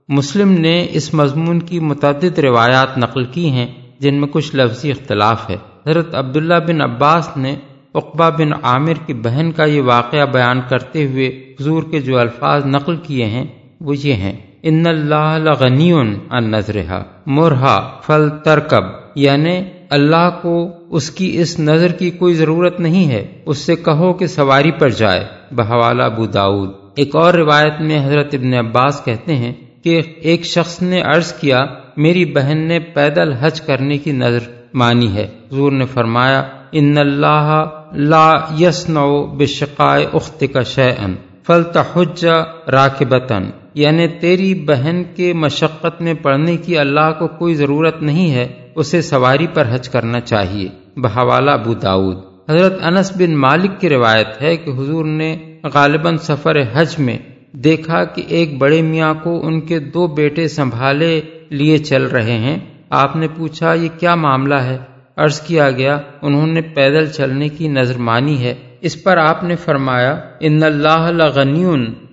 مسلم 0.08 0.52
نے 0.52 0.86
اس 0.90 1.14
مضمون 1.14 1.60
کی 1.60 1.80
متعدد 1.80 2.38
روایات 2.38 2.98
نقل 2.98 3.24
کی 3.24 3.50
ہیں۔ 3.50 3.66
جن 4.00 4.20
میں 4.20 4.28
کچھ 4.28 4.56
لفظی 4.56 4.90
اختلاف 4.90 5.50
ہے۔ 5.50 5.56
حضرت 5.86 6.14
عبداللہ 6.14 6.54
بن 6.66 6.80
عباس 6.80 7.36
نے 7.36 7.56
اقبا 7.94 8.28
بن 8.28 8.52
عامر 8.62 8.92
کی 9.06 9.14
بہن 9.14 9.52
کا 9.52 9.64
یہ 9.64 9.82
واقعہ 9.82 10.24
بیان 10.24 10.60
کرتے 10.68 11.06
ہوئے 11.06 11.28
حضور 11.60 11.82
کے 11.90 12.00
جو 12.00 12.18
الفاظ 12.18 12.66
نقل 12.66 12.96
کیے 12.96 13.24
ہیں 13.24 13.44
وہ 13.80 13.94
یہ 13.96 14.12
ہیں۔ 14.12 14.32
ان 14.62 14.86
اللہ 14.86 15.52
غنی 15.60 15.92
ان 15.92 16.18
نظرہ 16.30 17.02
مرحا 17.26 18.00
فل 18.00 18.28
ترکب 18.44 18.84
یعنی 19.14 19.60
اللہ 19.90 20.30
کو 20.42 20.68
اس 20.90 21.10
کی 21.10 21.40
اس 21.40 21.60
نظر 21.60 21.92
کی 21.92 22.10
کوئی 22.10 22.34
ضرورت 22.34 22.80
نہیں 22.80 23.10
ہے، 23.10 23.26
اس 23.46 23.58
سے 23.58 23.76
کہو 23.76 24.12
کہ 24.12 24.26
سواری 24.26 24.70
پر 24.70 24.88
جائے۔ 24.88 25.24
بحوالہ 25.52 26.02
ابو 26.02 26.26
داود 26.26 26.70
ایک 26.96 27.16
اور 27.16 27.34
روایت 27.34 27.80
میں 27.80 28.06
حضرت 28.06 28.34
ابن 28.34 28.54
عباس 28.54 29.04
کہتے 29.04 29.36
ہیں 29.36 29.52
کہ 29.84 30.00
ایک 30.16 30.44
شخص 30.44 30.82
نے 30.82 31.00
عرض 31.00 31.32
کیا 31.32 31.66
میری 32.02 32.24
بہن 32.24 32.58
نے 32.58 32.78
پیدل 32.78 33.32
حج 33.32 33.60
کرنے 33.60 33.98
کی 33.98 34.12
نظر 34.12 34.50
مانی 34.74 35.14
ہے۔ 35.14 35.26
حضور 35.52 35.72
نے 35.72 35.84
فرمایا، 35.84 36.42
ان 36.72 36.98
اللہ 36.98 37.48
لا 37.92 38.28
یسنو 38.60 39.26
بشقائے 39.26 40.06
اخت 40.12 40.44
کا 40.52 40.62
شعن 40.62 41.14
فلت 41.46 41.76
حج 41.94 42.26
راکبتن 42.72 43.50
یعنی 43.74 44.06
تیری 44.08 44.54
بہن 44.54 45.02
کے 45.16 45.32
مشقت 45.32 46.00
میں 46.02 46.14
پڑھنے 46.14 46.56
کی 46.56 46.78
اللہ 46.78 47.10
کو 47.18 47.28
کوئی 47.28 47.54
ضرورت 47.54 48.02
نہیں 48.02 48.30
ہے، 48.30 48.46
اسے 48.74 49.02
سواری 49.02 49.46
پر 49.54 49.66
حج 49.70 49.88
کرنا 49.88 50.20
چاہیے۔ 50.20 50.68
بحوالہ 50.96 51.50
ابو 51.50 51.74
داود 51.74 52.16
حضرت 52.48 52.78
انس 52.82 53.12
بن 53.16 53.36
مالک 53.36 53.80
کی 53.80 53.88
روایت 53.88 54.42
ہے 54.42 54.56
کہ 54.56 54.70
حضور 54.70 55.04
نے 55.04 55.36
غالباً 55.74 56.16
سفر 56.16 56.56
حج 56.72 56.94
میں 56.98 57.18
دیکھا 57.52 58.04
کہ 58.04 58.22
ایک 58.28 58.58
بڑے 58.58 58.82
میاں 58.82 59.14
کو 59.14 59.46
ان 59.46 59.60
کے 59.60 59.78
دو 59.78 60.06
بیٹے 60.06 60.48
سنبھالے 60.48 61.20
لیے 61.50 61.78
چل 61.78 62.02
رہے 62.02 62.38
ہیں۔ 62.38 62.58
آپ 62.90 63.16
نے 63.16 63.28
پوچھا، 63.36 63.72
یہ 63.72 63.88
کیا 64.00 64.14
معاملہ 64.14 64.54
ہے؟ 64.54 64.78
عرض 65.16 65.40
کیا 65.40 65.70
گیا، 65.70 65.98
انہوں 66.22 66.46
نے 66.46 66.60
پیدل 66.60 67.06
چلنے 67.06 67.48
کی 67.48 67.68
نظر 67.68 67.98
مانی 67.98 68.44
ہے۔ 68.44 68.54
اس 68.80 69.02
پر 69.02 69.16
آپ 69.16 69.44
نے 69.44 69.56
فرمایا، 69.56 70.20
ان 70.40 70.62
اللہ 70.62 71.26
غنی 71.34 71.64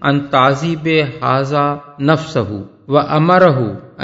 ان 0.02 0.20
تازیب 0.20 0.90
حاضہ 1.22 1.78
نفس 2.02 2.38
و 2.88 2.98
امر 2.98 3.42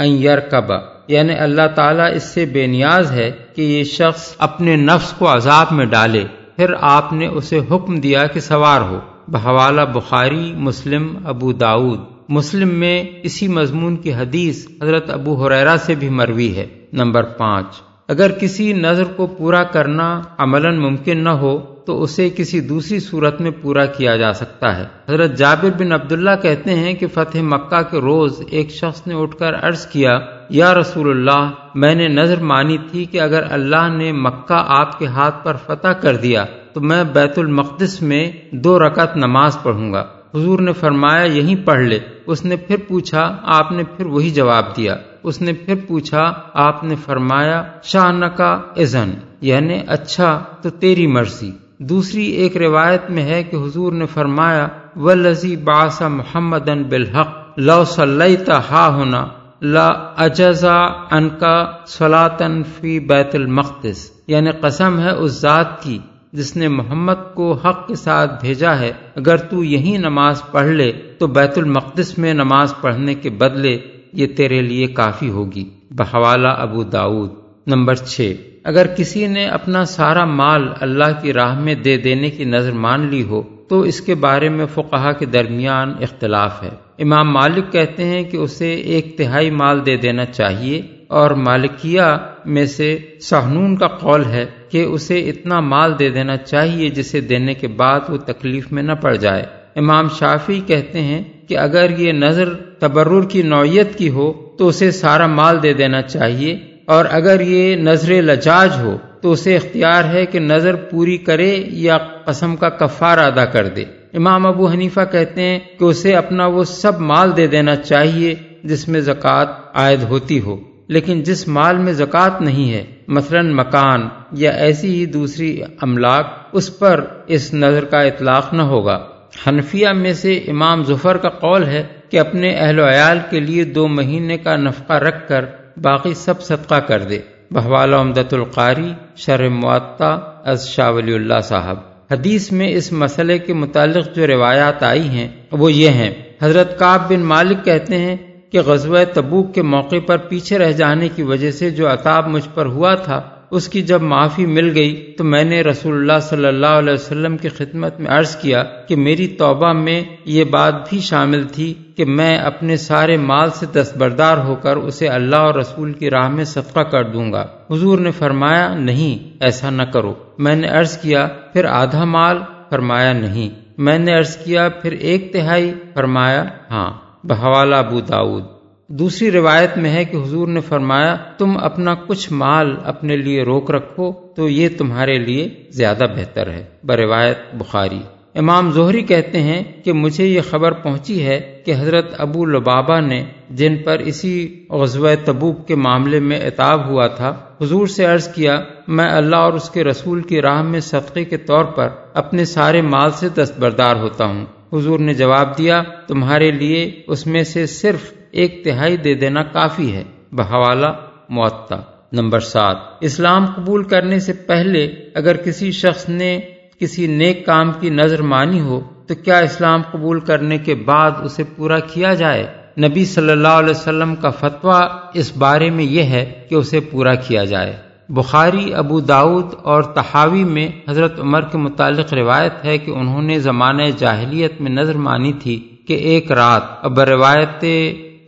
یرکبا 0.04 0.76
یعنی 1.08 1.34
اللہ 1.34 1.66
تعالیٰ 1.74 2.14
اس 2.14 2.22
سے 2.22 2.44
بے 2.44 2.66
نیاز 2.66 3.12
ہے 3.12 3.30
کہ 3.56 3.62
یہ 3.62 3.84
شخص 3.84 4.34
اپنے 4.38 4.76
نفس 4.76 5.12
کو 5.12 5.34
عذاب 5.34 5.66
میں 5.70 5.86
ڈالے۔ 5.86 6.24
پھر 6.56 6.74
آپ 6.80 7.12
نے 7.12 7.26
اسے 7.26 7.58
حکم 7.70 8.00
دیا 8.00 8.26
کہ 8.26 8.40
سوار 8.40 8.80
ہو۔ 8.80 9.00
بحوالہ 9.28 9.80
بخاری، 9.80 10.54
مسلم، 10.56 11.18
ابو 11.24 11.52
داود 11.52 12.00
مسلم 12.28 12.68
میں 12.68 13.04
اسی 13.22 13.48
مضمون 13.48 13.96
کی 13.96 14.14
حدیث 14.14 14.66
حضرت 14.82 15.10
ابو 15.10 15.46
حریرا 15.46 15.76
سے 15.76 15.94
بھی 15.94 16.08
مروی 16.08 16.56
ہے۔ 16.56 16.66
نمبر 16.92 17.22
پانچ۔ 17.22 17.66
اگر 18.08 18.30
کسی 18.30 18.72
نظر 18.72 19.04
کو 19.04 19.26
پورا 19.26 19.64
کرنا 19.64 20.22
عملاً 20.38 20.76
ممکن 20.76 21.24
نہ 21.24 21.28
ہو، 21.28 21.58
تو 21.86 22.02
اسے 22.02 22.30
کسی 22.36 22.60
دوسری 22.60 23.00
صورت 23.00 23.40
میں 23.40 23.50
پورا 23.62 23.86
کیا 23.86 24.16
جا 24.16 24.32
سکتا 24.32 24.78
ہے۔ 24.78 24.82
حضرت 25.08 25.36
جابر 25.36 25.68
بن 25.78 25.92
عبداللہ 25.92 26.30
کہتے 26.42 26.74
ہیں 26.74 26.94
کہ 26.94 27.06
فتح 27.14 27.38
مکہ 27.38 27.82
کے 27.82 27.98
روز 27.98 28.42
ایک 28.50 28.70
شخص 28.70 29.06
نے 29.06 29.14
اٹھ 29.14 29.36
کر 29.36 29.54
عرض 29.54 29.86
کیا، 29.86 30.18
یا 30.50 30.74
رسول 30.74 31.10
اللہ، 31.10 31.50
میں 31.74 31.94
نے 31.94 32.08
نظر 32.08 32.42
مانی 32.42 32.78
تھی 32.90 33.04
کہ 33.04 33.20
اگر 33.20 33.42
اللہ 33.50 33.88
نے 33.96 34.12
مکہ 34.12 34.64
آپ 34.66 34.98
کے 34.98 35.06
ہاتھ 35.06 35.44
پر 35.44 35.56
فتح 35.66 35.88
کر 35.88 36.16
دیا، 36.16 36.44
تو 36.72 36.80
میں 36.80 37.04
بیت 37.04 37.38
المقدس 37.38 38.02
میں 38.02 38.32
دو 38.50 38.78
رکعت 38.78 39.16
نماز 39.16 39.58
پڑھوں 39.62 39.92
گا۔ 39.92 40.04
حضور 40.34 40.58
نے 40.58 40.72
فرمایا 40.72 41.24
یہیں 41.24 41.66
پڑھ 41.66 41.80
لے۔ 41.80 41.98
اس 42.26 42.44
نے 42.44 42.56
پھر 42.56 42.76
پوچھا، 42.88 43.36
آپ 43.42 43.72
نے 43.72 43.82
پھر 43.96 44.06
وہی 44.06 44.30
جواب 44.30 44.76
دیا۔ 44.76 44.96
اس 45.22 45.42
نے 45.42 45.52
پھر 45.52 45.74
پوچھا، 45.88 46.32
آپ 46.54 46.84
نے 46.84 46.94
فرمایا 47.04 47.62
شاہ 47.82 48.28
کا 48.36 48.60
ازن 48.76 49.10
یعنی 49.40 49.80
اچھا 49.86 50.44
تو 50.62 50.70
تیری 50.70 51.06
مرضی۔ 51.06 51.50
دوسری 51.78 52.24
ایک 52.24 52.56
روایت 52.56 53.10
میں 53.10 53.22
ہے 53.22 53.42
کہ 53.42 53.56
حضور 53.56 53.92
نے 53.92 54.06
فرمایا 54.06 54.68
و 54.96 55.14
لذی 55.14 55.56
باسا 55.56 56.08
محمد 56.08 56.68
ان 56.68 56.82
بالحق، 56.82 57.28
لو 57.56 57.84
صلی 57.84 58.36
ہا 58.70 58.88
ہونا 58.88 59.26
لا 59.62 59.88
اجزا 60.16 60.82
ان 61.10 61.28
کا 61.28 61.66
سلاطن 61.86 62.62
فی 62.62 63.00
بیت 63.00 63.34
المقدس۔ 63.34 64.10
یعنی 64.26 64.50
قسم 64.50 65.00
ہے 65.00 65.10
اس 65.10 65.40
ذات 65.40 65.82
کی۔ 65.82 65.98
جس 66.34 66.56
نے 66.56 66.68
محمد 66.68 67.34
کو 67.34 67.52
حق 67.52 67.88
کے 67.88 67.94
ساتھ 67.94 68.44
بھیجا 68.44 68.78
ہے، 68.78 68.92
اگر 69.16 69.36
تو 69.36 69.64
یہی 69.64 69.96
نماز 69.96 70.42
پڑھ 70.50 70.66
لے، 70.66 70.92
تو 71.18 71.26
بیت 71.26 71.58
المقدس 71.58 72.18
میں 72.18 72.34
نماز 72.34 72.74
پڑھنے 72.80 73.14
کے 73.14 73.30
بدلے 73.30 73.78
یہ 74.12 74.26
تیرے 74.26 74.62
لیے 74.62 74.86
کافی 74.86 75.28
ہوگی۔ 75.28 75.70
بحوالہ 75.90 76.48
ابو 76.48 76.82
داود 76.82 77.30
نمبر 77.66 77.94
چھ۔ 77.94 78.32
اگر 78.64 78.86
کسی 78.86 79.26
نے 79.26 79.46
اپنا 79.46 79.84
سارا 79.84 80.24
مال 80.24 80.68
اللہ 80.80 81.22
کی 81.22 81.32
راہ 81.32 81.60
میں 81.60 81.74
دے 81.74 81.96
دینے 81.96 82.30
کی 82.30 82.44
نظر 82.44 82.72
مان 82.72 83.06
لی 83.10 83.22
ہو، 83.22 83.42
تو 83.68 83.80
اس 83.80 84.00
کے 84.00 84.14
بارے 84.14 84.48
میں 84.48 84.66
فقہا 84.74 85.12
کے 85.12 85.26
درمیان 85.26 85.94
اختلاف 86.00 86.62
ہے۔ 86.62 86.70
امام 86.98 87.32
مالک 87.32 87.72
کہتے 87.72 88.04
ہیں 88.04 88.22
کہ 88.22 88.36
اسے 88.36 88.74
ایک 88.74 89.18
تہائی 89.18 89.50
مال 89.50 89.86
دے 89.86 89.96
دینا 89.96 90.24
چاہیے 90.24 90.82
اور 91.08 91.30
مالکیہ 91.30 92.02
میں 92.44 92.66
سے 92.66 92.98
سہنون 93.20 93.76
کا 93.76 93.88
قول 93.88 94.24
ہے 94.24 94.46
کہ 94.74 94.84
اسے 94.84 95.18
اتنا 95.30 95.60
مال 95.62 95.92
دے 95.98 96.08
دینا 96.10 96.36
چاہیے 96.36 96.88
جسے 96.90 97.20
دینے 97.20 97.54
کے 97.54 97.68
بعد 97.76 98.08
وہ 98.08 98.16
تکلیف 98.26 98.70
میں 98.72 98.82
نہ 98.82 98.92
پڑ 99.02 99.14
جائے۔ 99.16 99.44
امام 99.76 100.08
شافی 100.18 100.60
کہتے 100.66 101.00
ہیں 101.00 101.22
کہ 101.48 101.58
اگر 101.58 101.98
یہ 101.98 102.12
نظر 102.12 102.52
تبرر 102.80 103.28
کی 103.28 103.42
نوعیت 103.44 103.96
کی 103.98 104.08
ہو 104.08 104.32
تو 104.58 104.68
اسے 104.68 104.90
سارا 104.90 105.26
مال 105.26 105.62
دے 105.62 105.72
دینا 105.72 106.02
چاہیے، 106.02 106.56
اور 106.86 107.04
اگر 107.10 107.40
یہ 107.40 107.76
نظر 107.76 108.12
لجاج 108.22 108.70
ہو 108.80 108.96
تو 109.20 109.32
اسے 109.32 109.56
اختیار 109.56 110.04
ہے 110.04 110.26
کہ 110.26 110.40
نظر 110.40 110.74
پوری 110.90 111.16
کرے 111.18 111.52
یا 111.78 111.98
قسم 112.24 112.56
کا 112.56 112.68
کفار 112.68 113.18
ادا 113.18 113.44
کر 113.44 113.68
دے۔ 113.68 113.84
امام 114.14 114.46
ابو 114.46 114.70
حنیفہ 114.70 115.04
کہتے 115.12 115.42
ہیں 115.42 115.58
کہ 115.78 115.84
اسے 115.84 116.14
اپنا 116.16 116.46
وہ 116.46 116.64
سب 116.64 117.00
مال 117.02 117.36
دے 117.36 117.46
دینا 117.46 117.76
چاہیے 117.76 118.34
جس 118.64 118.88
میں 118.88 119.00
زکوٰۃ 119.00 119.58
عائد 119.74 120.02
ہوتی 120.02 120.40
ہو۔ 120.40 120.56
لیکن 120.88 121.22
جس 121.22 121.48
مال 121.48 121.78
میں 121.78 121.92
زکوٰۃ 121.92 122.40
نہیں 122.40 122.72
ہے، 122.72 122.84
مثلا 123.08 123.40
مکان 123.42 124.08
یا 124.32 124.50
ایسی 124.50 124.94
ہی 124.94 125.06
دوسری 125.06 125.60
املاک، 125.80 126.26
اس 126.52 126.78
پر 126.78 127.04
اس 127.26 127.54
نظر 127.54 127.84
کا 127.84 128.00
اطلاق 128.00 128.54
نہ 128.54 128.62
ہوگا۔ 128.62 129.06
حنفیہ 129.46 129.88
میں 129.88 130.12
سے 130.12 130.36
امام 130.36 130.84
ظفر 130.84 131.16
کا 131.16 131.28
قول 131.28 131.64
ہے 131.64 131.82
کہ 132.10 132.20
اپنے 132.20 132.50
اہل 132.50 132.78
و 132.78 132.88
عیال 132.88 133.18
کے 133.30 133.40
لیے 133.40 133.64
دو 133.64 133.88
مہینے 133.88 134.38
کا 134.38 134.56
نفقہ 134.56 134.92
رکھ 134.92 135.28
کر 135.28 135.44
باقی 135.76 136.14
سب 136.14 136.42
صدقہ 136.42 136.74
کر 136.74 137.02
دے۔ 137.02 137.18
بہوالا 137.50 137.96
امدت 137.96 138.34
القاری 138.34 138.92
شر 139.16 139.48
معطا 139.48 140.14
از 140.44 140.68
شاہ 140.68 140.90
ولی 140.90 141.14
اللہ 141.14 141.40
صاحب۔ 141.42 141.76
حدیث 142.10 142.52
میں 142.52 142.68
اس 142.68 142.92
مسئلے 142.92 143.38
کے 143.38 143.52
متعلق 143.52 144.16
جو 144.16 144.26
روایات 144.26 144.82
آئی 144.82 145.08
ہیں، 145.08 145.28
وہ 145.52 145.72
یہ 145.72 145.88
ہیں۔ 145.88 146.10
حضرت 146.42 146.78
کاب 146.78 147.08
بن 147.08 147.20
مالک 147.20 147.64
کہتے 147.64 147.98
ہیں 147.98 148.16
کہ 148.54 148.60
غزوہ 148.60 148.98
تبوک 149.14 149.54
کے 149.54 149.62
موقع 149.62 149.96
پر 150.06 150.16
پیچھے 150.16 150.58
رہ 150.58 150.72
جانے 150.72 151.08
کی 151.08 151.22
وجہ 151.22 151.50
سے 151.50 151.70
جو 151.70 151.92
عطاب 151.92 152.28
مجھ 152.28 152.48
پر 152.54 152.66
ہوا 152.66 152.94
تھا، 152.94 153.22
اس 153.50 153.68
کی 153.68 153.82
جب 153.82 154.02
معافی 154.02 154.46
مل 154.46 154.72
گئی 154.74 155.14
تو 155.18 155.24
میں 155.24 155.44
نے 155.44 155.62
رسول 155.62 155.94
اللہ 155.94 156.20
صلی 156.22 156.46
اللہ 156.46 156.66
علیہ 156.66 156.92
وسلم 156.92 157.36
کی 157.36 157.48
خدمت 157.48 158.00
میں 158.00 158.10
عرض 158.10 158.36
کیا 158.36 158.64
کہ 158.88 158.96
میری 158.96 159.26
توبہ 159.26 159.72
میں 159.72 160.02
یہ 160.24 160.44
بات 160.44 160.90
بھی 160.90 161.00
شامل 161.00 161.44
تھی 161.44 161.74
کہ 161.96 162.04
میں 162.04 162.38
اپنے 162.38 162.76
سارے 162.76 163.16
مال 163.16 163.50
سے 163.50 163.66
دستبردار 163.66 164.38
ہو 164.38 164.54
کر 164.54 164.76
اسے 164.76 165.08
اللہ 165.08 165.36
اور 165.36 165.54
رسول 165.54 165.92
کی 165.92 166.10
راہ 166.10 166.28
میں 166.28 166.44
صدقہ 166.44 166.80
کر 166.80 167.04
دوں 167.04 167.32
گا۔ 167.32 167.46
حضور 167.70 167.98
نے 167.98 168.10
فرمایا، 168.10 168.74
نہیں، 168.74 169.36
ایسا 169.40 169.70
نہ 169.70 169.82
کرو۔ 169.82 170.14
میں 170.38 170.56
نے 170.56 170.68
عرض 170.68 170.98
کیا، 170.98 171.28
پھر 171.52 171.64
آدھا 171.64 172.04
مال؟ 172.04 172.38
فرمایا، 172.70 173.12
نہیں۔ 173.12 173.48
میں 173.78 173.98
نے 173.98 174.18
عرض 174.18 174.36
کیا، 174.36 174.68
پھر 174.68 174.92
ایک 174.92 175.32
تہائی؟ 175.32 175.72
فرمایا 175.94 176.44
ہاں۔ 176.70 177.03
بحوالہ 177.24 177.76
ابو 177.76 178.00
داود۔ 178.00 178.44
دوسری 178.88 179.30
روایت 179.30 179.78
میں 179.78 179.90
ہے 179.90 180.04
کہ 180.04 180.16
حضور 180.16 180.48
نے 180.48 180.60
فرمایا، 180.60 181.16
تم 181.38 181.56
اپنا 181.56 181.94
کچھ 182.06 182.32
مال 182.32 182.76
اپنے 182.84 183.16
لیے 183.16 183.42
روک 183.42 183.70
رکھو 183.70 184.12
تو 184.12 184.48
یہ 184.48 184.68
تمہارے 184.78 185.18
لیے 185.18 185.48
زیادہ 185.70 186.06
بہتر 186.16 186.50
ہے۔ 186.50 186.64
بروایت 186.84 187.38
بخاری۔ 187.54 187.98
امام 188.34 188.70
زہری 188.70 189.02
کہتے 189.02 189.40
ہیں 189.42 189.62
کہ 189.84 189.92
مجھے 189.92 190.26
یہ 190.26 190.40
خبر 190.50 190.72
پہنچی 190.72 191.26
ہے 191.26 191.62
کہ 191.66 191.74
حضرت 191.78 192.14
ابو 192.18 192.44
لبابا 192.44 193.00
نے 193.00 193.24
جن 193.50 193.76
پر 193.84 193.98
اسی 193.98 194.64
غزوہ 194.70 195.10
تبوک 195.24 195.68
کے 195.68 195.74
معاملے 195.74 196.20
میں 196.20 196.40
اتاب 196.40 196.88
ہوا 196.88 197.06
تھا، 197.06 197.34
حضور 197.62 197.86
سے 197.86 198.04
عرض 198.04 198.28
کیا، 198.28 198.60
میں 198.88 199.08
اللہ 199.08 199.36
اور 199.36 199.52
اس 199.52 199.70
کے 199.70 199.84
رسول 199.84 200.22
کی 200.22 200.42
راہ 200.42 200.62
میں 200.62 200.80
صدقے 200.80 201.24
کے 201.24 201.36
طور 201.36 201.64
پر 201.64 201.88
اپنے 202.14 202.44
سارے 202.44 202.82
مال 202.82 203.10
سے 203.10 203.28
دستبردار 203.28 203.96
ہوتا 203.96 204.24
ہوں۔ 204.24 204.46
حضور 204.72 204.98
نے 204.98 205.14
جواب 205.14 205.58
دیا، 205.58 205.82
تمہارے 206.06 206.50
لیے 206.50 207.02
اس 207.06 207.26
میں 207.26 207.44
سے 207.44 207.66
صرف 207.66 208.12
ایک 208.30 208.64
تہائی 208.64 208.96
دے 208.96 209.14
دینا 209.14 209.42
کافی 209.42 209.92
ہے۔ 209.92 210.04
بحوالہ، 210.32 210.86
معطا۔ 211.28 211.76
نمبر 212.12 212.40
سات۔ 212.40 212.76
اسلام 213.00 213.46
قبول 213.46 213.84
کرنے 213.84 214.18
سے 214.18 214.32
پہلے 214.32 214.84
اگر 215.14 215.36
کسی 215.36 215.70
شخص 215.70 216.08
نے 216.08 216.40
کسی 216.80 217.06
نیک 217.06 217.46
کام 217.46 217.72
کی 217.80 217.90
نظر 217.90 218.22
مانی 218.22 218.60
ہو، 218.60 218.80
تو 219.06 219.14
کیا 219.14 219.38
اسلام 219.38 219.82
قبول 219.90 220.20
کرنے 220.20 220.58
کے 220.58 220.74
بعد 220.74 221.10
اسے 221.24 221.44
پورا 221.56 221.78
کیا 221.78 222.14
جائے؟ 222.14 222.46
نبی 222.78 223.04
صلی 223.04 223.32
اللہ 223.32 223.48
علیہ 223.48 223.70
وسلم 223.70 224.16
کا 224.16 224.30
فتویٰ 224.30 224.88
اس 225.14 225.36
بارے 225.36 225.70
میں 225.70 225.84
یہ 225.84 226.02
ہے 226.02 226.46
کہ 226.48 226.54
اسے 226.54 226.80
پورا 226.80 227.14
کیا 227.14 227.44
جائے۔ 227.44 227.83
بخاری، 228.08 228.74
ابو 228.74 229.00
داود 229.00 229.46
اور 229.62 229.82
تحاوی 229.82 230.44
میں 230.44 230.68
حضرت 230.88 231.20
عمر 231.20 231.40
کے 231.40 231.58
متعلق 231.58 232.12
روایت 232.12 232.64
ہے 232.64 232.78
کہ 232.78 232.90
انہوں 232.90 233.22
نے 233.22 233.38
زمانہ 233.38 233.82
جاہلیت 233.98 234.60
میں 234.60 234.70
نظر 234.70 234.96
مانی 234.96 235.32
تھی 235.32 235.68
کہ 235.88 235.92
ایک 235.92 236.32
رات 236.32 236.62
اب 236.82 237.00
روایت 237.00 237.64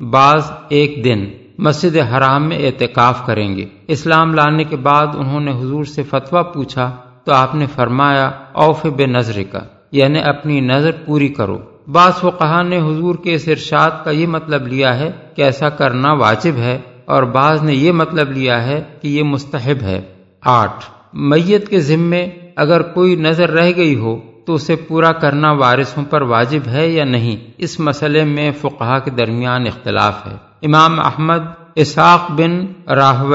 بعض 0.02 0.52
ایک 0.68 1.04
دن 1.04 1.26
مسجد 1.58 1.96
حرام 1.96 2.48
میں 2.48 2.58
اعتکاف 2.58 3.26
کریں 3.26 3.56
گے۔ 3.56 3.66
اسلام 3.88 4.34
لانے 4.34 4.64
کے 4.64 4.76
بعد 4.76 5.06
انہوں 5.14 5.40
نے 5.40 5.50
حضور 5.50 5.84
سے 5.84 6.02
فتویٰ 6.02 6.52
پوچھا 6.54 6.96
تو 7.24 7.32
آپ 7.32 7.54
نے 7.54 7.66
فرمایا، 7.66 8.30
اوف 8.52 8.86
بے 8.86 9.06
نظر 9.06 9.42
کا 9.50 9.60
یعنی 9.92 10.20
اپنی 10.20 10.60
نظر 10.60 10.90
پوری 11.06 11.28
کرو۔ 11.28 11.58
بعض 11.92 12.12
و 12.22 12.62
نے 12.62 12.78
حضور 12.78 13.14
کے 13.14 13.34
اس 13.34 13.48
ارشاد 13.48 13.90
کا 14.04 14.10
یہ 14.10 14.26
مطلب 14.26 14.66
لیا 14.66 14.98
ہے 14.98 15.10
کہ 15.36 15.42
ایسا 15.42 15.68
کرنا 15.68 16.12
واجب 16.12 16.56
ہے۔ 16.56 16.78
اور 17.06 17.22
بعض 17.22 17.62
نے 17.62 17.74
یہ 17.74 17.92
مطلب 17.92 18.32
لیا 18.32 18.66
ہے 18.66 18.82
کہ 19.02 19.08
یہ 19.08 19.22
مستحب 19.22 19.82
ہے۔ 19.82 20.00
آٹھ، 20.44 20.84
میت 21.12 21.68
کے 21.68 21.80
ذمے 21.80 22.28
اگر 22.56 22.82
کوئی 22.82 23.16
نظر 23.16 23.50
رہ 23.50 23.70
گئی 23.76 23.96
ہو 23.96 24.20
تو 24.46 24.54
اسے 24.54 24.76
پورا 24.76 25.12
کرنا 25.12 25.52
وارثوں 25.52 26.04
پر 26.10 26.22
واجب 26.22 26.68
ہے 26.68 26.88
یا 26.88 27.04
نہیں؟ 27.04 27.36
اس 27.58 27.80
مسئلے 27.80 28.24
میں 28.24 28.50
فقہ 28.60 28.98
کے 29.04 29.10
درمیان 29.10 29.66
اختلاف 29.66 30.26
ہے۔ 30.26 30.36
امام 30.62 31.00
احمد، 31.00 31.42
اسحاق 31.74 32.30
بن 32.30 32.66
راہو 32.90 33.34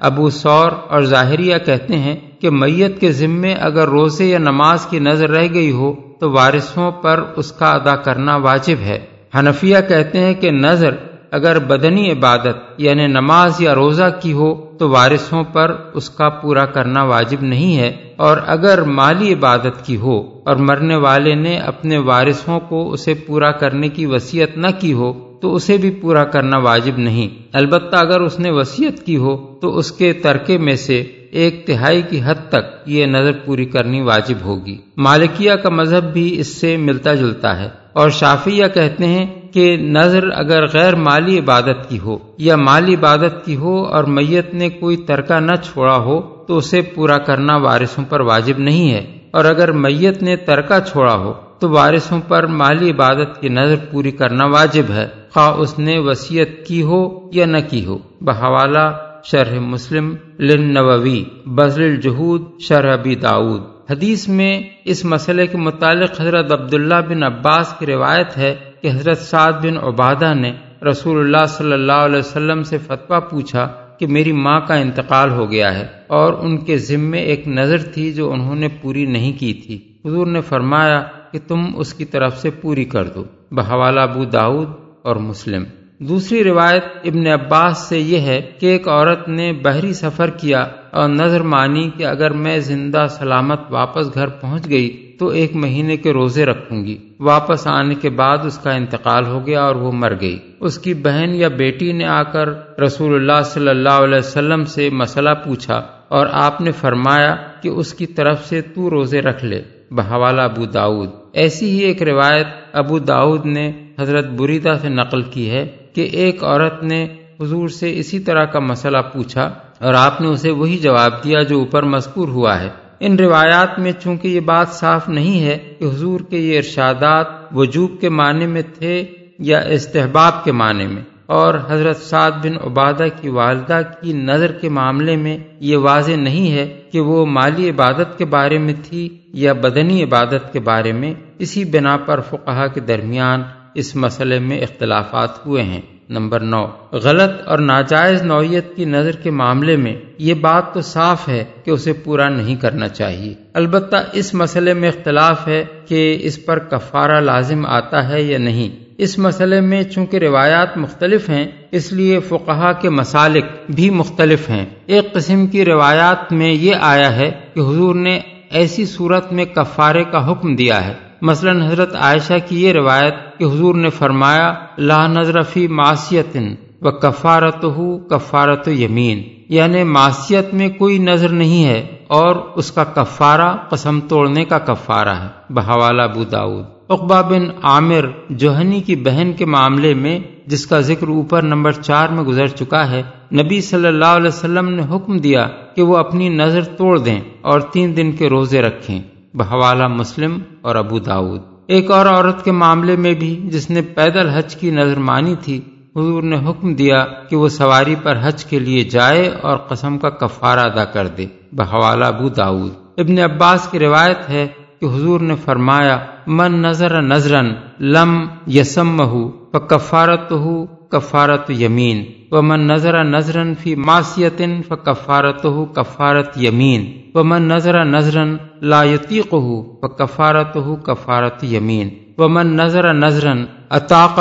ابو 0.00 0.30
سور 0.30 0.72
اور 0.88 1.02
ظاہریہ 1.02 1.54
کہتے 1.66 1.98
ہیں 1.98 2.16
کہ 2.40 2.50
میت 2.50 3.00
کے 3.00 3.12
ذمے 3.12 3.54
اگر 3.54 3.88
روزے 3.88 4.24
یا 4.24 4.38
نماز 4.38 4.86
کی 4.86 4.98
نظر 4.98 5.30
رہ 5.30 5.46
گئی 5.54 5.72
ہو 5.72 5.94
تو 6.20 6.30
وارثوں 6.30 6.92
پر 6.92 7.24
اس 7.36 7.52
کا 7.52 7.70
ادا 7.70 7.96
کرنا 7.96 8.36
واجب 8.36 8.76
ہے۔ 8.80 8.98
حنفیہ 9.38 9.76
کہتے 9.88 10.20
ہیں 10.20 10.34
کہ 10.34 10.50
نظر 10.50 10.94
اگر 11.32 11.58
بدنی 11.58 12.12
عبادت 12.12 12.56
یعنی 12.78 13.06
نماز 13.06 13.60
یا 13.60 13.74
روزہ 13.74 14.10
کی 14.22 14.32
ہو 14.32 14.76
تو 14.78 14.88
وارثوں 14.88 15.44
پر 15.44 15.76
اس 15.94 16.10
کا 16.10 16.28
پورا 16.28 16.66
کرنا 16.66 17.02
واجب 17.02 17.42
نہیں 17.42 17.76
ہے 17.76 17.96
اور 18.16 18.36
اگر 18.46 18.82
مالی 18.82 19.32
عبادت 19.32 19.86
کی 19.86 19.96
ہو 19.96 20.40
اور 20.44 20.56
مرنے 20.56 20.96
والے 20.96 21.34
نے 21.34 21.58
اپنے 21.58 21.98
وارثوں 21.98 22.60
کو 22.60 22.92
اسے 22.92 23.14
پورا 23.14 23.52
کرنے 23.52 23.88
کی 23.88 24.06
وصیت 24.06 24.56
نہ 24.56 24.66
کی 24.80 24.92
ہو 24.92 25.12
تو 25.42 25.54
اسے 25.54 25.76
بھی 25.76 25.90
پورا 25.90 26.24
کرنا 26.24 26.58
واجب 26.58 26.98
نہیں۔ 26.98 27.42
البتہ 27.52 27.96
اگر 27.96 28.20
اس 28.20 28.38
نے 28.38 28.50
وصیت 28.50 29.06
کی 29.06 29.16
ہو 29.16 29.58
تو 29.60 29.78
اس 29.78 29.92
کے 29.92 30.12
ترکے 30.12 30.58
میں 30.58 30.76
سے 30.76 31.00
ایک 31.30 31.66
تہائی 31.66 32.02
کی 32.02 32.20
حد 32.24 32.48
تک 32.48 32.88
یہ 32.88 33.06
نظر 33.06 33.32
پوری 33.44 33.64
کرنی 33.64 34.00
واجب 34.00 34.44
ہوگی۔ 34.44 34.78
مالکیہ 34.96 35.52
کا 35.52 35.68
مذہب 35.70 36.12
بھی 36.12 36.40
اس 36.40 36.60
سے 36.60 36.76
ملتا 36.76 37.14
جلتا 37.14 37.62
ہے۔ 37.62 37.81
اور 37.92 38.10
شافیہ 38.10 38.66
کہتے 38.74 39.06
ہیں 39.06 39.26
کہ 39.52 39.76
نظر 39.76 40.28
اگر 40.34 40.66
غیر 40.66 40.94
مالی 40.94 41.38
عبادت 41.38 41.88
کی 41.88 41.98
ہو 41.98 42.18
یا 42.38 42.56
مالی 42.56 42.94
عبادت 42.94 43.44
کی 43.44 43.56
ہو 43.56 43.84
اور 43.84 44.04
میت 44.04 44.54
نے 44.54 44.68
کوئی 44.68 44.96
ترکہ 44.96 45.40
نہ 45.40 45.54
چھوڑا 45.54 45.96
ہو 45.96 46.20
تو 46.20 46.56
اسے 46.56 46.82
پورا 46.82 47.18
کرنا 47.18 47.56
وارثوں 47.56 48.04
پر 48.04 48.20
واجب 48.20 48.58
نہیں 48.58 48.92
ہے۔ 48.92 49.18
اور 49.30 49.44
اگر 49.44 49.72
میت 49.72 50.22
نے 50.22 50.36
ترکہ 50.36 50.88
چھوڑا 50.88 51.14
ہو 51.14 51.32
تو 51.58 51.70
وارثوں 51.70 52.20
پر 52.28 52.46
مالی 52.46 52.90
عبادت 52.90 53.40
کی 53.40 53.48
نظر 53.48 53.76
پوری 53.90 54.10
کرنا 54.10 54.46
واجب 54.46 54.84
ہے۔ 54.90 55.08
خواہ 55.34 55.54
اس 55.54 55.78
نے 55.78 55.98
وسیعت 55.98 56.66
کی 56.66 56.82
ہو 56.82 57.30
یا 57.32 57.46
نہ 57.46 57.58
کی 57.70 57.86
ہو۔ 57.86 57.98
بحوالہ 58.20 58.92
شرح 59.24 59.58
مسلم 59.58 60.14
لن 60.38 60.74
نووی 60.74 61.24
بزر 61.46 61.82
الجہود، 61.82 62.42
شرح 62.60 62.92
ابی 62.92 63.14
داود 63.14 63.71
حدیث 63.90 64.28
میں 64.28 64.62
اس 64.84 65.04
مسئلے 65.04 65.46
کے 65.46 65.56
متعلق 65.56 66.20
حضرت 66.20 66.52
عبداللہ 66.52 66.94
بن 67.08 67.22
عباس 67.22 67.74
کی 67.78 67.86
روایت 67.86 68.38
ہے 68.38 68.54
کہ 68.80 68.90
حضرت 68.90 69.18
سعد 69.18 69.52
بن 69.52 69.78
عبادہ 69.78 70.34
نے 70.34 70.52
رسول 70.90 71.18
اللہ 71.18 71.46
صلی 71.46 71.72
اللہ 71.72 71.92
علیہ 71.92 72.18
وسلم 72.18 72.62
سے 72.62 72.78
فتویٰ 72.78 73.20
پوچھا 73.30 73.68
کہ 73.98 74.06
میری 74.06 74.32
ماں 74.32 74.60
کا 74.60 74.74
انتقال 74.74 75.30
ہو 75.30 75.50
گیا 75.50 75.78
ہے 75.78 75.86
اور 76.06 76.32
ان 76.32 76.58
کے 76.58 76.76
ذمے 76.76 77.18
ایک 77.18 77.48
نظر 77.48 77.78
تھی 77.78 78.12
جو 78.12 78.32
انہوں 78.32 78.54
نے 78.54 78.68
پوری 78.80 79.06
نہیں 79.06 79.32
کی 79.32 79.54
تھی۔ 79.54 79.78
حضور 80.04 80.26
نے 80.26 80.40
فرمایا 80.40 81.02
کہ 81.32 81.38
تم 81.48 81.64
اس 81.76 81.94
کی 81.94 82.04
طرف 82.04 82.38
سے 82.38 82.50
پوری 82.50 82.84
کر 82.84 83.04
دو۔ 83.04 83.24
بحوالہ 83.50 84.00
ابو 84.00 84.24
داود 84.24 84.68
اور 85.02 85.16
مسلم۔ 85.16 85.64
دوسری 86.08 86.44
روایت 86.44 86.84
ابن 87.04 87.26
عباس 87.26 87.78
سے 87.78 87.98
یہ 87.98 88.18
ہے 88.18 88.40
کہ 88.60 88.66
ایک 88.66 88.88
عورت 88.88 89.28
نے 89.28 89.52
بحری 89.52 89.92
سفر 89.92 90.30
کیا 90.30 90.66
اور 90.90 91.08
نظر 91.08 91.40
مانی 91.40 91.90
کہ 91.96 92.06
اگر 92.06 92.30
میں 92.30 92.58
زندہ 92.58 93.06
سلامت 93.10 93.60
واپس 93.70 94.14
گھر 94.14 94.28
پہنچ 94.28 94.68
گئی 94.68 95.16
تو 95.18 95.28
ایک 95.28 95.56
مہینے 95.56 95.96
کے 95.96 96.12
روزے 96.12 96.44
رکھوں 96.44 96.84
گی۔ 96.84 96.98
واپس 97.20 97.66
آنے 97.66 97.94
کے 97.94 98.10
بعد 98.10 98.38
اس 98.44 98.58
کا 98.58 98.70
انتقال 98.70 99.26
ہو 99.26 99.46
گیا 99.46 99.62
اور 99.62 99.74
وہ 99.74 99.92
مر 99.92 100.12
گئی۔ 100.20 100.38
اس 100.60 100.78
کی 100.78 100.94
بہن 100.94 101.34
یا 101.34 101.48
بیٹی 101.48 101.92
نے 101.92 102.04
آ 102.04 102.22
کر 102.22 102.80
رسول 102.80 103.14
اللہ 103.14 103.42
صلی 103.44 103.68
اللہ 103.68 104.04
علیہ 104.04 104.18
وسلم 104.18 104.64
سے 104.64 104.90
مسئلہ 104.90 105.30
پوچھا 105.44 105.82
اور 106.08 106.26
آپ 106.32 106.60
نے 106.60 106.72
فرمایا 106.72 107.36
کہ 107.62 107.68
اس 107.68 107.94
کی 107.94 108.06
طرف 108.06 108.44
سے 108.44 108.60
تو 108.60 108.90
روزے 108.90 109.20
رکھ 109.20 109.44
لے۔ 109.44 109.62
بحوالہ 109.90 110.40
ابو 110.40 110.64
داود 110.64 111.08
ایسی 111.32 111.70
ہی 111.70 111.78
ایک 111.78 112.02
روایت 112.02 112.46
ابو 112.72 112.98
داود 112.98 113.46
نے 113.46 113.72
حضرت 114.00 114.26
بریدہ 114.26 114.74
سے 114.80 114.88
نقل 114.88 115.22
کی 115.22 115.50
ہے۔ 115.50 115.81
کہ 115.94 116.08
ایک 116.12 116.44
عورت 116.44 116.82
نے 116.82 117.04
حضور 117.40 117.68
سے 117.68 117.98
اسی 117.98 118.18
طرح 118.18 118.44
کا 118.44 118.58
مسئلہ 118.60 118.98
پوچھا 119.12 119.50
اور 119.80 119.94
آپ 119.94 120.20
نے 120.20 120.28
اسے 120.28 120.50
وہی 120.50 120.78
جواب 120.78 121.22
دیا 121.24 121.42
جو 121.42 121.58
اوپر 121.58 121.82
مذکور 121.84 122.28
ہوا 122.28 122.60
ہے۔ 122.60 122.68
ان 123.00 123.18
روایات 123.18 123.78
میں 123.78 123.92
چونکہ 123.92 124.28
یہ 124.28 124.40
بات 124.40 124.68
صاف 124.72 125.08
نہیں 125.08 125.40
ہے 125.40 125.56
کہ 125.78 125.84
حضور 125.84 126.20
کے 126.30 126.38
یہ 126.38 126.56
ارشادات 126.56 127.26
وجوب 127.54 128.00
کے 128.00 128.08
معنی 128.08 128.46
میں 128.46 128.62
تھے 128.78 129.02
یا 129.38 129.58
استحباب 129.76 130.44
کے 130.44 130.52
معنی 130.52 130.86
میں، 130.86 131.02
اور 131.26 131.54
حضرت 131.68 131.96
سعد 131.98 132.32
بن 132.42 132.56
عبادہ 132.64 133.06
کی 133.20 133.28
والدہ 133.30 133.80
کی 134.00 134.12
نظر 134.12 134.52
کے 134.52 134.68
معاملے 134.68 135.16
میں 135.16 135.36
یہ 135.60 135.76
واضح 135.76 136.16
نہیں 136.18 136.50
ہے 136.52 136.66
کہ 136.92 137.00
وہ 137.00 137.24
مالی 137.26 137.68
عبادت 137.70 138.16
کے 138.18 138.24
بارے 138.24 138.58
میں 138.58 138.74
تھی 138.84 139.08
یا 139.34 139.52
بدنی 139.52 140.02
عبادت 140.04 140.52
کے 140.52 140.60
بارے 140.60 140.92
میں، 140.92 141.12
اسی 141.38 141.64
بنا 141.64 141.96
پر 141.96 142.20
فقہ 142.20 142.66
کے 142.74 142.80
درمیان 142.80 143.42
اس 143.74 143.96
مسئلے 143.96 144.38
میں 144.38 144.60
اختلافات 144.60 145.46
ہوئے 145.46 145.62
ہیں۔ 145.62 145.80
نمبر 146.08 146.40
نو، 146.40 146.66
غلط 146.92 147.46
اور 147.46 147.58
ناجائز 147.58 148.22
نوعیت 148.22 148.76
کی 148.76 148.84
نظر 148.84 149.12
کے 149.12 149.30
معاملے 149.30 149.76
میں 149.76 149.94
یہ 150.18 150.34
بات 150.34 150.74
تو 150.74 150.80
صاف 150.80 151.28
ہے 151.28 151.44
کہ 151.64 151.70
اسے 151.70 151.92
پورا 151.92 152.28
نہیں 152.28 152.56
کرنا 152.56 152.88
چاہیے۔ 152.88 153.34
البتہ 153.54 153.96
اس 154.12 154.34
مسئلے 154.34 154.74
میں 154.74 154.88
اختلاف 154.88 155.48
ہے 155.48 155.64
کہ 155.86 156.18
اس 156.20 156.44
پر 156.44 156.58
کفارہ 156.58 157.20
لازم 157.20 157.66
آتا 157.66 158.08
ہے 158.08 158.22
یا 158.22 158.38
نہیں۔ 158.38 158.84
اس 158.98 159.18
مسئلے 159.18 159.60
میں 159.60 159.82
چونکہ 159.82 160.16
روایات 160.16 160.76
مختلف 160.76 161.28
ہیں، 161.28 161.46
اس 161.70 161.92
لیے 161.92 162.20
فقہا 162.20 162.72
کے 162.72 162.90
مسالک 162.90 163.44
بھی 163.68 163.90
مختلف 163.90 164.50
ہیں۔ 164.50 164.66
ایک 164.86 165.12
قسم 165.12 165.46
کی 165.46 165.64
روایات 165.64 166.32
میں 166.32 166.52
یہ 166.52 166.74
آیا 166.80 167.16
ہے 167.16 167.30
کہ 167.54 167.60
حضور 167.60 167.94
نے 167.94 168.20
ایسی 168.50 168.86
صورت 168.86 169.32
میں 169.32 169.44
کفارے 169.44 170.04
کا 170.04 170.32
حکم 170.32 170.56
دیا 170.56 170.86
ہے۔ 170.86 171.11
مثلا 171.22 171.66
حضرت 171.66 171.96
عائشہ 171.96 172.32
کی 172.48 172.62
یہ 172.62 172.72
روایت 172.72 173.14
کہ 173.38 173.44
حضور 173.44 173.74
نے 173.74 173.90
فرمایا، 173.90 174.54
لا 174.78 175.06
نظر 175.06 175.42
فی 175.42 175.68
معاشیت 175.68 176.36
و 176.80 176.90
کفارت 176.90 177.64
ہو 177.64 177.98
کفارت 177.98 178.68
یمین 178.68 179.22
یعنی 179.48 179.84
معاشیت 179.84 180.54
میں 180.54 180.68
کوئی 180.68 180.98
نظر 180.98 181.28
نہیں 181.28 181.64
ہے 181.64 181.86
اور 182.08 182.36
اس 182.54 182.72
کا 182.72 182.84
کفارہ، 182.84 183.56
قسم 183.68 184.00
توڑنے 184.00 184.44
کا 184.44 184.58
کفارہ 184.58 185.08
ہے۔ 185.08 185.26
بحوالہ 185.50 186.02
ابو 186.02 186.24
داود۔ 186.24 186.64
اقبا 186.88 187.20
بن 187.20 187.42
عامر 187.62 188.06
جوہنی 188.30 188.80
کی 188.80 188.96
بہن 188.96 189.32
کے 189.32 189.44
معاملے 189.44 189.94
میں، 189.94 190.18
جس 190.46 190.66
کا 190.66 190.80
ذکر 190.80 191.08
اوپر 191.08 191.42
نمبر 191.42 191.72
چار 191.72 192.08
میں 192.08 192.24
گزر 192.24 192.46
چکا 192.46 192.90
ہے، 192.90 193.02
نبی 193.32 193.60
صلی 193.60 193.86
اللہ 193.86 194.04
علیہ 194.04 194.28
وسلم 194.28 194.68
نے 194.68 194.82
حکم 194.90 195.16
دیا 195.18 195.48
کہ 195.76 195.82
وہ 195.82 195.96
اپنی 195.96 196.28
نظر 196.28 196.64
توڑ 196.64 196.98
دیں 196.98 197.20
اور 197.40 197.60
تین 197.60 197.96
دن 197.96 198.12
کے 198.12 198.28
روزے 198.28 198.62
رکھیں۔ 198.62 199.00
بحوالہ 199.34 199.86
مسلم 199.86 200.38
اور 200.62 200.76
ابو 200.76 200.98
داود۔ 200.98 201.40
ایک 201.66 201.90
اور 201.90 202.06
عورت 202.06 202.44
کے 202.44 202.52
معاملے 202.52 202.96
میں 202.96 203.14
بھی 203.14 203.48
جس 203.52 203.70
نے 203.70 203.82
پیدل 203.82 204.28
حج 204.28 204.56
کی 204.56 204.70
نظر 204.70 204.98
مانی 204.98 205.34
تھی، 205.42 205.60
حضور 205.96 206.22
نے 206.22 206.36
حکم 206.36 206.74
دیا 206.74 207.06
کہ 207.30 207.36
وہ 207.36 207.48
سواری 207.48 207.94
پر 208.02 208.18
حج 208.22 208.44
کے 208.44 208.58
لیے 208.58 208.84
جائے 208.84 209.28
اور 209.28 209.56
قسم 209.56 209.98
کا 209.98 210.10
کفارہ 210.10 210.60
ادا 210.60 210.84
کر 210.84 211.06
دے۔ 211.06 211.26
بحوالہ 211.52 212.04
ابو 212.04 212.28
داود۔ 212.28 212.72
ابن 212.98 213.18
عباس 213.18 213.68
کی 213.70 213.78
روایت 213.78 214.28
ہے 214.28 214.46
کہ 214.80 214.86
حضور 214.86 215.20
نے 215.20 215.34
فرمایا، 215.44 215.98
من 216.26 216.52
نظر 216.52 217.02
نظرن 217.02 217.54
لم 217.80 218.26
یسم 218.46 219.00
ہو 219.00 219.28
کفارت 219.52 220.32
ہو 220.32 220.66
کفارت 220.92 221.50
یمین 221.50 222.04
و 222.32 222.42
من 222.42 222.66
نظر 222.66 223.02
نظرن 223.04 223.54
فی 223.54 223.74
معصیتن 223.74 224.60
فکفارت 224.68 225.44
ہو 225.44 225.64
کفارت 225.66 226.36
یمین 226.36 226.86
و 227.14 227.24
من 227.24 227.42
نظر 227.42 227.84
نظرن 227.84 228.36
لا 228.62 228.82
یتیق 228.84 229.32
ہو 229.32 229.62
فکفارت 229.80 230.56
ہو 230.56 230.76
کفارت 230.76 231.44
یمین 231.44 231.88
و 232.18 232.28
من 232.28 232.56
نظر 232.56 232.92
نظرن 232.94 233.44
اطاق 233.70 234.20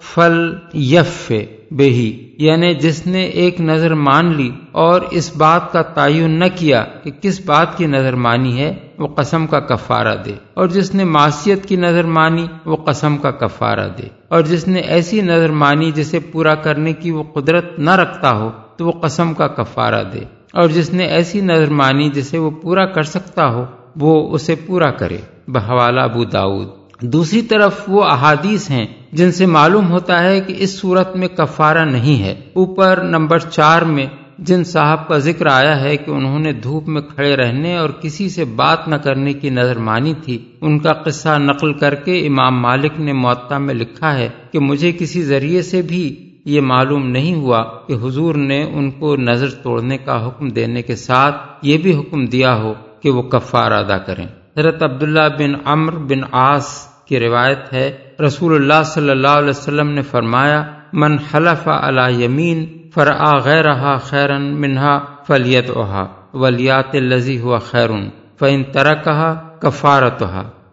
فل 0.00 0.38
یف 0.74 1.32
بہی 1.70 2.10
یعنی 2.42 2.74
جس 2.74 3.06
نے 3.06 3.22
ایک 3.22 3.60
نظر 3.60 3.94
مان 3.94 4.36
لی 4.36 4.50
اور 4.72 5.00
اس 5.10 5.36
بات 5.36 5.72
کا 5.72 5.82
تعین 5.82 6.30
نہ 6.30 6.44
کیا 6.54 6.84
کہ 7.02 7.10
کس 7.20 7.40
بات 7.46 7.78
کی 7.78 7.86
نظر 7.86 8.14
مانی 8.14 8.60
ہے، 8.60 8.74
وہ 8.98 9.06
قسم 9.06 9.46
کا 9.46 9.60
کفارہ 9.60 10.16
دے۔ 10.24 10.32
اور 10.54 10.66
جس 10.66 10.94
نے 10.94 11.04
معاشیت 11.04 11.66
کی 11.66 11.76
نظر 11.76 12.04
مانی، 12.04 12.46
وہ 12.66 12.76
قسم 12.76 13.16
کا 13.16 13.30
کفارہ 13.30 13.88
دے۔ 13.98 14.06
اور 14.28 14.40
جس 14.40 14.68
نے 14.68 14.80
ایسی 14.80 15.20
نظر 15.20 15.50
مانی 15.50 15.90
جسے 15.90 16.18
پورا 16.18 16.54
کرنے 16.54 16.92
کی 16.92 17.10
وہ 17.10 17.22
قدرت 17.22 17.78
نہ 17.78 17.90
رکھتا 17.90 18.30
ہو، 18.30 18.50
تو 18.76 18.86
وہ 18.86 18.92
قسم 18.92 19.34
کا 19.34 19.48
کفارہ 19.48 20.04
دے۔ 20.04 20.20
اور 20.52 20.68
جس 20.68 20.92
نے 20.92 21.04
ایسی 21.04 21.40
نظر 21.40 21.70
مانی 21.70 22.10
جسے 22.10 22.38
وہ 22.38 22.50
پورا 22.50 22.86
کر 22.86 23.02
سکتا 23.02 23.48
ہو، 23.48 23.64
وہ 23.96 24.34
اسے 24.34 24.54
پورا 24.66 24.90
کرے۔ 24.90 25.18
بحوالہ 25.48 26.00
ابو 26.00 26.24
داود 26.24 26.81
دوسری 27.02 27.42
طرف 27.42 27.82
وہ 27.88 28.04
احادیث 28.04 28.70
ہیں 28.70 28.86
جن 29.12 29.32
سے 29.32 29.46
معلوم 29.46 29.90
ہوتا 29.90 30.22
ہے 30.22 30.40
کہ 30.40 30.54
اس 30.58 30.80
صورت 30.80 31.16
میں 31.16 31.28
کفارہ 31.28 31.84
نہیں 31.84 32.22
ہے۔ 32.22 32.34
اوپر 32.52 33.02
نمبر 33.02 33.38
چار 33.38 33.82
میں 33.82 34.06
جن 34.38 34.64
صاحب 34.64 35.08
کا 35.08 35.18
ذکر 35.18 35.46
آیا 35.46 35.80
ہے 35.80 35.96
کہ 35.96 36.10
انہوں 36.10 36.38
نے 36.38 36.52
دھوپ 36.52 36.88
میں 36.88 37.02
کھڑے 37.02 37.36
رہنے 37.36 37.76
اور 37.76 37.90
کسی 37.90 38.28
سے 38.28 38.44
بات 38.44 38.88
نہ 38.88 38.94
کرنے 38.94 39.32
کی 39.32 39.50
نظر 39.50 39.78
مانی 39.78 40.14
تھی، 40.24 40.38
ان 40.60 40.78
کا 40.78 40.92
قصہ 40.92 41.38
نقل 41.38 41.72
کر 41.72 41.94
کے 41.94 42.26
امام 42.26 42.60
مالک 42.60 43.00
نے 43.00 43.12
معطا 43.12 43.58
میں 43.58 43.74
لکھا 43.74 44.18
ہے 44.18 44.28
کہ 44.52 44.58
مجھے 44.58 44.92
کسی 44.92 45.22
ذریعے 45.22 45.62
سے 45.62 45.82
بھی 45.82 46.30
یہ 46.44 46.60
معلوم 46.60 47.06
نہیں 47.06 47.34
ہوا 47.34 47.64
کہ 47.86 47.92
حضور 47.92 48.34
نے 48.34 48.62
ان 48.62 48.90
کو 48.90 49.16
نظر 49.16 49.50
توڑنے 49.50 49.98
کا 49.98 50.26
حکم 50.26 50.48
دینے 50.48 50.82
کے 50.82 50.96
ساتھ 50.96 51.36
یہ 51.62 51.78
بھی 51.78 51.98
حکم 51.98 52.26
دیا 52.26 52.54
ہو 52.54 52.74
کہ 53.00 53.10
وہ 53.10 53.22
کفار 53.22 53.70
ادا 53.70 53.98
کریں۔ 53.98 54.26
حضرت 54.58 54.82
عبداللہ 54.82 55.28
بن 55.38 55.52
امر 55.64 55.92
بن 55.92 56.20
آس 56.30 56.91
کی 57.12 57.20
روایت 57.20 57.72
ہے، 57.72 57.90
رسول 58.20 58.54
اللہ 58.54 58.82
صلی 58.84 59.10
اللہ 59.10 59.38
علیہ 59.38 59.50
وسلم 59.50 59.90
نے 59.90 60.02
فرمایا، 60.02 60.62
من 60.92 61.16
حلف 61.34 61.68
علی 61.68 62.24
یمین 62.24 62.66
فرآ 62.94 63.32
غیر 63.44 63.72
خیرن 64.04 64.42
منہا 64.60 64.98
فلیت 65.26 65.70
اوہا 65.70 66.06
ولیات 66.34 66.94
لذی 66.94 67.38
ہوا 67.38 67.58
خیرن 67.58 68.08
فن 68.40 68.62
ترکہا 68.72 69.32
کفارت 69.58 70.22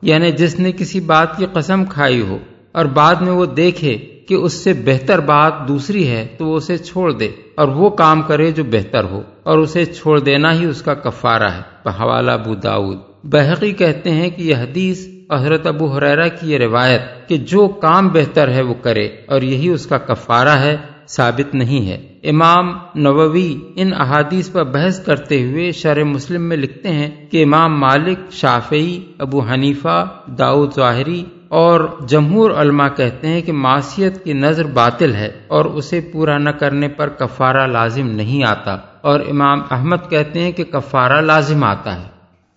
یعنی 0.02 0.32
جس 0.32 0.60
نے 0.60 0.72
کسی 0.72 1.00
بات 1.00 1.38
کی 1.38 1.46
قسم 1.54 1.86
کھائی 1.86 2.22
ہو 2.22 2.38
اور 2.72 2.86
بعد 2.86 3.22
میں 3.22 3.32
وہ 3.32 3.46
دیکھے 3.46 3.98
کہ 4.28 4.36
اس 4.36 4.54
سے 4.54 4.74
بہتر 4.86 5.20
بات 5.20 5.68
دوسری 5.68 6.08
ہے، 6.08 6.26
تو 6.38 6.46
وہ 6.46 6.56
اسے 6.58 6.78
چھوڑ 6.78 7.12
دے 7.12 7.30
اور 7.56 7.68
وہ 7.68 7.90
کام 7.90 8.22
کرے 8.22 8.52
جو 8.52 8.64
بہتر 8.64 9.04
ہو، 9.04 9.22
اور 9.44 9.58
اسے 9.58 9.86
چھوڑ 9.86 10.20
دینا 10.20 10.54
ہی 10.54 10.66
اس 10.66 10.82
کا 10.82 10.94
کفارہ 10.94 11.52
ہے۔ 11.52 11.62
حوالہ 12.00 12.32
ابو 12.32 12.56
داود۔ 12.56 12.98
بحقی 13.24 13.72
کہتے 13.72 14.12
ہیں 14.12 14.30
کہ 14.30 14.42
یہ 14.42 14.56
حدیث 14.56 15.08
حضرت 15.34 15.68
ابو 15.68 15.98
حریرہ 15.98 16.28
کی 16.40 16.52
یہ 16.52 16.58
روایت 16.58 17.30
کہ 17.30 17.38
جو 17.38 17.68
کام 17.68 18.08
بہتر 18.08 18.50
ہے 18.50 18.62
وہ 18.62 18.74
کرے 18.74 19.06
اور 19.06 19.42
یہی 19.42 19.70
اس 19.70 19.86
کا 19.86 19.98
کفارہ 19.98 20.58
ہے، 20.60 20.78
ثابت 21.08 21.56
نہیں 21.56 21.88
ہے۔ 21.88 22.08
امام 22.24 22.78
نووی 22.96 23.60
ان 23.76 23.94
احادیث 23.94 24.52
پر 24.52 24.64
بحث 24.64 25.06
کرتے 25.06 25.44
ہوئے 25.44 25.72
شر 25.72 26.04
مسلم 26.04 26.44
میں 26.44 26.58
لکھتے 26.58 26.90
ہیں 26.90 27.28
کہ 27.32 27.44
امام 27.44 27.80
مالک، 27.80 28.32
شافعی، 28.32 29.00
ابو 29.20 29.40
حنیفہ، 29.40 30.06
داؤد 30.28 30.74
ظاہری 30.76 31.24
اور 31.48 31.80
جمہور 32.08 32.52
علماء 32.52 32.88
کہتے 32.96 33.28
ہیں 33.28 33.42
کہ 33.42 33.52
معاشیت 33.52 34.24
کی 34.24 34.34
نظر 34.34 34.66
باطل 34.66 35.16
ہے 35.16 35.30
اور 35.48 35.66
اسے 35.66 36.02
پورا 36.02 36.38
نہ 36.38 36.50
کرنے 36.50 36.88
پر 36.88 37.10
کفارہ 37.10 37.68
لازم 37.68 38.08
نہیں 38.08 38.44
آتا 38.48 38.78
اور 39.02 39.20
امام 39.20 39.62
احمد 39.72 40.10
کہتے 40.10 40.40
ہیں 40.40 40.52
کہ 40.52 40.64
کفارہ 40.64 41.22
لازم 41.22 41.64
آتا 41.64 41.96
ہے۔ 41.96 42.19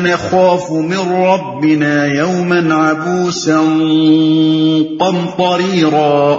نخاف 0.00 0.70
من 0.70 1.12
ربنا 1.12 2.06
يوما 2.06 2.90
عبوسا 2.90 3.60
قمطريرا 4.98 6.36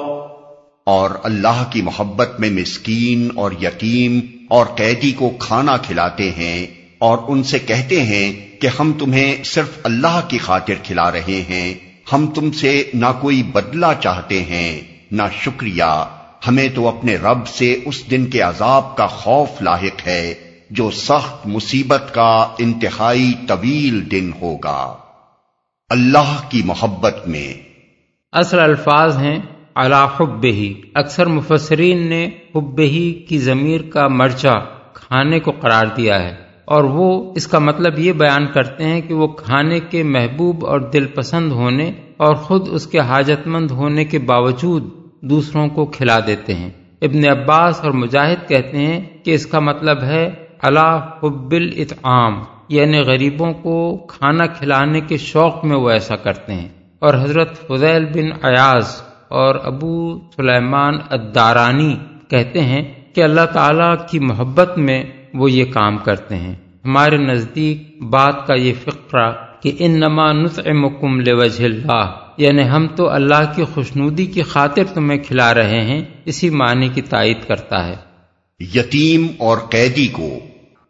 اور 0.83 1.09
اللہ 1.23 1.63
کی 1.69 1.81
محبت 1.81 2.39
میں 2.39 2.49
مسکین 2.49 3.27
اور 3.35 3.51
یتیم 3.61 4.19
اور 4.49 4.65
قیدی 4.65 5.11
کو 5.11 5.29
کھانا 5.39 5.77
کھلاتے 5.77 6.31
ہیں 6.31 6.67
اور 6.97 7.17
ان 7.27 7.43
سے 7.43 7.59
کہتے 7.59 8.03
ہیں 8.03 8.31
کہ 8.61 8.69
ہم 8.79 8.93
تمہیں 8.93 9.43
صرف 9.43 9.79
اللہ 9.83 10.19
کی 10.27 10.37
خاطر 10.37 10.73
کھلا 10.83 11.11
رہے 11.11 11.43
ہیں، 11.49 11.73
ہم 12.13 12.27
تم 12.27 12.51
سے 12.51 12.83
نہ 12.93 13.11
کوئی 13.21 13.43
بدلہ 13.43 13.93
چاہتے 13.99 14.43
ہیں، 14.43 14.81
نہ 15.11 15.23
شکریہ، 15.41 16.05
ہمیں 16.47 16.67
تو 16.75 16.87
اپنے 16.87 17.15
رب 17.15 17.47
سے 17.47 17.79
اس 17.85 18.11
دن 18.11 18.25
کے 18.25 18.41
عذاب 18.41 18.97
کا 18.97 19.05
خوف 19.05 19.61
لاحق 19.61 20.07
ہے۔ 20.07 20.33
جو 20.75 20.89
سخت 20.91 21.47
مصیبت 21.47 22.13
کا 22.13 22.47
انتہائی 22.59 23.33
طویل 23.47 24.11
دن 24.11 24.31
ہوگا۔ 24.41 24.97
اللہ 25.89 26.41
کی 26.49 26.61
محبت 26.65 27.27
میں۔ 27.27 27.53
اصل 28.31 28.59
الفاظ 28.59 29.17
ہیں 29.17 29.39
اللہ 29.75 30.07
حب 30.19 30.43
ہی 30.43 30.73
اکثر 30.93 31.25
مفسرین 31.25 32.09
نے 32.09 32.29
حب 32.55 32.79
ہی 32.79 33.13
کی 33.13 33.37
ضمیر 33.37 33.81
کا 33.81 34.07
مرچا 34.07 34.53
کھانے 34.93 35.39
کو 35.39 35.51
قرار 35.51 35.85
دیا 35.97 36.21
ہے۔ 36.21 36.35
اور 36.65 36.83
وہ 36.83 37.33
اس 37.35 37.47
کا 37.47 37.59
مطلب 37.59 37.99
یہ 37.99 38.11
بیان 38.11 38.47
کرتے 38.47 38.83
ہیں 38.83 39.01
کہ 39.01 39.13
وہ 39.13 39.27
کھانے 39.27 39.79
کے 39.79 40.03
محبوب 40.03 40.65
اور 40.65 40.79
دل 40.79 41.07
پسند 41.07 41.51
ہونے 41.51 41.91
اور 42.17 42.35
خود 42.35 42.67
اس 42.71 42.87
کے 42.87 42.99
حاجت 42.99 43.47
مند 43.47 43.71
ہونے 43.71 44.05
کے 44.05 44.19
باوجود 44.19 44.83
دوسروں 45.21 45.67
کو 45.67 45.85
کھلا 45.85 46.19
دیتے 46.27 46.55
ہیں۔ 46.55 46.69
ابن 47.01 47.39
عباس 47.39 47.81
اور 47.81 47.91
مجاہد 47.91 48.49
کہتے 48.49 48.77
ہیں 48.77 49.23
کہ 49.23 49.31
اس 49.31 49.45
کا 49.45 49.59
مطلب 49.59 50.03
ہے 50.03 50.44
اللہ 50.65 51.09
حب 51.23 51.51
الاطعام 51.51 52.43
یعنی 52.69 52.99
غریبوں 52.99 53.53
کو 53.53 53.97
کھانا 53.97 54.45
کھلانے 54.45 55.01
کے 55.01 55.17
شوق 55.17 55.65
میں 55.65 55.77
وہ 55.77 55.89
ایسا 55.89 56.15
کرتے 56.15 56.53
ہیں۔ 56.53 56.69
اور 56.99 57.13
حضرت 57.13 57.67
فضیل 57.67 58.05
بن 58.05 58.45
ایاز 58.45 59.01
اور 59.27 59.55
ابو 59.63 60.19
سلیمان 60.35 60.93
الدارانی 61.09 61.95
کہتے 62.27 62.61
ہیں 62.61 62.83
کہ 63.13 63.23
اللہ 63.23 63.45
تعالی 63.53 63.95
کی 64.09 64.19
محبت 64.19 64.77
میں 64.77 65.03
وہ 65.33 65.51
یہ 65.51 65.65
کام 65.65 65.97
کرتے 65.97 66.35
ہیں۔ 66.35 66.55
ہمارے 66.85 67.17
نزدیک 67.17 68.03
بات 68.03 68.47
کا 68.47 68.53
یہ 68.53 68.73
فقرہ 68.83 69.31
کہ 69.61 69.71
ان 69.79 69.91
نما 69.91 70.31
نطعمکم 70.31 71.19
لوجہ 71.19 71.65
اللہ 71.65 72.11
یعنی 72.37 72.69
ہم 72.69 72.87
تو 72.95 73.09
اللہ 73.09 73.51
کی 73.55 73.63
خوشنودی 73.63 74.25
کی 74.25 74.41
خاطر 74.41 74.83
تمہیں 74.93 75.19
کھلا 75.19 75.53
رہے 75.53 75.81
ہیں، 75.81 76.01
اسی 76.25 76.49
معنی 76.49 76.87
کی 76.87 77.01
تائید 77.01 77.37
کرتا 77.47 77.87
ہے۔ 77.87 77.95
یتیم 78.59 79.27
اور 79.37 79.57
قیدی 79.57 80.07
کو 80.07 80.29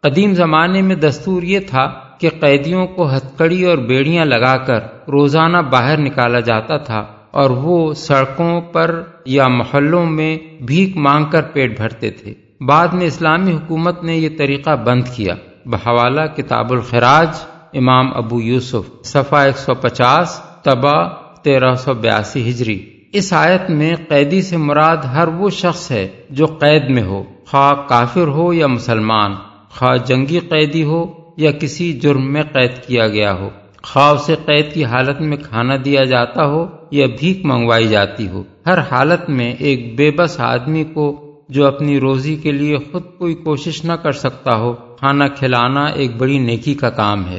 قدیم 0.06 0.34
زمانے 0.34 0.82
میں 0.82 0.96
دستور 0.96 1.42
یہ 1.42 1.60
تھا 1.60 1.92
کہ 2.18 2.30
قیدیوں 2.40 2.86
کو 2.86 3.16
ہتکڑی 3.16 3.64
اور 3.64 3.78
بیڑیاں 3.78 4.24
لگا 4.24 4.56
کر 4.56 4.80
روزانہ 5.08 5.58
باہر 5.58 5.98
نکالا 5.98 6.40
جاتا 6.40 6.76
تھا 6.76 7.04
اور 7.30 7.50
وہ 7.50 7.94
سڑکوں 7.94 8.60
پر 8.60 9.02
یا 9.26 9.48
محلوں 9.48 10.06
میں 10.06 10.38
بھیک 10.62 10.96
مانگ 10.96 11.24
کر 11.24 11.42
پیٹ 11.42 11.76
بھرتے 11.76 12.10
تھے۔ 12.10 12.34
بعد 12.66 12.88
میں 12.88 13.06
اسلامی 13.06 13.52
حکومت 13.52 14.02
نے 14.02 14.16
یہ 14.16 14.28
طریقہ 14.38 14.76
بند 14.76 15.02
کیا۔ 15.14 15.34
بحوالہ 15.66 16.20
کتاب 16.36 16.72
الخراج، 16.72 17.28
امام 17.72 18.16
ابو 18.16 18.40
یوسف، 18.40 19.04
صفحہ 19.04 19.38
ایک 19.38 19.58
سو 19.58 19.74
پچاس، 19.74 20.40
تبا 20.62 21.08
تیرہ 21.42 21.74
سو 21.74 21.94
بیاسی 21.94 22.50
ہجری۔ 22.50 22.86
اس 23.12 23.32
آیت 23.32 23.70
میں 23.70 23.96
قیدی 24.08 24.42
سے 24.42 24.56
مراد 24.56 24.96
ہر 24.96 25.28
وہ 25.28 25.50
شخص 25.50 25.90
ہے 25.90 26.08
جو 26.30 26.46
قید 26.46 26.90
میں 26.90 27.02
ہو، 27.02 27.24
خواہ 27.50 27.88
کافر 27.88 28.26
ہو 28.26 28.52
یا 28.52 28.66
مسلمان۔ 28.66 29.32
خواہ 29.78 29.96
جنگی 29.96 30.38
قیدی 30.38 30.82
ہو 30.82 31.12
یا 31.36 31.50
کسی 31.52 31.92
جرم 31.92 32.32
میں 32.32 32.42
قید 32.42 32.86
کیا 32.86 33.08
گیا 33.08 33.32
ہو 33.34 33.50
خواہ 33.82 34.12
اسے 34.12 34.34
قید 34.46 34.74
کی 34.74 34.84
حالت 34.84 35.20
میں 35.20 35.36
کھانا 35.36 35.74
دیا 35.84 36.04
جاتا 36.04 36.46
ہو 36.46 36.66
یا 36.90 37.06
بھیک 37.20 37.44
منگوائی 37.44 37.88
جاتی 37.88 38.28
ہو۔ 38.28 38.44
ہر 38.66 38.78
حالت 38.78 39.30
میں 39.30 39.52
ایک 39.58 39.96
بے 39.96 40.10
بس 40.10 40.40
آدمی 40.40 40.84
کو 40.84 41.22
جو 41.48 41.66
اپنی 41.66 42.00
روزی 42.00 42.36
کے 42.36 42.52
لیے 42.52 42.76
خود 42.92 43.02
کوئی 43.18 43.34
کوشش 43.34 43.84
نہ 43.84 43.92
کر 43.92 44.12
سکتا 44.12 44.56
ہو 44.56 44.72
کھانا 44.72 45.28
کھلانا 45.28 45.86
ایک 45.86 46.16
بڑی 46.16 46.38
نیکی 46.38 46.74
کا 46.74 46.90
کام 46.90 47.28
ہے۔ 47.28 47.38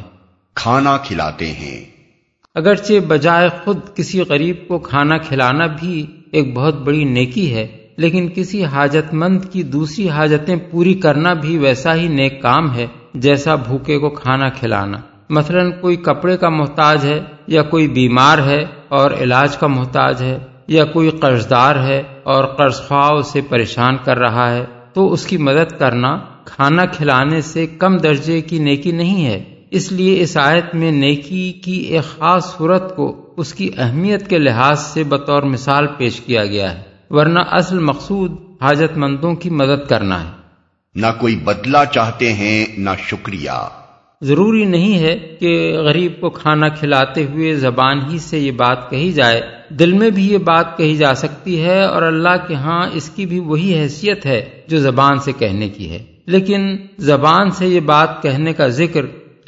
کھانا 0.54 0.96
کھلاتے 0.96 1.46
ہیں۔ 1.46 1.84
اگرچہ 2.54 3.00
بجائے 3.08 3.48
خود 3.64 3.78
کسی 3.94 4.20
غریب 4.20 4.56
کو 4.68 4.78
کھانا 4.78 5.18
کھلانا 5.18 5.66
بھی 5.66 6.06
ایک 6.32 6.54
بہت 6.54 6.74
بڑی 6.74 7.04
نیکی 7.04 7.54
ہے 7.54 7.66
لیکن 7.98 8.28
کسی 8.34 8.64
حاجت 8.64 9.14
مند 9.14 9.44
کی 9.52 9.62
دوسری 9.62 10.08
حاجتیں 10.08 10.56
پوری 10.70 10.94
کرنا 10.94 11.32
بھی 11.32 11.58
ویسا 11.58 11.94
ہی 11.94 12.08
نیک 12.08 12.42
کام 12.42 12.74
ہے، 12.74 12.86
جیسا 13.14 13.54
بھوکے 13.54 13.98
کو 13.98 14.10
کھانا 14.10 14.48
کھلانا۔ 14.48 14.98
مثلا 15.30 15.70
کوئی 15.70 15.96
کپڑے 15.96 16.36
کا 16.36 16.48
محتاج 16.48 17.04
ہے 17.04 17.20
یا 17.46 17.62
کوئی 17.62 17.88
بیمار 17.88 18.38
ہے 18.38 18.64
اور 18.88 19.10
علاج 19.10 19.56
کا 19.56 19.66
محتاج 19.66 20.22
ہے 20.22 20.38
یا 20.68 20.84
کوئی 20.84 21.10
قرض 21.10 21.50
دار 21.50 21.76
ہے 21.76 22.02
اور 22.22 22.44
قرض 22.44 22.80
خواہ 22.80 23.10
اسے 23.10 23.40
پریشان 23.48 23.96
کر 24.04 24.18
رہا 24.18 24.54
ہے، 24.54 24.64
تو 24.92 25.12
اس 25.12 25.26
کی 25.26 25.36
مدد 25.36 25.78
کرنا 25.78 26.18
کھانا 26.44 26.86
کھلانے 26.86 27.40
سے 27.40 27.66
کم 27.66 27.96
درجے 27.96 28.40
کی 28.40 28.58
نیکی 28.58 28.92
نہیں 28.92 29.26
ہے۔ 29.26 29.44
اس 29.70 29.92
لیے 29.92 30.20
اس 30.20 30.36
آیت 30.36 30.74
میں 30.74 30.92
نیکی 30.92 31.52
کی 31.52 31.76
ایک 31.76 32.18
خاص 32.18 32.56
صورت 32.58 32.96
کو 32.96 33.26
اس 33.36 33.54
کی 33.54 33.70
اہمیت 33.78 34.28
کے 34.30 34.38
لحاظ 34.38 34.80
سے 34.80 35.04
بطور 35.04 35.42
مثال 35.42 35.86
پیش 35.98 36.20
کیا 36.20 36.46
گیا 36.46 36.78
ہے۔ 36.78 36.87
ورنہ 37.10 37.38
اصل 37.38 37.78
مقصود 37.78 38.32
حاجت 38.60 38.98
مندوں 38.98 39.34
کی 39.34 39.50
مدد 39.50 39.88
کرنا 39.88 40.24
ہے۔ 40.24 40.28
نہ 40.94 41.06
کوئی 41.20 41.36
بدلہ 41.36 41.78
چاہتے 41.92 42.32
ہیں 42.32 42.66
نہ 42.78 42.90
شکریہ۔ 42.98 43.68
ضروری 44.22 44.64
نہیں 44.64 44.98
ہے 44.98 45.36
کہ 45.40 45.78
غریب 45.78 46.20
کو 46.20 46.30
کھانا 46.30 46.68
کھلاتے 46.68 47.26
ہوئے 47.26 47.54
زبان 47.54 47.98
ہی 48.10 48.18
سے 48.18 48.38
یہ 48.38 48.50
بات 48.50 48.90
کہی 48.90 49.12
جائے۔ 49.12 49.40
دل 49.70 49.92
میں 49.92 50.10
بھی 50.10 50.32
یہ 50.32 50.38
بات 50.38 50.78
کہی 50.78 50.96
جا 50.96 51.14
سکتی 51.14 51.62
ہے 51.62 51.82
اور 51.82 52.02
اللہ 52.02 52.46
کے 52.48 52.54
ہاں 52.54 52.88
اس 52.92 53.10
کی 53.10 53.26
بھی 53.26 53.38
وہی 53.40 53.74
حیثیت 53.74 54.26
ہے 54.26 54.60
جو 54.68 54.78
زبان 54.78 55.18
سے 55.18 55.32
کہنے 55.32 55.68
کی 55.68 55.90
ہے۔ 55.90 55.98
لیکن 56.26 56.76
زبان 56.98 57.50
سے 57.50 57.66
یہ 57.66 57.80
بات 57.80 58.22
کہنے 58.22 58.52
کا 58.52 58.68
ذکر 58.68 59.00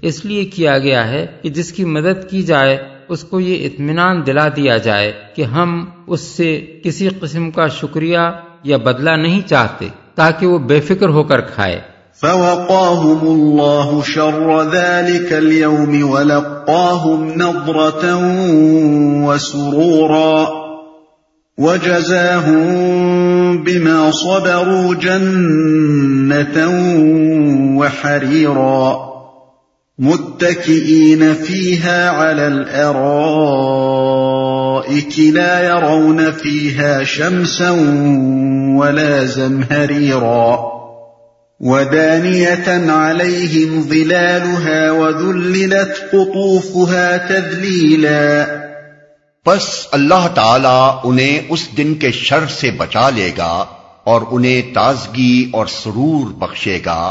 اس 0.03 0.25
لیے 0.25 0.45
کیا 0.45 0.79
گیا 0.79 1.09
ہے 1.09 1.27
کہ 1.43 1.49
جس 1.49 1.73
کی 1.73 1.85
مدد 1.85 2.31
کی 2.31 2.43
جائے 2.43 3.00
اس 3.11 3.25
کو 3.25 3.41
یہ 3.41 3.67
اطمینان 3.67 4.27
دلا 4.27 4.49
دیا 4.49 4.77
جائے 4.77 5.13
کہ 5.37 5.43
ہم 5.43 5.85
اس 6.07 6.21
سے 6.21 6.67
کسی 6.85 7.09
قسم 7.21 7.51
کا 7.51 7.67
شکریہ 7.67 8.19
یا 8.65 8.77
بدلہ 8.77 9.11
نہیں 9.11 9.49
چاہتے 9.49 9.89
تاکہ 10.15 10.47
وہ 10.47 10.59
بے 10.59 10.81
فکر 10.81 11.09
ہو 11.09 11.23
کر 11.23 11.41
کھائے۔ 11.41 11.81
فوقاهم 12.21 13.23
الله 13.23 14.01
شر 14.05 14.63
ذلك 14.73 15.33
اليوم 15.33 16.11
ولقاهم 16.11 17.29
نضرة 17.37 18.05
وسرورا 19.27 20.45
وجزاهم 21.59 22.67
بما 23.57 24.11
صبروا 24.11 24.95
جنة 25.01 26.59
وحريرا 27.79 29.10
متكئين 30.01 31.35
فيها 31.35 32.11
على 32.11 32.47
الأرائك 32.47 33.19
لا 35.19 35.61
يرون 35.61 36.33
فيها 36.33 37.05
شمسا 37.05 37.71
ولا 38.79 39.25
زمهريرا 39.25 40.71
ودانية 41.61 42.91
عليهم 42.93 43.83
ظلالها 43.83 44.91
وذللت 44.91 46.03
قطوفها 46.13 47.17
تذليلا 47.19 48.47
پس 49.47 49.67
اللہ 49.93 50.27
تعالی 50.35 50.79
انہیں 51.05 51.41
اس 51.49 51.69
دن 51.77 51.95
کے 51.95 52.11
شر 52.13 52.47
سے 52.51 52.71
بچا 52.71 53.09
لے 53.11 53.31
گا 53.39 53.65
اور 54.05 54.23
انہیں 54.31 54.75
تازگی 54.75 55.51
اور 55.53 55.67
سرور 55.67 56.27
بخشے 56.39 56.79
گا 56.87 57.03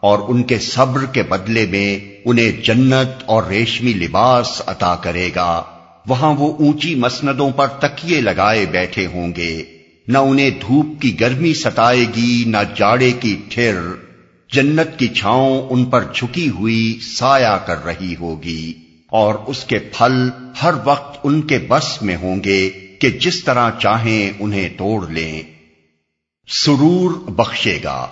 اور 0.00 0.18
ان 0.28 0.42
کے 0.42 0.58
صبر 0.58 1.04
کے 1.12 1.22
بدلے 1.22 1.64
میں 1.70 2.13
انہیں 2.24 2.64
جنت 2.64 3.22
اور 3.26 3.42
ریشمی 3.42 3.92
لباس 3.92 4.62
عطا 4.66 4.96
کرے 4.96 5.30
گا۔ 5.36 5.62
وہاں 6.08 6.34
وہ 6.34 6.56
اونچی 6.56 6.94
مسندوں 6.94 7.50
پر 7.50 7.66
تکیے 7.66 8.20
لگائے 8.20 8.66
بیٹھے 8.66 9.06
ہوں 9.06 9.32
گے۔ 9.36 9.64
نہ 10.08 10.18
انہیں 10.18 10.50
دھوپ 10.50 11.02
کی 11.02 11.20
گرمی 11.20 11.54
ستائے 11.54 12.04
گی، 12.16 12.44
نہ 12.46 12.56
جاڑے 12.74 13.12
کی 13.12 13.36
ٹھر۔ 13.48 13.80
جنت 14.52 14.98
کی 14.98 15.08
چھاؤں 15.08 15.62
ان 15.70 15.84
پر 15.84 16.04
جھکی 16.14 16.48
ہوئی 16.48 16.98
سایہ 17.02 17.58
کر 17.66 17.84
رہی 17.84 18.16
ہوگی۔ 18.20 18.72
اور 19.08 19.34
اس 19.46 19.64
کے 19.64 19.78
پھل 19.78 20.30
ہر 20.62 20.70
وقت 20.84 21.20
ان 21.24 21.42
کے 21.42 21.58
بس 21.68 22.02
میں 22.02 22.16
ہوں 22.16 22.36
گے 22.44 22.70
کہ 22.70 23.10
جس 23.10 23.44
طرح 23.44 23.70
چاہیں 23.78 24.32
انہیں 24.38 24.68
توڑ 24.76 25.08
لیں۔ 25.08 25.42
سرور 26.48 27.10
بخشے 27.30 27.78
گا۔ 27.84 28.06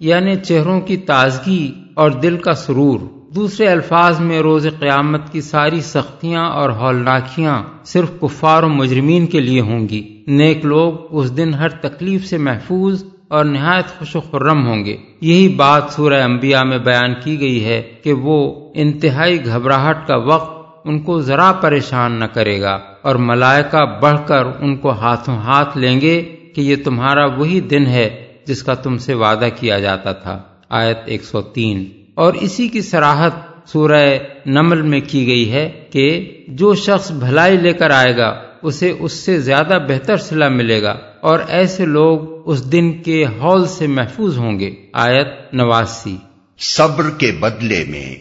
یعنی 0.00 0.36
چہروں 0.36 0.80
کی 0.80 0.96
تازگی 0.96 1.72
اور 1.94 2.10
دل 2.10 2.36
کا 2.36 2.52
سرور۔ 2.52 3.19
دوسرے 3.34 3.66
الفاظ 3.66 4.20
میں 4.20 4.40
روز 4.40 4.66
قیامت 4.78 5.32
کی 5.32 5.40
ساری 5.40 5.80
سختیاں 5.80 6.50
اور 6.50 6.70
ہولناکیاں 6.70 7.62
صرف 7.84 8.20
کفار 8.20 8.62
و 8.62 8.68
مجرمین 8.68 9.26
کے 9.26 9.40
لیے 9.40 9.60
ہوں 9.60 9.88
گی۔ 9.88 10.24
نیک 10.26 10.64
لوگ 10.64 10.92
اس 11.10 11.36
دن 11.36 11.54
ہر 11.54 11.68
تکلیف 11.68 12.26
سے 12.26 12.38
محفوظ 12.38 13.04
اور 13.28 13.44
نہایت 13.44 13.98
خوش 13.98 14.16
و 14.16 14.20
خرم 14.20 14.66
ہوں 14.66 14.84
گے۔ 14.84 14.96
یہی 15.20 15.48
بات 15.48 15.82
سورہ 15.90 16.22
انبیاء 16.22 16.62
میں 16.62 16.78
بیان 16.78 17.14
کی 17.24 17.40
گئی 17.40 17.64
ہے 17.64 17.82
کہ 18.04 18.12
وہ 18.12 18.70
انتہائی 18.74 19.46
گھبراہٹ 19.46 20.06
کا 20.06 20.16
وقت 20.16 20.80
ان 20.84 21.00
کو 21.00 21.20
ذرا 21.20 21.52
پریشان 21.52 22.12
نہ 22.12 22.24
کرے 22.24 22.60
گا 22.60 22.78
اور 23.02 23.14
ملائکہ 23.14 23.84
بڑھ 24.02 24.18
کر 24.26 24.44
ان 24.60 24.76
کو 24.76 24.90
ہاتھوں 24.90 25.36
ہاتھ 25.36 25.78
لیں 25.78 26.00
گے 26.00 26.22
کہ 26.54 26.60
یہ 26.60 26.76
تمہارا 26.84 27.26
وہی 27.26 27.60
دن 27.60 27.86
ہے 27.86 28.26
جس 28.44 28.62
کا 28.62 28.74
تم 28.74 28.98
سے 28.98 29.14
وعدہ 29.14 29.48
کیا 29.60 29.78
جاتا 29.78 30.12
تھا۔ 30.12 30.42
آیت 30.68 30.98
103 31.06 31.99
اور 32.20 32.34
اسی 32.34 32.68
کی 32.68 32.82
سراحت 32.82 33.32
سورہ 33.68 34.18
نمل 34.46 34.82
میں 34.82 35.00
کی 35.08 35.26
گئی 35.26 35.52
ہے 35.52 35.84
کہ 35.90 36.30
جو 36.48 36.74
شخص 36.74 37.10
بھلائی 37.10 37.56
لے 37.56 37.72
کر 37.72 37.90
آئے 37.90 38.16
گا 38.16 38.42
اسے 38.62 38.94
اس 39.00 39.12
سے 39.12 39.40
زیادہ 39.40 39.78
بہتر 39.88 40.16
صلح 40.16 40.48
ملے 40.48 40.82
گا 40.82 40.98
اور 41.20 41.38
ایسے 41.48 41.86
لوگ 41.86 42.20
اس 42.50 42.72
دن 42.72 42.92
کے 42.92 43.24
ہال 43.24 43.66
سے 43.66 43.86
محفوظ 43.86 44.38
ہوں 44.38 44.58
گے۔ 44.60 44.70
آیت 44.92 45.54
نواسی۔ 45.54 46.16
صبر 46.58 47.10
کے 47.18 47.32
بدلے 47.40 47.84
میں۔ 47.88 48.14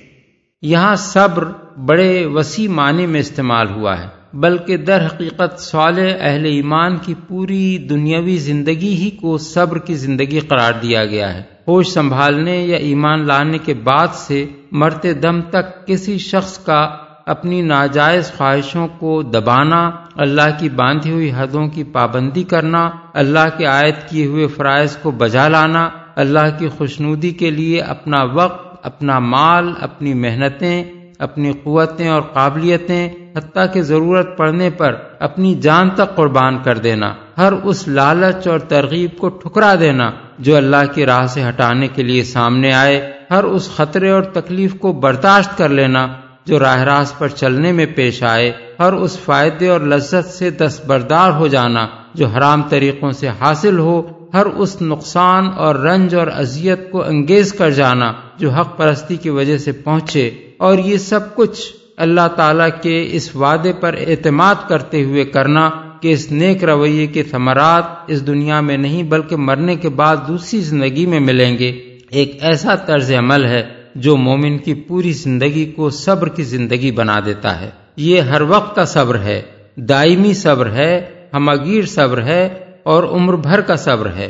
یہاں 0.62 0.96
صبر 0.96 1.46
بڑے 1.78 2.26
وسیع 2.26 2.70
معنی 2.70 3.06
میں 3.06 3.20
استعمال 3.20 3.70
ہوا 3.70 4.00
ہے 4.00 4.08
بلکہ 4.34 4.78
در 4.78 5.06
حقیقت 5.06 5.60
صالح 5.60 6.12
اہل 6.20 6.46
ایمان 6.46 6.98
کی 6.98 7.14
پوری 7.28 7.78
دنیاوی 7.78 8.38
زندگی 8.38 8.96
ہی 8.96 9.10
کو 9.10 9.38
صبر 9.38 9.78
کی 9.78 9.96
زندگی 9.96 10.40
قرار 10.40 10.74
دیا 10.74 11.06
گیا 11.06 11.34
ہے۔ 11.34 11.59
ہوش 11.70 11.88
سنبھالنے 11.88 12.56
یا 12.58 12.78
ایمان 12.78 13.28
لانے 13.28 13.58
کے 13.58 13.74
بعد 13.74 14.08
سے 14.14 14.46
مرتے 14.72 15.14
دم 15.14 15.42
تک 15.42 15.88
کسی 15.88 16.18
شخص 16.18 16.58
کا 16.58 16.96
اپنی 17.26 17.62
ناجائز 17.62 18.32
خواہشوں 18.38 18.88
کو 18.88 19.22
دبانا، 19.22 19.92
اللہ 20.16 20.58
کی 20.60 20.70
باندھی 20.70 21.12
ہوئی 21.12 21.32
حدوں 21.32 21.68
کی 21.68 21.84
پابندی 21.84 22.44
کرنا، 22.44 22.90
اللہ 23.14 23.58
کے 23.58 23.66
عائد 23.66 23.96
کیے 24.10 24.26
ہوئے 24.26 24.48
فرائض 24.48 24.98
کو 24.98 25.12
بجا 25.12 25.48
لانا، 25.48 25.90
اللہ 26.16 26.50
کی 26.60 26.68
خوشنودی 26.68 27.32
کے 27.32 27.50
لیے 27.50 27.82
اپنا 27.82 28.24
وقت، 28.24 28.86
اپنا 28.86 29.20
مال، 29.20 29.74
اپنی 29.82 30.14
محنتیں 30.14 30.84
اپنی 31.20 31.52
قوتیں 31.64 32.08
اور 32.10 32.22
قابلیتیں، 32.22 33.10
حتیٰ 33.38 33.66
کہ 33.74 33.82
ضرورت 33.82 34.38
پڑنے 34.38 34.70
پر 34.70 34.96
اپنی 35.20 35.56
جان 35.56 35.90
تک 35.90 36.16
قربان 36.16 36.58
کر 36.64 36.78
دینا، 36.78 37.14
ہر 37.38 37.54
اس 37.64 37.88
لالچ 37.88 38.48
اور 38.48 38.60
ترغیب 38.60 39.18
کو 39.18 39.30
ٹھکرا 39.30 39.76
دینا 39.80 40.12
جو 40.40 40.58
اللہ 40.58 40.92
کی 40.94 41.06
راہ 41.06 41.26
سے 41.26 41.44
ہٹانے 41.50 41.88
کے 41.88 42.04
لیے 42.04 42.24
سامنے 42.24 42.74
آئے، 42.74 43.12
ہر 43.32 43.44
اس 43.44 43.70
خطرے 43.76 44.10
اور 44.10 44.24
تکلیف 44.24 44.76
کو 44.80 44.94
برداشت 44.94 45.58
کر 45.58 45.70
لینا 45.70 46.08
جو 46.46 46.60
راہ 46.60 46.84
راست 46.84 47.20
پر 47.20 47.28
چلنے 47.28 47.72
میں 47.72 47.86
پیش 47.86 48.24
آئے، 48.24 48.52
ہر 48.80 48.94
اس 48.94 49.20
فائدے 49.20 49.70
اور 49.70 49.82
لذت 49.82 50.26
سے 50.26 50.50
دستبردار 50.50 51.32
ہو 51.32 51.48
جانا 51.48 51.88
جو 52.14 52.28
حرام 52.28 52.62
طریقوں 52.70 53.12
سے 53.12 53.28
حاصل 53.28 53.80
ہو، 53.80 54.02
ہر 54.34 54.46
اس 54.46 54.82
نقصان 54.82 55.48
اور 55.58 55.76
رنج 55.76 56.16
اور 56.16 56.28
اذیت 56.28 56.92
کو 56.92 57.04
انگیز 57.04 57.54
کر 57.54 57.70
جانا 57.70 58.12
جو 58.38 58.50
حق 58.50 58.78
پرستی 58.78 59.16
کی 59.16 59.30
وجہ 59.30 59.58
سے 59.58 59.72
پہنچے۔ 59.72 60.30
اور 60.60 60.78
یہ 60.78 60.98
سب 60.98 61.36
کچھ 61.36 61.62
اللہ 61.98 62.28
تعالیٰ 62.36 62.70
کے 62.82 63.08
اس 63.12 63.36
وعدے 63.36 63.74
پر 63.74 63.96
اعتماد 64.08 64.56
کرتے 64.68 65.04
ہوئے 65.04 65.26
کرنا 65.26 65.70
کہ 66.02 66.14
اس 66.14 66.32
نیک 66.32 66.64
رویے 66.64 67.08
کے 67.08 67.24
ثمرات 67.24 67.84
اس 68.08 68.28
دنیا 68.28 68.62
میں 68.62 68.78
نہیں 68.78 69.04
بلکہ 69.04 69.36
مرنے 69.36 69.76
کے 69.76 69.90
بعد 69.90 70.18
دوسری 70.28 70.62
زندگی 70.62 71.06
میں 71.06 71.20
ملیں 71.20 71.58
گے۔ 71.58 71.70
ایک 72.10 72.38
ایسا 72.42 72.76
طرز 72.76 73.12
عمل 73.12 73.46
ہے 73.46 73.64
جو 73.96 74.18
مومن 74.18 74.58
کی 74.58 74.74
پوری 74.74 75.12
زندگی 75.12 75.66
کو 75.66 75.90
صبر 75.90 76.30
کی 76.30 76.44
زندگی 76.44 76.92
بنا 76.92 77.20
دیتا 77.26 77.62
ہے۔ 77.62 77.70
یہ 77.98 78.22
ہر 78.22 78.42
وقت 78.42 78.76
کا 78.76 78.86
صبر 78.86 79.20
ہے، 79.20 79.42
دائمی 79.76 80.34
صبر 80.34 80.72
ہے، 80.72 81.10
ہمگیر 81.34 81.86
صبر 81.86 82.24
ہے 82.24 82.50
اور 82.84 83.04
عمر 83.04 83.34
بھر 83.34 83.62
کا 83.62 83.76
صبر 83.76 84.08
ہے۔ 84.18 84.30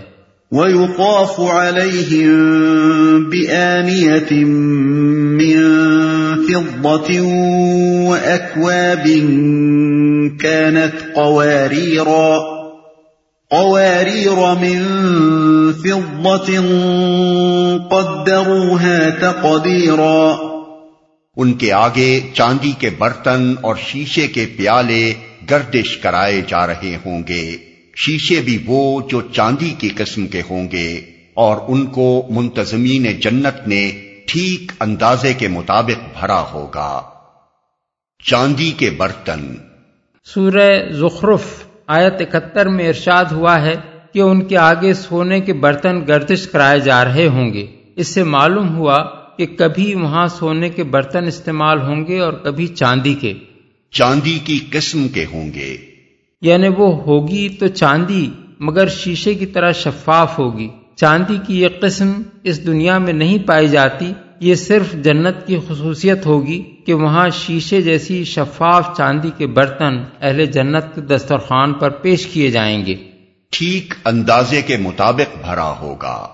وَيُطَافُ 0.52 1.42
عَلَيْهِم 1.42 2.30
بِآنِيَةٍ 3.30 4.34
مِّن 5.38 5.60
فِضَّةٍ 6.48 7.22
وَأَكْوَابٍ 8.10 9.06
كَانَتْ 10.42 11.14
قَوَارِيرَا 11.16 12.40
قَوَارِيرَ 13.52 14.40
مِن 14.60 14.82
فِضَّةٍ 15.84 16.50
قَدَّرُوهَا 17.90 19.10
تَقْدِيرًا 19.20 20.36
ان 21.38 21.54
کے 21.54 21.74
آگے 21.74 22.20
چاندی 22.34 22.72
کے 22.80 22.90
برتن 22.98 23.56
اور 23.62 23.76
شیشے 23.86 24.28
کے 24.28 24.46
پیالے 24.58 25.14
گردش 25.52 25.98
کرائے 25.98 26.42
جا 26.48 26.68
رہے 26.68 26.98
ہوں 27.06 27.24
گے۔ 27.28 27.69
شیشے 27.96 28.42
بھی 28.42 28.64
وہ 28.66 29.02
جو 29.10 29.22
چاندی 29.22 29.74
کی 29.78 29.90
قسم 29.90 30.28
کے 30.28 30.42
ہوں 30.50 30.72
گے 30.72 31.02
اور 31.34 31.58
ان 31.68 31.86
کو 31.86 32.28
منتظمین 32.30 33.20
جنت 33.20 33.68
نے 33.68 33.92
ٹھیک 34.28 34.72
اندازے 34.80 35.34
کے 35.34 35.48
مطابق 35.48 36.20
بھرا 36.20 36.42
ہوگا۔ 36.52 37.02
چاندی 38.24 38.72
کے 38.72 38.90
برتن۔ 38.90 39.56
سورہ 40.26 40.92
زخرف 40.92 41.44
آیت 41.88 42.14
اکہتر 42.20 42.68
میں 42.68 42.88
ارشاد 42.88 43.26
ہوا 43.26 43.62
ہے 43.62 43.76
کہ 44.14 44.20
ان 44.20 44.46
کے 44.46 44.58
آگے 44.58 44.94
سونے 44.94 45.40
کے 45.40 45.54
برتن 45.54 46.08
گردش 46.08 46.48
کرائے 46.48 46.80
جا 46.80 47.06
رہے 47.06 47.28
ہوں 47.28 47.54
گے۔ 47.54 47.66
اس 47.96 48.08
سے 48.08 48.24
معلوم 48.24 48.76
ہوا 48.76 48.98
کہ 49.38 49.46
کبھی 49.46 49.96
وہاں 49.96 50.28
سونے 50.28 50.70
کے 50.70 50.84
برتن 50.84 51.24
استعمال 51.24 51.82
ہوں 51.82 52.08
گے 52.08 52.20
اور 52.20 52.34
کبھی 52.34 52.68
چاندی 52.68 53.14
کے۔ 53.14 53.34
چاندی 53.92 54.40
کی 54.44 54.60
قسم 54.72 55.08
کے 55.08 55.26
ہوں 55.34 55.54
گے۔ 55.54 55.78
یعنی 56.42 56.68
وہ 56.68 57.04
ہوگی 57.04 57.50
تو 57.50 57.68
چاندی 57.68 58.30
مگر 58.60 58.88
شیشے 58.88 59.34
کی 59.34 59.46
طرح 59.46 59.72
شفاف 59.72 60.40
ہوگی۔ 60.40 60.70
چاندی 60.96 61.38
کی 61.48 61.62
یہ 61.62 61.68
قسم 61.82 62.22
اس 62.44 62.66
دنیا 62.68 62.98
میں 62.98 63.14
نہیں 63.14 63.48
پائی 63.48 63.68
جاتی 63.68 64.14
یہ 64.40 64.56
صرف 64.56 64.94
جنت 64.94 65.48
کی 65.48 65.58
خصوصیت 65.68 66.26
ہوگی 66.26 66.64
کہ 66.86 66.94
وہاں 66.94 67.30
شیشے 67.30 67.82
جیسی 67.82 68.24
شفاف 68.24 68.98
چاندی 68.98 69.32
کے 69.38 69.48
برتن 69.48 70.04
اہل 70.22 70.46
جنت 70.46 70.96
کے 70.96 71.02
دسترخوان 71.02 71.74
پر 71.74 71.90
پیش 71.90 72.28
کیے 72.28 72.52
جائیں 72.52 72.86
گے۔ 72.86 72.96
ٹھیک 73.52 73.94
اندازے 74.06 74.62
کے 74.62 74.78
مطابق 74.78 75.46
بھرا 75.46 75.74
ہوگا۔ 75.80 76.28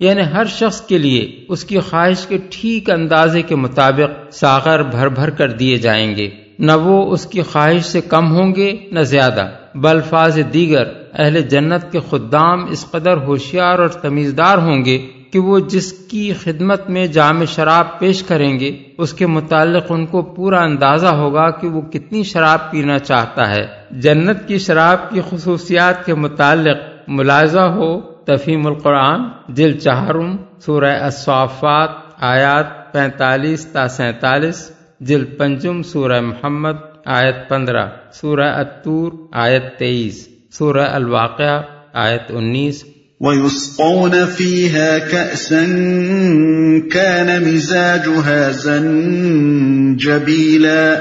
یعنی 0.00 0.22
ہر 0.22 0.44
شخص 0.44 0.80
کے 0.80 0.98
لیے 0.98 1.44
اس 1.48 1.64
کی 1.64 1.78
خواہش 1.78 2.26
کے 2.26 2.38
ٹھیک 2.50 2.90
اندازے 2.90 3.42
کے 3.42 3.54
مطابق 3.54 4.34
ساغر 4.34 4.82
بھر 4.82 5.08
بھر 5.08 5.30
کر 5.30 5.50
دیے 5.50 5.76
جائیں 5.76 6.16
گے۔ 6.16 6.30
نہ 6.58 6.72
وہ 6.72 7.12
اس 7.12 7.26
کی 7.26 7.42
خواہش 7.42 7.84
سے 7.84 8.00
کم 8.00 8.32
ہوں 8.32 8.54
گے 8.54 8.76
نہ 8.92 9.00
زیادہ 9.00 9.48
بلفاظ 9.74 10.38
دیگر 10.54 10.84
اہل 11.14 11.40
جنت 11.40 11.92
کے 11.92 12.00
خدام 12.10 12.64
اس 12.70 12.90
قدر 12.90 13.16
ہوشیار 13.16 13.78
اور 13.78 13.88
تمیزدار 13.88 14.58
ہوں 14.58 14.84
گے 14.84 15.06
کہ 15.32 15.38
وہ 15.38 15.58
جس 15.58 15.92
کی 15.92 16.32
خدمت 16.32 16.90
میں 16.90 17.06
جامع 17.06 17.44
شراب 17.44 17.98
پیش 17.98 18.22
کریں 18.22 18.58
گے، 18.58 18.76
اس 18.98 19.12
کے 19.12 19.26
متعلق 19.26 19.86
ان 19.88 20.06
کو 20.06 20.22
پورا 20.22 20.60
اندازہ 20.60 21.06
ہوگا 21.06 21.50
کہ 21.50 21.68
وہ 21.68 21.80
کتنی 21.80 22.22
شراب 22.22 22.70
پینا 22.70 22.98
چاہتا 22.98 23.50
ہے۔ 23.50 23.66
جنت 23.90 24.48
کی 24.48 24.58
شراب 24.58 25.10
کی 25.10 25.20
خصوصیات 25.30 26.06
کے 26.06 26.14
متعلق 26.14 26.76
ملاحظہ 27.08 27.60
ہو۔ 27.60 28.00
تفہیم 28.00 28.66
القرآن 28.66 29.20
دل 29.46 29.78
چہارم، 29.78 30.36
سورہ 30.60 30.98
الصافات، 31.00 31.90
آیات 32.20 32.92
پینتالیس 32.92 33.66
تا 33.66 33.88
سینتالیس۔ 33.88 34.77
جل 35.00 35.24
پنجم 35.24 35.82
سورہ 35.82 36.20
محمد 36.20 36.76
آیت 37.06 37.34
پندرہ 37.48 37.86
سورہ 38.12 38.40
اتور 38.40 39.12
آیت 39.32 39.78
تیئیس 39.78 40.28
سورہ 40.50 40.78
الواقعہ 40.78 41.62
آیت 41.92 42.22
انیس۔ 42.28 42.84
وَيُسْقَوْنَ 43.20 44.16
فِيهَا 44.36 44.98
كَأْسًا 44.98 46.78
كَانَ 46.92 47.46
مِزَاجُهَا 47.46 48.50
زَنْجَبِيلًا۔ 48.50 50.94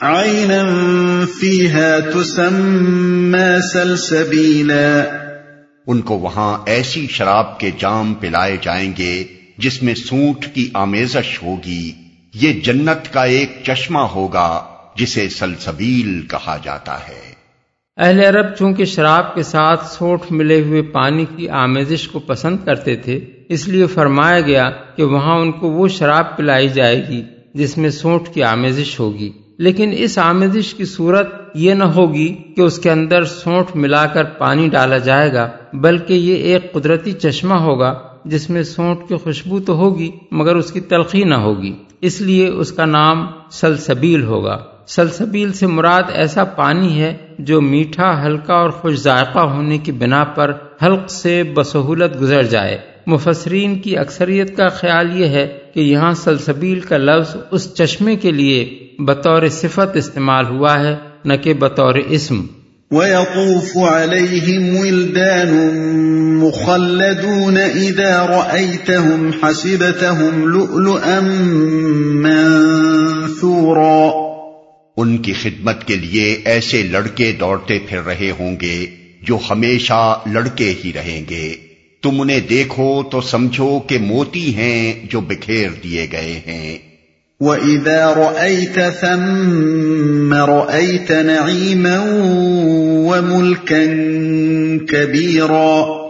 عَيْنًا 0.00 1.24
فِيهَا 1.40 1.98
تُسَمَّى 2.12 3.58
سَلْسَبِيلًا۔ 3.72 5.04
ان 5.86 6.00
کو 6.00 6.18
وہاں 6.18 6.58
ایسی 6.66 7.06
شراب 7.10 7.60
کے 7.60 7.70
جام 7.78 8.14
پلائے 8.14 8.56
جائیں 8.62 8.92
گے 8.98 9.24
جس 9.58 9.82
میں 9.82 9.94
سونٹ 9.94 10.54
کی 10.54 10.70
آمیزش 10.74 11.42
ہوگی۔ 11.42 11.92
یہ 12.34 12.52
جنت 12.52 13.12
کا 13.12 13.24
ایک 13.24 13.52
چشمہ 13.66 13.98
ہوگا 13.98 14.64
جسے 14.96 15.28
سلسبیل 15.28 16.26
کہا 16.26 16.56
جاتا 16.62 16.98
ہے۔ 17.08 17.30
اہل 17.96 18.20
عرب 18.20 18.54
چونکہ 18.58 18.84
شراب 18.84 19.34
کے 19.34 19.42
ساتھ 19.42 19.86
سوٹ 19.86 20.20
ملے 20.30 20.60
ہوئے 20.60 20.82
پانی 20.82 21.24
کی 21.36 21.48
آمیزش 21.48 22.08
کو 22.08 22.18
پسند 22.18 22.58
کرتے 22.64 22.96
تھے، 22.96 23.20
اس 23.48 23.68
لیے 23.68 23.86
فرمایا 23.86 24.40
گیا 24.40 24.70
کہ 24.96 25.04
وہاں 25.04 25.38
ان 25.38 25.52
کو 25.52 25.70
وہ 25.70 25.88
شراب 25.88 26.36
پلائی 26.36 26.68
جائے 26.68 27.08
گی 27.08 27.22
جس 27.54 27.78
میں 27.78 27.90
سونٹ 27.90 28.34
کی 28.34 28.42
آمیزش 28.42 29.00
ہوگی۔ 29.00 29.32
لیکن 29.58 29.90
اس 29.96 30.18
آمیزش 30.18 30.74
کی 30.74 30.84
صورت 30.84 31.28
یہ 31.54 31.74
نہ 31.74 31.84
ہوگی 31.84 32.34
کہ 32.56 32.60
اس 32.60 32.78
کے 32.78 32.90
اندر 32.90 33.24
سونٹ 33.24 33.76
ملا 33.76 34.06
کر 34.06 34.24
پانی 34.24 34.68
ڈالا 34.68 34.98
جائے 34.98 35.32
گا، 35.32 35.50
بلکہ 35.72 36.14
یہ 36.14 36.34
ایک 36.34 36.72
قدرتی 36.72 37.12
چشمہ 37.12 37.54
ہوگا 37.54 37.98
جس 38.24 38.50
میں 38.50 38.62
سونٹ 38.62 38.98
کی 39.08 39.16
خوشبو 39.16 39.60
تو 39.60 39.76
ہوگی، 39.76 40.10
مگر 40.30 40.56
اس 40.56 40.72
کی 40.72 40.80
تلخی 40.80 41.24
نہ 41.24 41.34
ہوگی۔ 41.34 41.72
اس 42.00 42.20
لیے 42.20 42.48
اس 42.48 42.72
کا 42.72 42.84
نام 42.84 43.26
سلسبیل 43.50 44.22
ہوگا۔ 44.22 44.64
سلسبیل 44.86 45.52
سے 45.52 45.66
مراد 45.66 46.02
ایسا 46.12 46.44
پانی 46.44 47.00
ہے 47.00 47.16
جو 47.38 47.60
میٹھا، 47.60 48.26
ہلکا 48.26 48.54
اور 48.54 48.70
خوش 48.70 48.94
ذائقہ 48.94 49.38
ہونے 49.38 49.78
کی 49.78 49.92
بنا 49.92 50.24
پر 50.24 50.52
حلق 50.82 51.10
سے 51.10 51.42
بسہولت 51.54 52.20
گزر 52.20 52.42
جائے۔ 52.42 52.78
مفسرین 53.06 53.78
کی 53.78 53.98
اکثریت 53.98 54.56
کا 54.56 54.68
خیال 54.68 55.20
یہ 55.20 55.26
ہے 55.26 55.58
کہ 55.74 55.80
یہاں 55.80 56.12
سلسبیل 56.12 56.80
کا 56.80 56.96
لفظ 56.96 57.36
اس 57.50 57.74
چشمے 57.74 58.16
کے 58.16 58.30
لیے 58.30 58.88
بطور 58.98 59.48
صفت 59.48 59.96
استعمال 59.96 60.46
ہوا 60.46 60.80
ہے، 60.80 60.96
نہ 61.24 61.34
کہ 61.42 61.54
بطور 61.54 61.94
اسم۔ 61.94 62.42
وَيَطُوفُ 62.92 63.78
عَلَيْهِمْ 63.78 64.76
وِلْدَانٌ 64.76 65.74
مُخَلَّدُونَ 66.42 67.58
إِذَا 67.58 68.26
رَأَيْتَهُمْ 68.26 69.30
حَسِبَتَهُمْ 69.42 70.46
لُؤْلُؤًا 70.46 71.20
مَنثُورًا 72.00 74.10
ان 74.96 75.18
کی 75.18 75.32
خدمت 75.32 75.86
کے 75.86 75.96
لیے 75.96 76.40
ایسے 76.44 76.82
لڑکے 76.82 77.32
دوڑتے 77.32 77.78
پھر 77.78 78.02
رہے 78.02 78.32
ہوں 78.38 78.56
گے 78.60 78.86
جو 79.22 79.38
ہمیشہ 79.50 80.20
لڑکے 80.26 80.74
ہی 80.84 80.92
رہیں 80.92 81.24
گے۔ 81.30 81.54
تم 82.02 82.20
انہیں 82.20 82.40
دیکھو 82.40 83.02
تو 83.02 83.20
سمجھو 83.20 83.80
کہ 83.80 83.98
موتی 83.98 84.54
ہیں 84.54 85.10
جو 85.10 85.20
بکھیر 85.20 85.68
دیے 85.82 86.06
گئے 86.12 86.40
ہیں۔ 86.46 86.89
وَإِذَا 87.40 88.14
رَأَيْتَ 88.14 88.78
ثَمَّ 89.00 90.34
رَأَيْتَ 90.34 91.12
نَعِيمًا 91.12 92.00
وَمُلْكًا 93.06 93.84
كَبِيرًا 94.86 96.00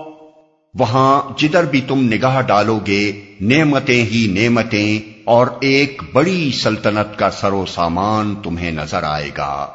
وہاں 0.78 1.38
جدھر 1.38 1.64
بھی 1.64 1.80
تم 1.88 2.00
نگاہ 2.00 2.40
ڈالو 2.40 2.78
گے 2.86 3.12
نعمتیں 3.40 4.04
ہی 4.04 4.26
نعمتیں 4.32 4.98
اور 5.24 5.46
ایک 5.60 6.02
بڑی 6.12 6.50
سلطنت 6.62 7.18
کا 7.18 7.30
سر 7.30 7.52
و 7.52 7.64
سامان 7.66 8.34
تمہیں 8.42 8.72
نظر 8.72 9.02
آئے 9.02 9.30
گا۔ 9.38 9.66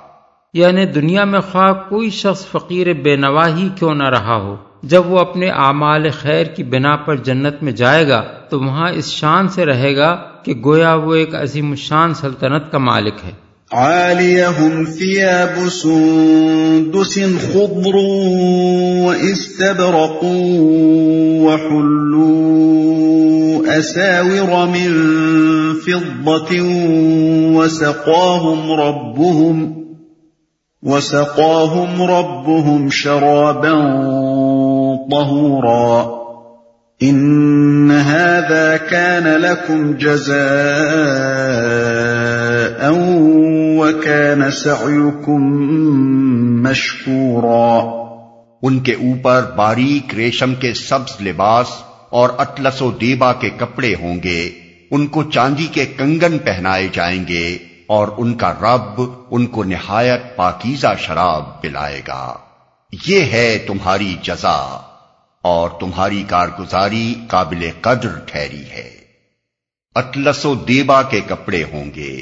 یعنی 0.54 0.86
دنیا 0.86 1.24
میں 1.24 1.40
خواہ 1.40 1.74
کوئی 1.90 2.10
شخص 2.10 2.46
فقیر 2.52 2.94
بے 2.94 3.16
نواہی 3.16 3.70
کیوں 3.76 3.96
نہ 3.96 4.10
رہا 4.10 4.36
ہو۔ 4.36 4.56
جب 4.86 5.12
وہ 5.12 5.20
اپنے 5.20 5.50
اعمال 5.50 6.10
خیر 6.10 6.44
کی 6.44 6.64
بنا 6.64 6.96
پر 6.96 7.16
جنت 7.16 7.64
میں 7.64 7.72
جائے 7.72 8.08
گا، 8.08 8.24
تو 8.50 8.60
وہاں 8.60 8.92
اس 8.92 9.06
شان 9.06 9.48
سے 9.48 9.66
رہے 9.66 9.96
گا 9.96 10.18
کہ 10.44 10.54
گویا 10.66 10.94
وہ 10.94 11.16
ایک 11.16 11.36
عظیم 11.36 11.72
الشان 11.72 12.14
سلطنت 12.14 12.72
کا 12.72 12.78
مالک 12.78 13.14
ہے۔ 13.26 13.46
عاليهم 13.72 14.86
ثياب 14.86 15.60
سندس 15.72 17.16
خضر 17.54 17.96
واستبرق 19.06 20.24
وحلوا 21.44 22.56
أساور 23.78 24.68
من 24.68 24.92
فضة 25.86 26.56
وسقاهم 27.54 28.72
ربهم 28.72 29.74
وسقاهم 30.84 32.02
ربهم 32.02 32.90
شرابا 32.90 34.35
طهورا. 35.12 36.26
ان 37.02 37.92
هذا 37.92 38.76
كان 38.90 39.24
لكم 39.24 39.94
جزاء 39.94 42.92
وكان 43.78 44.52
سعيكم 44.52 45.42
مشكورا. 46.62 48.06
ان 48.62 48.80
کے 48.80 48.94
اوپر 48.94 49.52
باریک 49.56 50.16
ریشم 50.16 50.56
کے 50.56 50.74
سبز 50.74 51.22
لباس 51.22 51.68
اور 52.10 52.30
اطلس 52.38 52.82
و 52.82 52.92
دیبا 52.92 53.34
کے 53.34 53.50
کپڑے 53.50 53.96
ہوں 54.00 54.18
گے۔ 54.24 54.50
ان 54.92 55.08
کو 55.08 55.24
چاندی 55.24 55.68
کے 55.72 55.86
کنگن 55.86 56.38
پہنائے 56.38 56.88
جائیں 56.94 57.26
گے 57.28 57.58
اور 57.88 58.08
ان 58.18 58.34
کا 58.34 58.52
رب 58.52 59.02
ان 59.32 59.46
کو 59.46 59.64
نہایت 59.64 60.36
پاکیزہ 60.36 60.94
شراب 60.98 61.62
پلائے 61.62 62.02
گا۔ 62.08 62.34
یہ 63.08 63.22
ہے 63.22 63.64
تمہاری 63.68 64.16
جزا۔ 64.22 64.80
اور 65.46 65.70
تمہاری 65.80 66.24
کارگزاری 66.28 67.16
قابل 67.28 67.70
قدر 67.82 68.20
ٹھہری 68.26 68.64
ہے۔ 68.72 68.90
اطلس 69.96 70.46
و 70.46 70.56
دیبا 70.56 71.02
کے 71.02 71.22
کپڑے 71.28 71.64
ہوں 71.64 71.92
گے۔ 71.96 72.22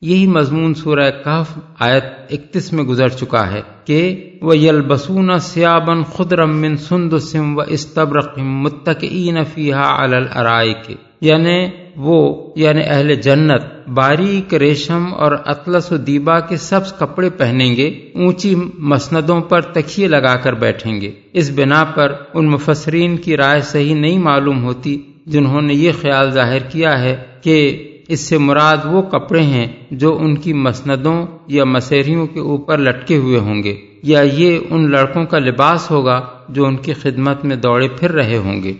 یہی 0.00 0.26
مضمون 0.26 0.74
سورہ 0.74 1.10
کہف 1.24 1.58
آیت 1.78 2.04
اکتیس 2.30 2.72
میں 2.72 2.84
گزر 2.84 3.08
چکا 3.08 3.52
ہے 3.52 3.60
کہ 3.84 4.30
وہ 4.42 4.58
یل 4.58 4.80
بسون 4.80 5.38
سیابن 5.38 6.04
خدرم 6.04 6.60
من 6.60 6.76
سند 6.76 7.18
سم 7.18 7.58
و 7.58 7.60
استبرقم 7.60 8.62
متقین 8.62 9.44
فیحا 9.44 10.02
الرائے 10.02 10.74
کے 10.86 10.94
یعنی 11.20 11.81
وہ 11.96 12.50
یعنی 12.56 12.80
اہل 12.84 13.14
جنت، 13.14 13.88
باریک 13.88 14.54
ریشم 14.54 15.14
اور 15.14 15.32
اطلس 15.46 15.92
و 15.92 15.96
دیبا 15.96 16.40
کے 16.40 16.56
سب 16.56 16.98
کپڑے 16.98 17.30
پہنیں 17.30 17.76
گے، 17.76 17.88
اونچی 18.14 18.54
مسندوں 18.78 19.40
پر 19.40 19.60
تکیے 19.60 20.08
لگا 20.08 20.36
کر 20.36 20.52
بیٹھیں 20.52 21.00
گے۔ 21.00 21.10
اس 21.32 21.50
بنا 21.50 21.84
پر 21.84 22.12
ان 22.34 22.46
مفسرین 22.46 23.16
کی 23.16 23.36
رائے 23.36 23.60
صحیح 23.60 23.94
نہیں 23.94 24.18
معلوم 24.18 24.64
ہوتی، 24.64 25.02
جنہوں 25.26 25.62
نے 25.62 25.74
یہ 25.74 25.92
خیال 26.00 26.30
ظاہر 26.30 26.58
کیا 26.58 27.02
ہے 27.02 27.16
کہ 27.42 27.88
اس 28.08 28.20
سے 28.20 28.38
مراد 28.38 28.76
وہ 28.84 29.02
کپڑے 29.02 29.40
ہیں 29.40 29.66
جو 29.90 30.18
ان 30.18 30.38
کی 30.38 30.52
مسندوں 30.52 31.26
یا 31.46 31.64
مسیریوں 31.64 32.26
کے 32.26 32.40
اوپر 32.40 32.78
لٹکے 32.78 33.16
ہوئے 33.16 33.38
ہوں 33.38 33.62
گے، 33.62 33.76
یا 34.02 34.20
یہ 34.20 34.58
ان 34.70 34.90
لڑکوں 34.90 35.24
کا 35.24 35.38
لباس 35.38 35.90
ہوگا 35.90 36.26
جو 36.48 36.66
ان 36.66 36.76
کی 36.76 36.92
خدمت 36.92 37.44
میں 37.44 37.56
دوڑے 37.56 37.88
پھر 37.88 38.12
رہے 38.12 38.36
ہوں 38.36 38.62
گے۔ 38.62 38.72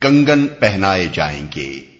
کنگن 0.00 0.46
پہنائے 0.60 1.06
جائیں 1.12 1.46
گے۔ 1.56 1.93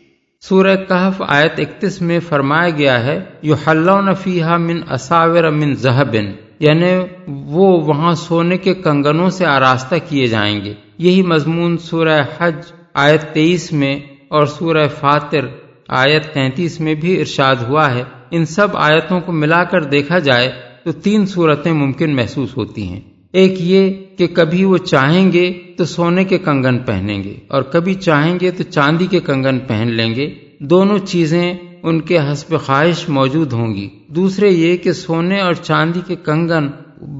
سورہ 0.48 0.76
کہف 0.88 1.22
آیت 1.28 1.60
اکتیس 1.60 2.02
میں 2.02 2.20
فرمایا 2.20 2.70
گیا 2.70 3.06
ہے 3.06 3.20
یو 3.42 3.54
نفیحہ 4.00 4.56
من 4.56 4.80
اصاور 4.88 5.50
من 5.50 5.74
زہبن 5.74 6.26
یعنی 6.60 6.92
وہ 7.26 7.80
وہاں 7.84 8.14
سونے 8.14 8.58
کے 8.58 8.74
کنگنوں 8.74 9.30
سے 9.30 9.46
آراستہ 9.46 9.94
کیے 10.08 10.26
جائیں 10.26 10.64
گے۔ 10.64 10.74
یہی 10.98 11.22
مضمون 11.22 11.78
سورہ 11.78 12.22
حج 12.38 12.54
آیت 12.94 13.22
تیئیس 13.32 13.72
میں 13.72 14.00
اور 14.28 14.46
سورہ 14.46 14.88
فاتر 15.00 15.46
آیت 15.88 16.34
تینتیس 16.34 16.80
میں 16.80 16.94
بھی 16.94 17.20
ارشاد 17.20 17.56
ہوا 17.68 17.94
ہے۔ 17.94 18.02
ان 18.30 18.44
سب 18.44 18.68
آیتوں 18.74 19.20
کو 19.20 19.32
ملا 19.32 19.64
کر 19.64 19.82
دیکھا 19.84 20.18
جائے 20.18 20.52
تو 20.84 20.92
تین 20.92 21.26
صورتیں 21.26 21.72
ممکن 21.72 22.16
محسوس 22.16 22.56
ہوتی 22.56 22.88
ہیں۔ 22.88 23.00
ایک 23.32 23.54
یہ 23.58 23.92
کہ 24.18 24.26
کبھی 24.26 24.64
وہ 24.64 24.76
چاہیں 24.76 25.32
گے 25.32 25.52
تو 25.76 25.84
سونے 25.84 26.24
کے 26.24 26.38
کنگن 26.38 26.78
پہنیں 26.78 27.24
گے 27.24 27.34
اور 27.48 27.62
کبھی 27.62 27.94
چاہیں 27.94 28.38
گے 28.40 28.50
تو 28.50 28.62
چاندی 28.62 29.06
کے 29.06 29.20
کنگن 29.20 29.58
پہن 29.58 29.88
لیں 29.88 30.14
گے۔ 30.14 30.34
دونوں 30.60 30.98
چیزیں 30.98 31.54
ان 31.82 32.00
کے 32.00 32.18
حسب 32.18 32.60
خواہش 32.60 33.08
موجود 33.08 33.52
ہوں 33.52 33.74
گی۔ 33.74 33.88
دوسرے 34.08 34.48
یہ 34.48 34.76
کہ 34.76 34.92
سونے 34.92 35.40
اور 35.40 35.52
چاندی 35.52 36.00
کے 36.06 36.16
کنگن 36.24 36.68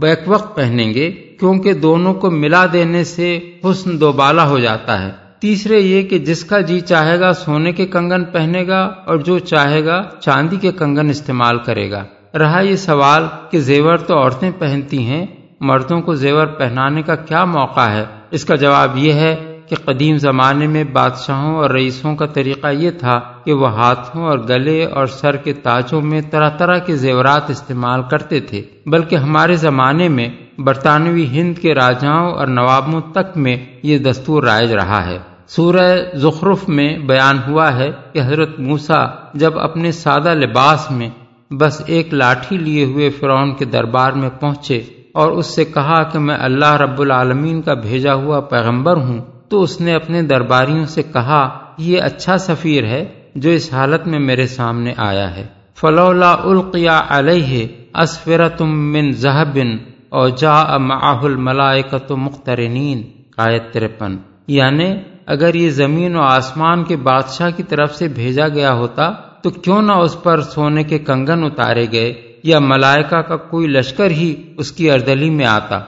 بیک 0.01 0.21
وقت 0.27 0.57
پہنیں 0.57 0.95
گے 0.95 1.11
کیونکہ 1.11 1.73
دونوں 1.73 2.15
کو 2.15 2.31
ملا 2.31 2.67
دینے 2.73 3.05
سے 3.05 3.39
حسن 3.71 4.01
دوبالا 4.01 4.49
ہو 4.49 4.59
جاتا 4.59 5.03
ہے۔ 5.03 5.11
تیسرے 5.39 5.81
یہ 5.81 6.03
کہ 6.03 6.19
جس 6.19 6.45
کا 6.45 6.61
جی 6.61 6.81
چاہے 6.81 7.21
گا 7.21 7.33
سونے 7.33 7.73
کے 7.73 7.87
کنگن 7.87 8.25
پہنے 8.25 8.67
گا 8.67 8.81
اور 8.81 9.17
جو 9.17 9.39
چاہے 9.39 9.85
گا 9.85 10.03
چاندی 10.21 10.57
کے 10.57 10.73
کنگن 10.73 11.09
استعمال 11.09 11.59
کرے 11.59 11.91
گا۔ 11.91 12.05
رہا 12.39 12.61
یہ 12.61 12.77
سوال 12.77 13.23
کہ 13.51 13.61
زیور 13.61 13.97
تو 13.97 14.15
عورتیں 14.15 14.51
پہنتی 14.59 14.99
ہیں، 14.99 15.27
مردوں 15.61 16.01
کو 16.01 16.15
زیور 16.15 16.47
پہنانے 16.47 17.03
کا 17.03 17.15
کیا 17.15 17.45
موقع 17.45 17.91
ہے؟ 17.91 18.05
اس 18.35 18.45
کا 18.45 18.55
جواب 18.55 18.97
یہ 18.99 19.13
ہے 19.13 19.59
کہ 19.69 19.77
قدیم 19.85 20.17
زمانے 20.17 20.67
میں 20.67 20.85
بادشاہوں 20.85 21.57
اور 21.57 21.71
رئیسوں 21.71 22.17
کا 22.17 22.27
طریقہ 22.27 22.67
یہ 22.73 22.91
تھا 22.91 23.21
کہ 23.45 23.53
وہ 23.53 23.71
ہاتھوں 23.71 24.25
اور 24.25 24.39
گلے 24.49 24.85
اور 24.85 25.07
سر 25.07 25.37
کے 25.37 25.53
تاجوں 25.53 26.01
میں 26.01 26.21
طرح 26.31 26.51
طرح 26.51 26.79
کے 26.79 26.97
زیورات 26.97 27.51
استعمال 27.51 28.03
کرتے 28.11 28.41
تھے، 28.41 28.63
بلکہ 28.87 29.17
ہمارے 29.17 29.57
زمانے 29.57 30.09
میں 30.09 30.29
برطانوی 30.59 31.27
ہند 31.27 31.59
کے 31.59 31.75
راجاؤں 31.75 32.33
اور 32.33 32.47
نوابوں 32.47 33.01
تک 33.01 33.37
میں 33.37 33.57
یہ 33.83 33.99
دستور 33.99 34.43
رائج 34.43 34.73
رہا 34.73 35.07
ہے۔ 35.07 35.19
سورہ 35.47 36.17
زخرف 36.17 36.69
میں 36.69 36.99
بیان 36.99 37.39
ہوا 37.49 37.77
ہے 37.77 37.91
کہ 38.13 38.21
حضرت 38.23 38.61
موسا 38.61 39.05
جب 39.35 39.59
اپنے 39.59 39.93
سادہ 39.93 40.35
لباس 40.35 40.91
میں 40.91 41.09
بس 41.51 41.83
ایک 41.87 42.15
لاٹھی 42.15 42.57
لیے 42.57 42.85
ہوئے 42.85 43.11
فرعون 43.11 43.55
کے 43.55 43.65
دربار 43.65 44.13
میں 44.13 44.31
پہنچے 44.41 44.83
اور 45.15 45.33
اس 45.33 45.47
سے 45.55 45.65
کہا 45.65 46.03
کہ 46.03 46.19
میں 46.19 46.37
اللہ 46.41 46.77
رب 46.77 47.01
العالمین 47.01 47.63
کا 47.63 47.75
بھیجا 47.75 48.15
ہوا 48.15 48.41
پیغمبر 48.41 48.97
ہوں، 48.97 49.19
تو 49.49 49.63
اس 49.63 49.81
نے 49.81 49.95
اپنے 49.95 50.23
درباریوں 50.23 50.87
سے 50.87 51.03
کہا، 51.03 51.59
یہ 51.79 52.01
اچھا 52.03 52.39
سفیر 52.39 52.85
ہے 52.85 53.05
جو 53.35 53.51
اس 53.51 53.73
حالت 53.73 54.07
میں 54.07 54.19
میرے 54.19 54.47
سامنے 54.47 54.95
آیا 54.97 55.37
ہے۔ 55.37 55.47
فلولا 55.75 56.37
القیا 56.45 57.01
علیہ 57.09 57.67
اسفرتم 57.95 58.93
من 58.93 59.13
زہبن 59.13 59.77
اور 60.09 60.29
جا 60.29 60.77
معاہل 60.77 61.37
ملائکت 61.37 62.13
مخترنین 62.13 63.03
آیت 63.37 63.73
ترپن۔ 63.73 64.17
یعنی 64.49 64.95
اگر 65.27 65.55
یہ 65.55 65.71
زمین 65.71 66.17
و 66.17 66.21
آسمان 66.21 66.85
کے 66.85 66.97
بادشاہ 66.97 67.51
کی 67.57 67.63
طرف 67.63 67.95
سے 67.95 68.09
بھیجا 68.09 68.49
گیا 68.49 68.73
ہوتا، 68.73 69.11
تو 69.43 69.51
کیوں 69.51 69.83
نہ 69.83 69.93
اس 69.93 70.23
پر 70.23 70.41
سونے 70.41 70.83
کے 70.83 70.99
کنگن 70.99 71.45
اتارے 71.45 71.87
گئے؟ 71.93 72.34
یا 72.45 72.59
ملائکہ 72.59 73.17
کا 73.17 73.37
کوئی 73.37 73.67
لشکر 73.67 74.11
ہی 74.11 74.35
اس 74.57 74.73
کی 74.73 74.91
اردلی 74.91 75.31
میں 75.31 75.47
آتا۔ 75.47 75.79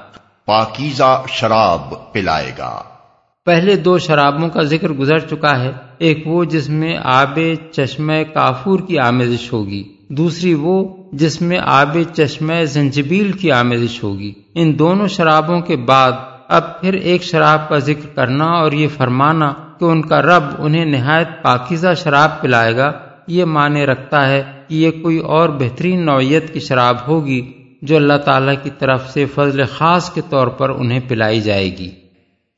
پاکیزہ 0.46 1.22
شراب 1.28 2.12
پلائے 2.12 2.52
گا۔ 2.58 2.82
پہلے 3.46 3.76
دو 3.76 3.98
شرابوں 3.98 4.48
کا 4.48 4.62
ذکر 4.62 4.88
گزر 4.88 5.18
چکا 5.18 5.60
ہے 5.60 5.72
ایک 5.98 6.22
وہ 6.26 6.44
جس 6.44 6.68
میں 6.68 6.98
آب 7.04 7.38
چشمہ 7.72 8.12
کافور 8.34 8.80
کی 8.80 8.98
آمیزش 8.98 9.52
ہوگی 9.52 9.84
دوسری 10.08 10.54
وہ 10.54 10.96
جس 11.12 11.42
میں 11.42 11.58
آب 11.64 11.96
چشمہ 12.14 12.64
زنجبیل 12.64 13.32
کی 13.32 13.52
آمیزش 13.52 14.02
ہوگی۔ 14.02 14.32
ان 14.54 14.78
دونوں 14.78 15.06
شرابوں 15.06 15.60
کے 15.60 15.76
بعد 15.76 16.12
اب 16.48 16.80
پھر 16.80 16.92
ایک 16.92 17.22
شراب 17.22 17.68
کا 17.68 17.78
ذکر 17.78 18.16
کرنا 18.16 18.44
اور 18.44 18.72
یہ 18.72 18.88
فرمانا 18.96 19.52
کہ 19.80 19.84
ان 19.84 20.02
کا 20.02 20.22
رب 20.22 20.44
انہیں 20.58 20.84
نہایت 20.84 21.28
پاکیزہ 21.42 21.94
شراب 21.96 22.40
پلائے 22.40 22.76
گا۔ 22.76 22.92
یہ 23.26 23.44
معنی 23.44 23.86
رکھتا 23.86 24.28
ہے 24.28 24.42
کہ 24.68 24.74
یہ 24.74 24.90
کوئی 24.90 25.18
اور 25.18 25.48
بہترین 25.48 26.06
نوعیت 26.06 26.52
کی 26.52 26.60
شراب 26.60 26.96
ہوگی 27.08 27.52
جو 27.82 27.96
اللہ 27.96 28.16
تعالی 28.24 28.52
کی 28.62 28.70
طرف 28.78 29.10
سے 29.10 29.26
فضل 29.26 29.64
خاص 29.64 30.12
کے 30.12 30.20
طور 30.30 30.46
پر 30.46 30.70
انہیں 30.70 31.00
پلائی 31.08 31.40
جائے 31.40 31.76
گی۔ 31.76 31.90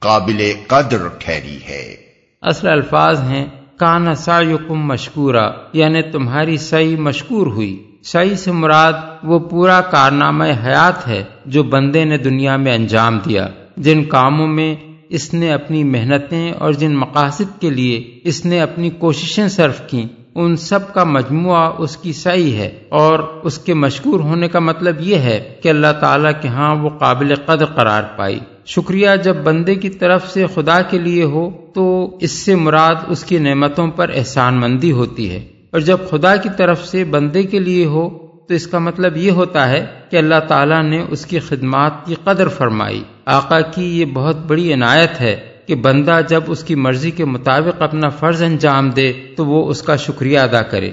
قابل 0.00 0.52
قدر 0.66 1.08
ٹھہری 1.18 1.58
ہے۔ 1.68 1.96
اصل 2.42 2.68
الفاظ 2.68 3.20
ہیں 3.20 3.46
کان 3.76 4.14
سایکم 4.14 4.86
مشکورہ 4.86 5.52
یعنی 5.72 6.02
تمہاری 6.02 6.56
سعی 6.56 6.96
مشکور 6.96 7.46
ہوئی۔ 7.46 7.84
سعی 8.02 8.36
سے 8.36 8.52
مراد 8.52 8.92
وہ 9.22 9.38
پورا 9.38 9.80
کارنامہ 9.80 10.44
حیات 10.44 11.08
ہے 11.08 11.24
جو 11.46 11.62
بندے 11.62 12.04
نے 12.04 12.18
دنیا 12.18 12.56
میں 12.56 12.74
انجام 12.74 13.18
دیا 13.18 13.48
جن 13.76 14.04
کاموں 14.04 14.46
میں 14.46 14.76
اس 15.08 15.34
نے 15.34 15.52
اپنی 15.52 15.84
محنتیں 15.84 16.52
اور 16.52 16.72
جن 16.72 16.96
مقاصد 16.96 17.60
کے 17.60 17.70
لیے 17.70 18.18
اس 18.24 18.44
نے 18.44 18.60
اپنی 18.60 18.90
کوششیں 18.90 19.48
صرف 19.48 19.80
کی 19.90 20.04
ان 20.38 20.56
سب 20.56 20.94
کا 20.94 21.04
مجموعہ 21.04 21.72
اس 21.78 21.96
کی 21.96 22.12
صحیح 22.12 22.52
ہے 22.52 22.78
اور 22.88 23.18
اس 23.42 23.58
کے 23.58 23.74
مشکور 23.74 24.20
ہونے 24.20 24.48
کا 24.48 24.58
مطلب 24.58 24.96
یہ 25.00 25.16
ہے 25.16 25.56
کہ 25.62 25.68
اللہ 25.68 25.92
تعالیٰ 26.00 26.32
کے 26.40 26.48
ہاں 26.48 26.74
وہ 26.74 26.90
قابل 26.98 27.34
قدر 27.34 27.64
قرار 27.64 28.02
پائی۔ 28.16 28.38
شکریہ 28.66 29.08
جب 29.24 29.36
بندے 29.36 29.74
کی 29.74 29.88
طرف 29.88 30.30
سے 30.30 30.46
خدا 30.54 30.82
کے 30.82 30.98
لیے 30.98 31.24
ہو 31.24 31.50
تو 31.74 32.16
اس 32.20 32.30
سے 32.30 32.54
مراد 32.54 32.94
اس 33.08 33.24
کی 33.24 33.38
نعمتوں 33.38 33.88
پر 33.88 34.10
احسان 34.14 34.54
مندی 34.54 34.92
ہوتی 34.92 35.30
ہے۔ 35.30 35.46
اور 35.70 35.80
جب 35.80 35.98
خدا 36.10 36.36
کی 36.36 36.48
طرف 36.56 36.86
سے 36.86 37.04
بندے 37.04 37.42
کے 37.42 37.58
لیے 37.58 37.84
ہو 37.86 38.08
تو 38.48 38.54
اس 38.54 38.66
کا 38.66 38.78
مطلب 38.78 39.16
یہ 39.16 39.30
ہوتا 39.30 39.68
ہے 39.68 39.86
کہ 40.10 40.16
اللہ 40.16 40.40
تعالیٰ 40.48 40.82
نے 40.82 41.04
اس 41.10 41.26
کی 41.26 41.38
خدمات 41.38 42.06
کی 42.06 42.14
قدر 42.24 42.48
فرمائی۔ 42.48 43.02
آقا 43.26 43.60
کی 43.60 44.00
یہ 44.00 44.04
بہت 44.04 44.36
بڑی 44.36 44.74
عنایت 44.74 45.20
ہے۔ 45.20 45.57
کہ 45.68 45.74
بندہ 45.74 46.20
جب 46.28 46.42
اس 46.46 46.64
کی 46.64 46.74
مرضی 46.74 47.10
کے 47.10 47.24
مطابق 47.24 47.82
اپنا 47.82 48.08
فرض 48.08 48.42
انجام 48.42 48.90
دے 48.90 49.12
تو 49.36 49.46
وہ 49.46 49.68
اس 49.68 49.82
کا 49.82 49.96
شکریہ 49.96 50.38
ادا 50.38 50.62
کرے۔ 50.62 50.90